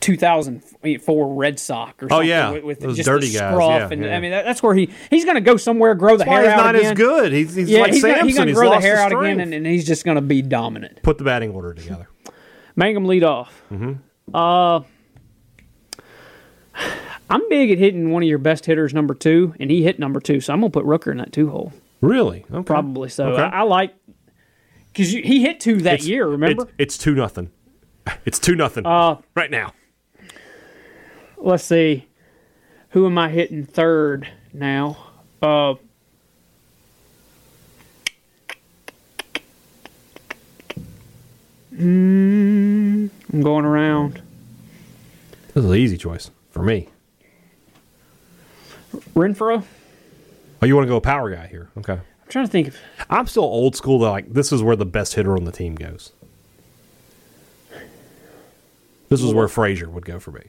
2004 0.00 1.34
Red 1.34 1.58
Sox 1.58 2.02
or 2.02 2.08
something. 2.08 2.16
Oh, 2.16 2.20
yeah. 2.20 2.50
with, 2.50 2.64
with 2.64 2.80
Those 2.80 2.96
just 2.96 3.06
dirty 3.06 3.28
the 3.28 3.38
guys, 3.38 3.52
scruff 3.52 3.80
yeah, 3.80 3.88
and 3.90 4.04
yeah. 4.04 4.16
I 4.16 4.20
mean 4.20 4.30
that, 4.30 4.44
that's 4.44 4.62
where 4.62 4.74
he 4.74 4.90
he's 5.10 5.24
going 5.24 5.34
to 5.36 5.40
go 5.40 5.56
somewhere, 5.56 5.94
grow 5.94 6.16
the 6.16 6.24
Why 6.24 6.34
hair 6.34 6.42
he's 6.42 6.50
out 6.52 6.56
not 6.64 6.74
again. 6.76 6.92
as 6.92 6.96
good. 6.96 7.32
He's, 7.32 7.54
he's 7.54 7.68
Yeah, 7.68 7.82
like 7.82 7.92
he's 7.92 8.02
gonna, 8.02 8.24
he's 8.24 8.36
going 8.36 8.48
to 8.48 8.54
grow 8.54 8.70
the 8.70 8.80
hair 8.80 8.96
his 8.96 9.00
out 9.00 9.12
again, 9.12 9.40
and, 9.40 9.52
and 9.52 9.66
he's 9.66 9.86
just 9.86 10.04
going 10.04 10.14
to 10.14 10.22
be 10.22 10.42
dominant. 10.42 11.02
Put 11.02 11.18
the 11.18 11.24
batting 11.24 11.50
order 11.50 11.74
together. 11.74 12.08
Mangum 12.76 13.04
lead 13.04 13.24
off. 13.24 13.62
Mm-hmm. 13.70 14.34
Uh, 14.34 14.80
I'm 17.30 17.48
big 17.48 17.70
at 17.70 17.78
hitting 17.78 18.10
one 18.10 18.22
of 18.24 18.28
your 18.28 18.38
best 18.38 18.66
hitters, 18.66 18.92
number 18.92 19.14
two, 19.14 19.54
and 19.60 19.70
he 19.70 19.82
hit 19.84 19.98
number 19.98 20.20
two, 20.20 20.40
so 20.40 20.52
I'm 20.52 20.60
gonna 20.60 20.70
put 20.70 20.84
Rooker 20.84 21.12
in 21.12 21.18
that 21.18 21.32
two 21.32 21.48
hole. 21.50 21.72
Really? 22.00 22.44
Okay. 22.52 22.64
Probably 22.64 23.08
so. 23.08 23.28
Okay. 23.32 23.42
I, 23.42 23.60
I 23.60 23.62
like 23.62 23.94
because 24.92 25.10
he 25.12 25.42
hit 25.42 25.60
two 25.60 25.76
that 25.82 25.94
It's- 25.94 26.06
year. 26.06 26.26
Remember? 26.26 26.64
It's, 26.64 26.96
it's 26.96 26.98
two 26.98 27.14
nothing. 27.14 27.50
It's 28.24 28.38
two 28.40 28.56
nothing 28.56 28.84
Uh, 28.86 29.16
right 29.36 29.50
now. 29.50 29.72
Let's 31.36 31.64
see. 31.64 32.06
Who 32.90 33.06
am 33.06 33.16
I 33.18 33.28
hitting 33.28 33.64
third 33.64 34.28
now? 34.52 34.96
Uh, 35.40 35.74
mm, 41.74 43.10
I'm 43.32 43.42
going 43.42 43.64
around. 43.64 44.22
This 45.54 45.64
is 45.64 45.70
an 45.70 45.76
easy 45.76 45.96
choice 45.96 46.30
for 46.50 46.62
me. 46.62 46.88
Renfroe. 49.14 49.64
Oh, 50.62 50.66
you 50.66 50.74
want 50.74 50.86
to 50.86 50.88
go 50.88 50.96
a 50.96 51.00
power 51.00 51.34
guy 51.34 51.46
here? 51.46 51.70
Okay. 51.78 51.94
I'm 51.94 52.28
trying 52.28 52.46
to 52.46 52.50
think 52.50 52.68
of. 52.68 52.76
I'm 53.08 53.26
still 53.26 53.44
old 53.44 53.76
school. 53.76 53.98
Though, 53.98 54.10
like 54.10 54.32
this 54.32 54.52
is 54.52 54.62
where 54.62 54.76
the 54.76 54.86
best 54.86 55.14
hitter 55.14 55.36
on 55.36 55.44
the 55.44 55.52
team 55.52 55.74
goes. 55.74 56.12
This 59.08 59.22
is 59.22 59.34
where 59.34 59.48
Frazier 59.48 59.90
would 59.90 60.04
go 60.04 60.20
for 60.20 60.30
me, 60.30 60.44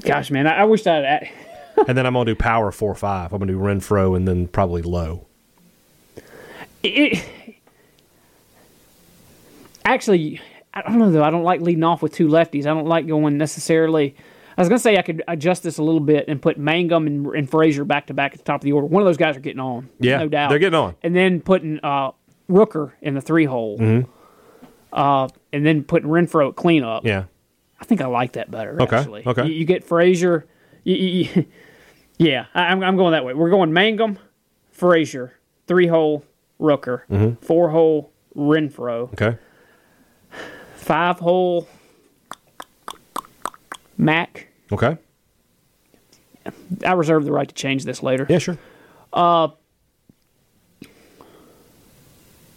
Gosh, 0.00 0.30
man, 0.30 0.46
I, 0.46 0.58
I 0.58 0.64
wish 0.64 0.86
I'd. 0.86 1.28
and 1.88 1.98
then 1.98 2.06
I'm 2.06 2.12
gonna 2.12 2.24
do 2.24 2.36
power 2.36 2.70
four 2.70 2.94
five. 2.94 3.32
I'm 3.32 3.40
gonna 3.40 3.52
do 3.52 3.58
Renfroe 3.58 4.16
and 4.16 4.28
then 4.28 4.46
probably 4.46 4.82
Lowe. 4.82 5.26
It, 6.84 7.24
actually, 9.84 10.40
I 10.72 10.82
don't 10.82 10.98
know 10.98 11.10
though. 11.10 11.24
I 11.24 11.30
don't 11.30 11.42
like 11.42 11.60
leading 11.60 11.82
off 11.84 12.00
with 12.00 12.12
two 12.12 12.28
lefties. 12.28 12.62
I 12.62 12.74
don't 12.74 12.86
like 12.86 13.06
going 13.06 13.38
necessarily. 13.38 14.14
I 14.62 14.64
was 14.64 14.68
gonna 14.68 14.78
say 14.78 14.96
I 14.96 15.02
could 15.02 15.22
adjust 15.28 15.62
this 15.62 15.78
a 15.78 15.82
little 15.82 16.00
bit 16.00 16.26
and 16.28 16.40
put 16.40 16.58
Mangum 16.58 17.06
and, 17.06 17.26
and 17.26 17.50
Frazier 17.50 17.84
back 17.84 18.06
to 18.06 18.14
back 18.14 18.32
at 18.32 18.38
the 18.38 18.44
top 18.44 18.60
of 18.60 18.64
the 18.64 18.72
order. 18.72 18.86
One 18.86 19.02
of 19.02 19.06
those 19.06 19.16
guys 19.16 19.36
are 19.36 19.40
getting 19.40 19.60
on, 19.60 19.88
Yeah, 19.98 20.18
no 20.18 20.28
doubt. 20.28 20.50
they're 20.50 20.58
getting 20.58 20.78
on. 20.78 20.94
And 21.02 21.14
then 21.16 21.40
putting 21.40 21.80
uh, 21.82 22.12
Rooker 22.48 22.92
in 23.00 23.14
the 23.14 23.20
three 23.20 23.44
hole, 23.44 23.78
Mm-hmm. 23.78 24.10
uh, 24.92 25.28
and 25.52 25.66
then 25.66 25.84
putting 25.84 26.08
Renfroe 26.08 26.50
at 26.50 26.56
cleanup. 26.56 27.04
Yeah. 27.04 27.24
I 27.80 27.84
think 27.84 28.00
I 28.00 28.06
like 28.06 28.32
that 28.32 28.50
better. 28.50 28.80
Okay, 28.80 28.96
Actually, 28.96 29.26
okay. 29.26 29.46
You, 29.46 29.52
you 29.54 29.64
get 29.64 29.82
Frazier. 29.84 30.46
You, 30.84 30.94
you, 30.96 31.46
yeah, 32.18 32.46
I, 32.54 32.66
I'm, 32.66 32.82
I'm 32.84 32.96
going 32.96 33.12
that 33.12 33.24
way. 33.24 33.34
We're 33.34 33.50
going 33.50 33.72
Mangum, 33.72 34.18
Frazier, 34.70 35.38
three 35.66 35.88
hole 35.88 36.24
Rooker, 36.60 37.02
Mm-hmm. 37.10 37.44
four 37.44 37.70
hole 37.70 38.12
Renfroe, 38.36 39.12
Okay. 39.14 39.36
five 40.76 41.18
hole 41.18 41.66
Mac. 43.98 44.48
Okay. 44.72 44.96
I 46.84 46.92
reserve 46.92 47.24
the 47.24 47.32
right 47.32 47.48
to 47.48 47.54
change 47.54 47.84
this 47.84 48.02
later. 48.02 48.26
Yeah. 48.28 48.38
Sure. 48.38 48.58
Uh, 49.12 49.48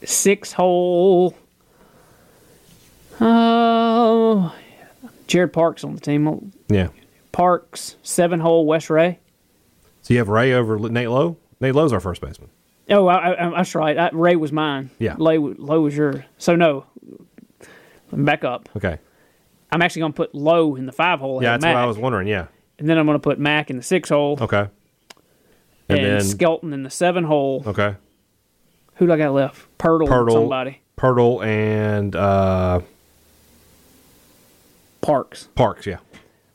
six 0.03 0.51
hole. 0.53 1.36
Oh, 3.22 4.53
Jared 5.28 5.53
Parks 5.53 5.84
on 5.84 5.93
the 5.95 6.01
team. 6.01 6.51
Yeah. 6.68 6.88
Parks, 7.32 7.95
seven 8.03 8.39
hole 8.39 8.66
Wes 8.66 8.89
Rea. 8.89 9.20
So 10.01 10.13
you 10.13 10.20
have 10.20 10.30
Rea 10.30 10.53
over 10.53 10.78
Nate 10.78 11.09
Lowe. 11.09 11.38
Nate 11.59 11.76
Lowe's 11.76 11.93
our 11.93 11.99
first 11.99 12.22
baseman. 12.22 12.49
Oh, 12.89 13.07
I, 13.07 13.47
I, 13.47 13.49
that's 13.49 13.74
right. 13.74 13.97
I, 13.97 14.09
Rea 14.13 14.36
was 14.36 14.51
mine. 14.51 14.89
Yeah. 14.99 15.16
Lay, 15.18 15.38
Lowe 15.38 15.82
was 15.82 15.95
yours. 15.95 16.24
So 16.38 16.55
no. 16.55 16.86
Back 18.11 18.43
up. 18.43 18.70
Okay. 18.78 18.99
I'm 19.72 19.82
actually 19.82 20.01
going 20.01 20.13
to 20.13 20.18
put 20.18 20.36
Lowe 20.36 20.76
in 20.76 20.86
the 20.86 20.91
five 20.91 21.20
hole. 21.20 21.41
Yeah, 21.43 21.51
that's 21.57 21.66
what 21.66 21.76
I 21.76 21.86
was 21.86 21.97
wondering. 21.97 22.28
Yeah. 22.28 22.47
And 22.80 22.88
then 22.89 22.97
I'm 22.97 23.05
going 23.05 23.16
to 23.16 23.24
put 23.24 23.39
Mac 23.39 23.70
in 23.70 23.78
the 23.78 23.84
six 23.84 24.09
hole 24.09 24.38
Okay. 24.41 24.68
and, 25.89 25.99
And, 25.99 26.05
then 26.05 26.22
Skelton 26.22 26.74
in 26.74 26.84
the 26.84 26.89
seven 26.89 27.24
hole. 27.24 27.63
okay. 27.66 27.95
Who 28.95 29.07
do 29.07 29.11
I 29.13 29.18
got 29.18 29.34
left? 29.34 29.66
Pirtle, 29.78 30.07
Pirtle, 30.07 30.32
somebody. 30.32 30.82
Pirtle, 30.97 31.45
and 31.45 32.16
uh, 32.16 32.80
Parks. 35.01 35.49
Parks. 35.55 35.86
Yeah. 35.86 35.97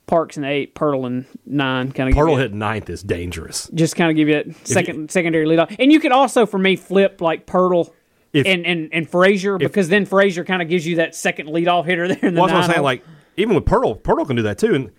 Parks 0.07 0.37
in 0.37 0.45
eight, 0.45 0.75
Pirtle 0.75 1.07
in 1.07 1.27
nine. 1.47 1.93
Kind 1.93 2.09
of 2.09 2.17
Pirtle 2.17 2.39
hit 2.39 2.53
ninth 2.53 2.91
is 2.91 3.03
dangerous. 3.03 3.71
just 3.75 3.95
kind 3.95 4.11
of 4.11 4.17
give 4.17 4.29
you 4.29 4.39
a 4.39 4.67
second 4.67 5.11
secondary 5.11 5.47
lead 5.47 5.59
off. 5.61 5.73
And 5.79 5.93
you 5.93 6.01
could 6.01 6.13
also, 6.13 6.47
for 6.47 6.59
me, 6.59 6.75
flip 6.77 7.21
like 7.21 7.47
Pirtle 7.47 7.93
If- 8.33 8.47
and, 8.47 8.65
and, 8.65 8.89
and 8.93 9.09
Frazier 9.09 9.59
because 9.59 9.89
then 9.89 10.07
Frazier 10.07 10.45
kind 10.45 10.63
of 10.63 10.69
gives 10.69 10.87
you 10.87 10.97
that 10.97 11.15
second 11.15 11.49
lead 11.49 11.67
off 11.69 11.87
hitter 11.87 12.07
there 12.09 12.19
in 12.23 12.35
the 12.35 12.41
Well, 12.41 12.49
that's 12.49 12.57
what 12.57 12.65
I'm 12.65 12.71
saying. 12.71 12.83
Like 12.83 13.05
even 13.37 13.55
with 13.55 13.65
Pirtle, 13.65 14.01
Pirtle 14.01 14.27
can 14.27 14.37
do 14.37 14.43
that 14.43 14.59
too. 14.59 14.75
And 14.75 14.91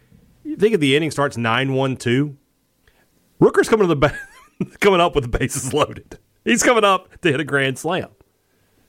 you 0.44 0.58
think 0.58 0.74
if 0.74 0.80
the 0.80 0.96
inning 0.96 1.12
starts 1.12 1.38
nine 1.38 1.74
one 1.74 1.96
two, 1.96 2.36
Rooker's 3.40 3.70
coming 3.70 3.88
to 3.88 3.96
the 3.96 3.96
ba- 3.96 4.20
coming 4.80 5.00
up 5.00 5.16
with 5.16 5.24
the 5.32 5.38
bases 5.38 5.74
loaded. 5.74 6.20
He's 6.44 6.64
coming 6.64 6.84
up 6.84 7.22
to 7.22 7.32
hit 7.32 7.40
a 7.40 7.44
grand 7.46 7.78
slam. 7.80 8.10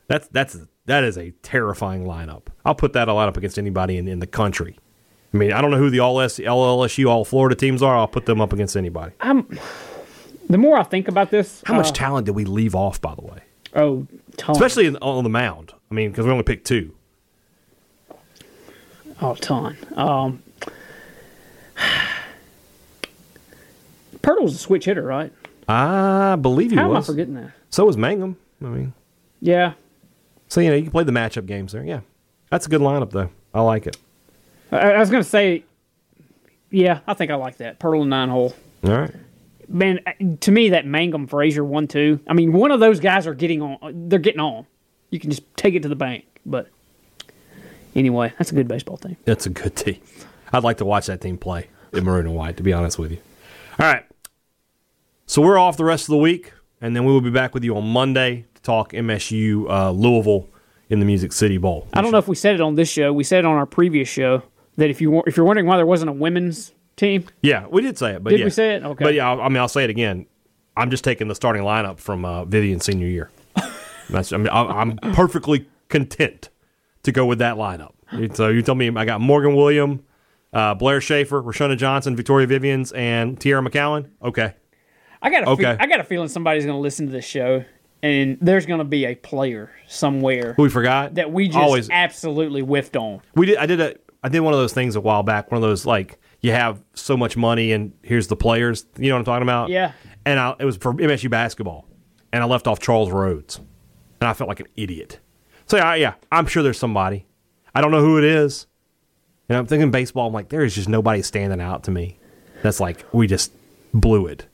That's 0.08 0.26
that's 0.28 0.58
that 0.86 1.04
is 1.04 1.16
a 1.16 1.30
terrifying 1.42 2.04
lineup. 2.04 2.48
I'll 2.64 2.74
put 2.74 2.92
that 2.94 3.08
a 3.08 3.12
lineup 3.12 3.36
against 3.36 3.58
anybody 3.58 3.96
in, 3.96 4.08
in 4.08 4.18
the 4.18 4.26
country. 4.26 4.78
I 5.32 5.36
mean, 5.36 5.52
I 5.52 5.60
don't 5.62 5.70
know 5.70 5.78
who 5.78 5.88
the 5.88 6.00
all 6.00 6.20
S, 6.20 6.38
LLSU, 6.38 7.08
all 7.08 7.24
Florida 7.24 7.54
teams 7.54 7.82
are. 7.82 7.96
I'll 7.96 8.08
put 8.08 8.26
them 8.26 8.40
up 8.40 8.52
against 8.52 8.76
anybody. 8.76 9.12
I'm, 9.20 9.46
the 10.50 10.58
more 10.58 10.76
I 10.76 10.82
think 10.82 11.08
about 11.08 11.30
this, 11.30 11.62
How 11.64 11.74
much 11.74 11.88
uh, 11.88 11.92
talent 11.92 12.26
did 12.26 12.34
we 12.34 12.44
leave 12.44 12.74
off, 12.74 13.00
by 13.00 13.14
the 13.14 13.22
way? 13.22 13.38
oh, 13.74 14.06
Especially 14.48 14.86
in, 14.86 14.96
on 14.96 15.24
the 15.24 15.30
mound. 15.30 15.72
I 15.90 15.94
mean, 15.94 16.10
because 16.10 16.24
we 16.24 16.32
only 16.32 16.44
picked 16.44 16.66
two. 16.66 16.94
oh, 19.20 19.34
ton. 19.36 19.76
Um, 19.94 20.42
Pirtle's 24.22 24.54
a 24.54 24.58
switch 24.58 24.84
hitter, 24.84 25.02
right? 25.02 25.32
I 25.68 26.36
believe 26.36 26.70
he 26.70 26.76
was. 26.76 26.82
How 26.82 26.90
am 26.90 26.96
I 26.96 27.00
forgetting 27.02 27.34
that? 27.34 27.52
So 27.70 27.86
was 27.86 27.96
Mangum. 27.96 28.36
I 28.62 28.66
mean, 28.66 28.92
Yeah. 29.40 29.74
So 30.48 30.60
you 30.60 30.68
know 30.70 30.76
you 30.76 30.82
can 30.82 30.92
play 30.92 31.04
the 31.04 31.12
matchup 31.12 31.46
games 31.46 31.72
there. 31.72 31.82
Yeah, 31.82 32.00
that's 32.50 32.66
a 32.66 32.68
good 32.68 32.82
lineup 32.82 33.10
though. 33.10 33.30
I 33.54 33.62
like 33.62 33.86
it. 33.86 33.96
I, 34.70 34.92
I 34.92 34.98
was 34.98 35.10
going 35.10 35.22
to 35.22 35.28
say, 35.28 35.64
yeah, 36.70 37.00
I 37.06 37.14
think 37.14 37.30
I 37.30 37.36
like 37.36 37.56
that. 37.58 37.78
Pearl 37.78 38.02
and 38.02 38.10
nine 38.10 38.28
hole. 38.28 38.54
All 38.84 38.90
right. 38.90 39.14
Man, 39.72 40.00
to 40.40 40.50
me, 40.50 40.68
that 40.70 40.86
Mangum 40.86 41.26
Frazier 41.26 41.64
one 41.64 41.88
two. 41.88 42.20
I 42.28 42.34
mean, 42.34 42.52
one 42.52 42.70
of 42.70 42.80
those 42.80 43.00
guys 43.00 43.26
are 43.26 43.34
getting 43.34 43.62
on. 43.62 44.08
They're 44.08 44.18
getting 44.18 44.40
on. 44.40 44.66
You 45.10 45.18
can 45.18 45.30
just 45.30 45.42
take 45.56 45.74
it 45.74 45.82
to 45.82 45.88
the 45.88 45.96
bank. 45.96 46.24
But 46.44 46.68
anyway, 47.94 48.32
that's 48.38 48.52
a 48.52 48.54
good 48.54 48.68
baseball 48.68 48.96
team. 48.98 49.16
That's 49.24 49.46
a 49.46 49.50
good 49.50 49.74
team. 49.74 50.00
I'd 50.52 50.62
like 50.62 50.76
to 50.78 50.84
watch 50.84 51.06
that 51.06 51.20
team 51.20 51.38
play 51.38 51.68
in 51.92 52.04
maroon 52.04 52.26
and 52.26 52.34
white. 52.34 52.56
To 52.58 52.62
be 52.62 52.72
honest 52.72 52.98
with 52.98 53.12
you. 53.12 53.18
All 53.78 53.86
right. 53.86 54.04
So 55.26 55.40
we're 55.40 55.58
off 55.58 55.78
the 55.78 55.84
rest 55.84 56.04
of 56.04 56.12
the 56.12 56.18
week, 56.18 56.52
and 56.80 56.94
then 56.94 57.04
we 57.04 57.12
will 57.12 57.22
be 57.22 57.30
back 57.30 57.54
with 57.54 57.64
you 57.64 57.76
on 57.76 57.88
Monday 57.88 58.44
to 58.54 58.62
talk 58.62 58.92
MSU 58.92 59.70
uh, 59.70 59.90
Louisville 59.90 60.48
in 60.90 61.00
the 61.00 61.06
Music 61.06 61.32
City 61.32 61.56
Bowl. 61.56 61.88
I 61.94 62.02
don't 62.02 62.12
know 62.12 62.18
if 62.18 62.28
we 62.28 62.36
said 62.36 62.54
it 62.54 62.60
on 62.60 62.74
this 62.74 62.90
show. 62.90 63.12
We 63.14 63.24
said 63.24 63.38
it 63.38 63.44
on 63.46 63.56
our 63.56 63.64
previous 63.64 64.08
show 64.08 64.42
that 64.76 64.90
if 64.90 65.00
you 65.00 65.22
if 65.26 65.36
you're 65.36 65.46
wondering 65.46 65.66
why 65.66 65.76
there 65.76 65.86
wasn't 65.86 66.10
a 66.10 66.12
women's 66.12 66.72
team, 66.96 67.24
yeah, 67.42 67.66
we 67.68 67.82
did 67.82 67.98
say 67.98 68.12
it. 68.12 68.24
But 68.24 68.30
yeah, 68.32 68.36
did 68.36 68.40
yeah. 68.40 68.46
we 68.46 68.50
say 68.50 68.74
it? 68.76 68.82
Okay, 68.84 69.04
but 69.04 69.14
yeah, 69.14 69.30
I 69.30 69.48
mean, 69.48 69.58
I'll 69.58 69.68
say 69.68 69.84
it 69.84 69.90
again. 69.90 70.26
I'm 70.76 70.90
just 70.90 71.04
taking 71.04 71.28
the 71.28 71.34
starting 71.34 71.62
lineup 71.62 71.98
from 71.98 72.24
uh, 72.24 72.44
Vivian's 72.44 72.84
senior 72.84 73.06
year. 73.06 73.30
That's, 74.10 74.32
I 74.32 74.36
mean, 74.38 74.48
I'm 74.50 74.96
perfectly 75.14 75.66
content 75.88 76.48
to 77.02 77.12
go 77.12 77.26
with 77.26 77.38
that 77.40 77.56
lineup. 77.56 77.92
So 78.34 78.48
you 78.48 78.62
tell 78.62 78.74
me 78.74 78.90
I 78.94 79.04
got 79.04 79.20
Morgan 79.20 79.54
William, 79.54 80.04
uh, 80.52 80.74
Blair 80.74 81.00
Schaefer, 81.00 81.42
Roshunda 81.42 81.76
Johnson, 81.76 82.14
Victoria 82.16 82.46
Vivians, 82.46 82.92
and 82.92 83.38
Teaira 83.38 83.66
McCowan. 83.66 84.10
Okay. 84.22 84.54
I 85.20 85.30
got 85.30 85.44
a 85.44 85.50
Okay. 85.50 85.62
fe- 85.62 85.76
I 85.78 85.86
got 85.86 86.00
a 86.00 86.04
feeling 86.04 86.28
somebody's 86.28 86.64
going 86.64 86.76
to 86.76 86.80
listen 86.80 87.06
to 87.06 87.12
this 87.12 87.24
show, 87.24 87.64
and 88.02 88.36
there's 88.40 88.66
going 88.66 88.78
to 88.80 88.84
be 88.84 89.04
a 89.06 89.14
player 89.14 89.70
somewhere 89.86 90.54
we 90.58 90.68
forgot 90.68 91.14
that 91.14 91.30
we 91.32 91.46
just 91.46 91.58
always 91.58 91.88
absolutely 91.90 92.60
whiffed 92.60 92.96
on. 92.96 93.20
we 93.34 93.46
did. 93.46 93.56
I 93.58 93.66
did 93.66 93.80
a 93.80 93.94
I 94.24 94.28
did 94.28 94.40
one 94.40 94.52
of 94.52 94.58
those 94.58 94.72
things 94.72 94.96
a 94.96 95.00
while 95.00 95.22
back. 95.22 95.50
One 95.50 95.56
of 95.56 95.62
those 95.62 95.86
like 95.86 96.18
you 96.42 96.50
have 96.52 96.82
so 96.94 97.16
much 97.16 97.36
money 97.36 97.72
and 97.72 97.92
here's 98.02 98.26
the 98.26 98.36
players. 98.36 98.84
You 98.98 99.08
know 99.08 99.14
what 99.14 99.20
I'm 99.20 99.24
talking 99.24 99.42
about? 99.42 99.70
Yeah. 99.70 99.92
And 100.26 100.38
I, 100.38 100.54
it 100.58 100.64
was 100.64 100.76
for 100.76 100.92
MSU 100.92 101.30
basketball, 101.30 101.88
and 102.32 102.42
I 102.42 102.46
left 102.46 102.66
off 102.66 102.78
Charles 102.78 103.10
Rhodes, 103.10 103.58
and 104.20 104.28
I 104.28 104.34
felt 104.34 104.48
like 104.48 104.60
an 104.60 104.68
idiot. 104.76 105.18
So 105.66 105.76
yeah, 105.76 105.94
yeah, 105.94 106.14
I'm 106.30 106.46
sure 106.46 106.62
there's 106.62 106.78
somebody. 106.78 107.26
I 107.74 107.80
don't 107.80 107.90
know 107.90 108.00
who 108.00 108.18
it 108.18 108.24
is. 108.24 108.66
And 109.48 109.58
I'm 109.58 109.66
thinking 109.66 109.90
baseball. 109.90 110.28
I'm 110.28 110.32
like, 110.32 110.48
there 110.48 110.64
is 110.64 110.74
just 110.74 110.88
nobody 110.88 111.22
standing 111.22 111.60
out 111.60 111.84
to 111.84 111.90
me. 111.90 112.18
That's 112.62 112.80
like 112.80 113.04
we 113.12 113.26
just 113.26 113.52
blew 113.92 114.26
it. 114.26 114.46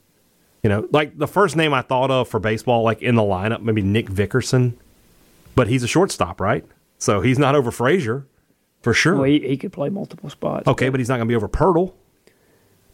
You 0.63 0.69
know, 0.69 0.87
like 0.91 1.17
the 1.17 1.27
first 1.27 1.55
name 1.55 1.73
I 1.73 1.81
thought 1.81 2.11
of 2.11 2.27
for 2.27 2.39
baseball, 2.39 2.83
like 2.83 3.01
in 3.01 3.15
the 3.15 3.21
lineup, 3.21 3.61
maybe 3.61 3.81
Nick 3.81 4.07
Vickerson, 4.07 4.73
but 5.55 5.67
he's 5.67 5.83
a 5.83 5.87
shortstop, 5.87 6.41
right? 6.41 6.65
So 6.97 7.21
he's 7.21 7.39
not 7.39 7.55
over 7.55 7.71
Frazier 7.71 8.25
for 8.81 8.93
sure. 8.93 9.15
Well, 9.15 9.23
he, 9.23 9.39
he 9.39 9.57
could 9.57 9.71
play 9.73 9.89
multiple 9.89 10.29
spots. 10.29 10.67
Okay, 10.67 10.89
but 10.89 10.99
he's 10.99 11.09
not 11.09 11.15
going 11.17 11.27
to 11.27 11.31
be 11.31 11.35
over 11.35 11.49
Pirtle. 11.49 11.93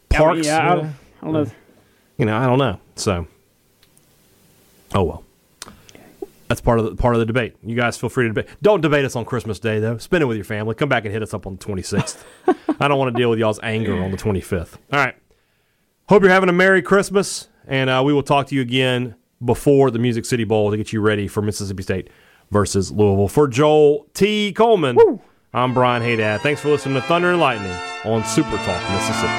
Parks, 0.08 0.46
yeah, 0.46 0.72
I, 0.72 0.74
don't- 0.76 0.86
I 0.86 1.24
don't 1.24 1.32
know. 1.32 1.46
you 2.18 2.24
know, 2.26 2.36
I 2.36 2.46
don't 2.46 2.58
know. 2.58 2.80
So, 2.94 3.26
oh 4.94 5.02
well, 5.02 5.24
that's 6.48 6.60
part 6.60 6.78
of 6.78 6.84
the 6.86 6.94
part 6.94 7.14
of 7.14 7.18
the 7.20 7.26
debate. 7.26 7.56
You 7.62 7.76
guys 7.76 7.96
feel 7.96 8.08
free 8.08 8.24
to 8.24 8.28
debate. 8.32 8.48
Don't 8.62 8.80
debate 8.80 9.04
us 9.04 9.16
on 9.16 9.24
Christmas 9.24 9.58
Day 9.58 9.78
though. 9.80 9.98
Spend 9.98 10.22
it 10.22 10.26
with 10.26 10.36
your 10.36 10.44
family. 10.44 10.74
Come 10.74 10.88
back 10.88 11.04
and 11.04 11.12
hit 11.12 11.22
us 11.22 11.34
up 11.34 11.46
on 11.46 11.56
the 11.56 11.58
twenty 11.62 11.82
sixth. 11.82 12.24
I 12.80 12.88
don't 12.88 12.98
want 12.98 13.14
to 13.14 13.20
deal 13.20 13.30
with 13.30 13.38
y'all's 13.38 13.60
anger 13.62 14.00
on 14.02 14.10
the 14.10 14.16
twenty 14.16 14.40
fifth. 14.40 14.78
All 14.92 14.98
right. 14.98 15.14
Hope 16.08 16.22
you're 16.22 16.30
having 16.30 16.48
a 16.48 16.52
merry 16.52 16.82
Christmas, 16.82 17.48
and 17.66 17.90
uh, 17.90 18.00
we 18.04 18.12
will 18.12 18.22
talk 18.22 18.46
to 18.48 18.54
you 18.54 18.60
again 18.62 19.16
before 19.44 19.90
the 19.90 19.98
Music 19.98 20.24
City 20.24 20.44
Bowl 20.44 20.70
to 20.70 20.76
get 20.76 20.92
you 20.92 21.00
ready 21.00 21.26
for 21.26 21.42
Mississippi 21.42 21.82
State 21.82 22.10
versus 22.52 22.92
Louisville. 22.92 23.26
For 23.28 23.48
Joel 23.48 24.06
T. 24.14 24.52
Coleman, 24.52 24.96
I'm 25.54 25.72
Brian 25.72 26.02
Hadad. 26.02 26.40
Thanks 26.42 26.60
for 26.60 26.68
listening 26.70 26.96
to 26.96 27.00
Thunder 27.02 27.30
and 27.30 27.40
Lightning 27.40 27.72
on 28.04 28.24
Super 28.24 28.56
Talk 28.56 28.90
Mississippi. 28.90 29.32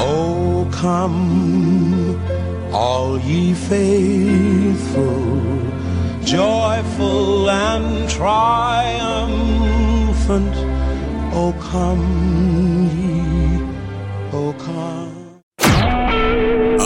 Oh, 0.00 0.68
come, 0.72 2.18
all 2.72 3.18
ye 3.20 3.52
faithful, 3.54 5.36
joyful 6.24 7.50
and 7.50 8.08
triumphant. 8.08 8.94
Oh, 11.36 11.52
come 11.60 12.88
ye, 12.96 13.13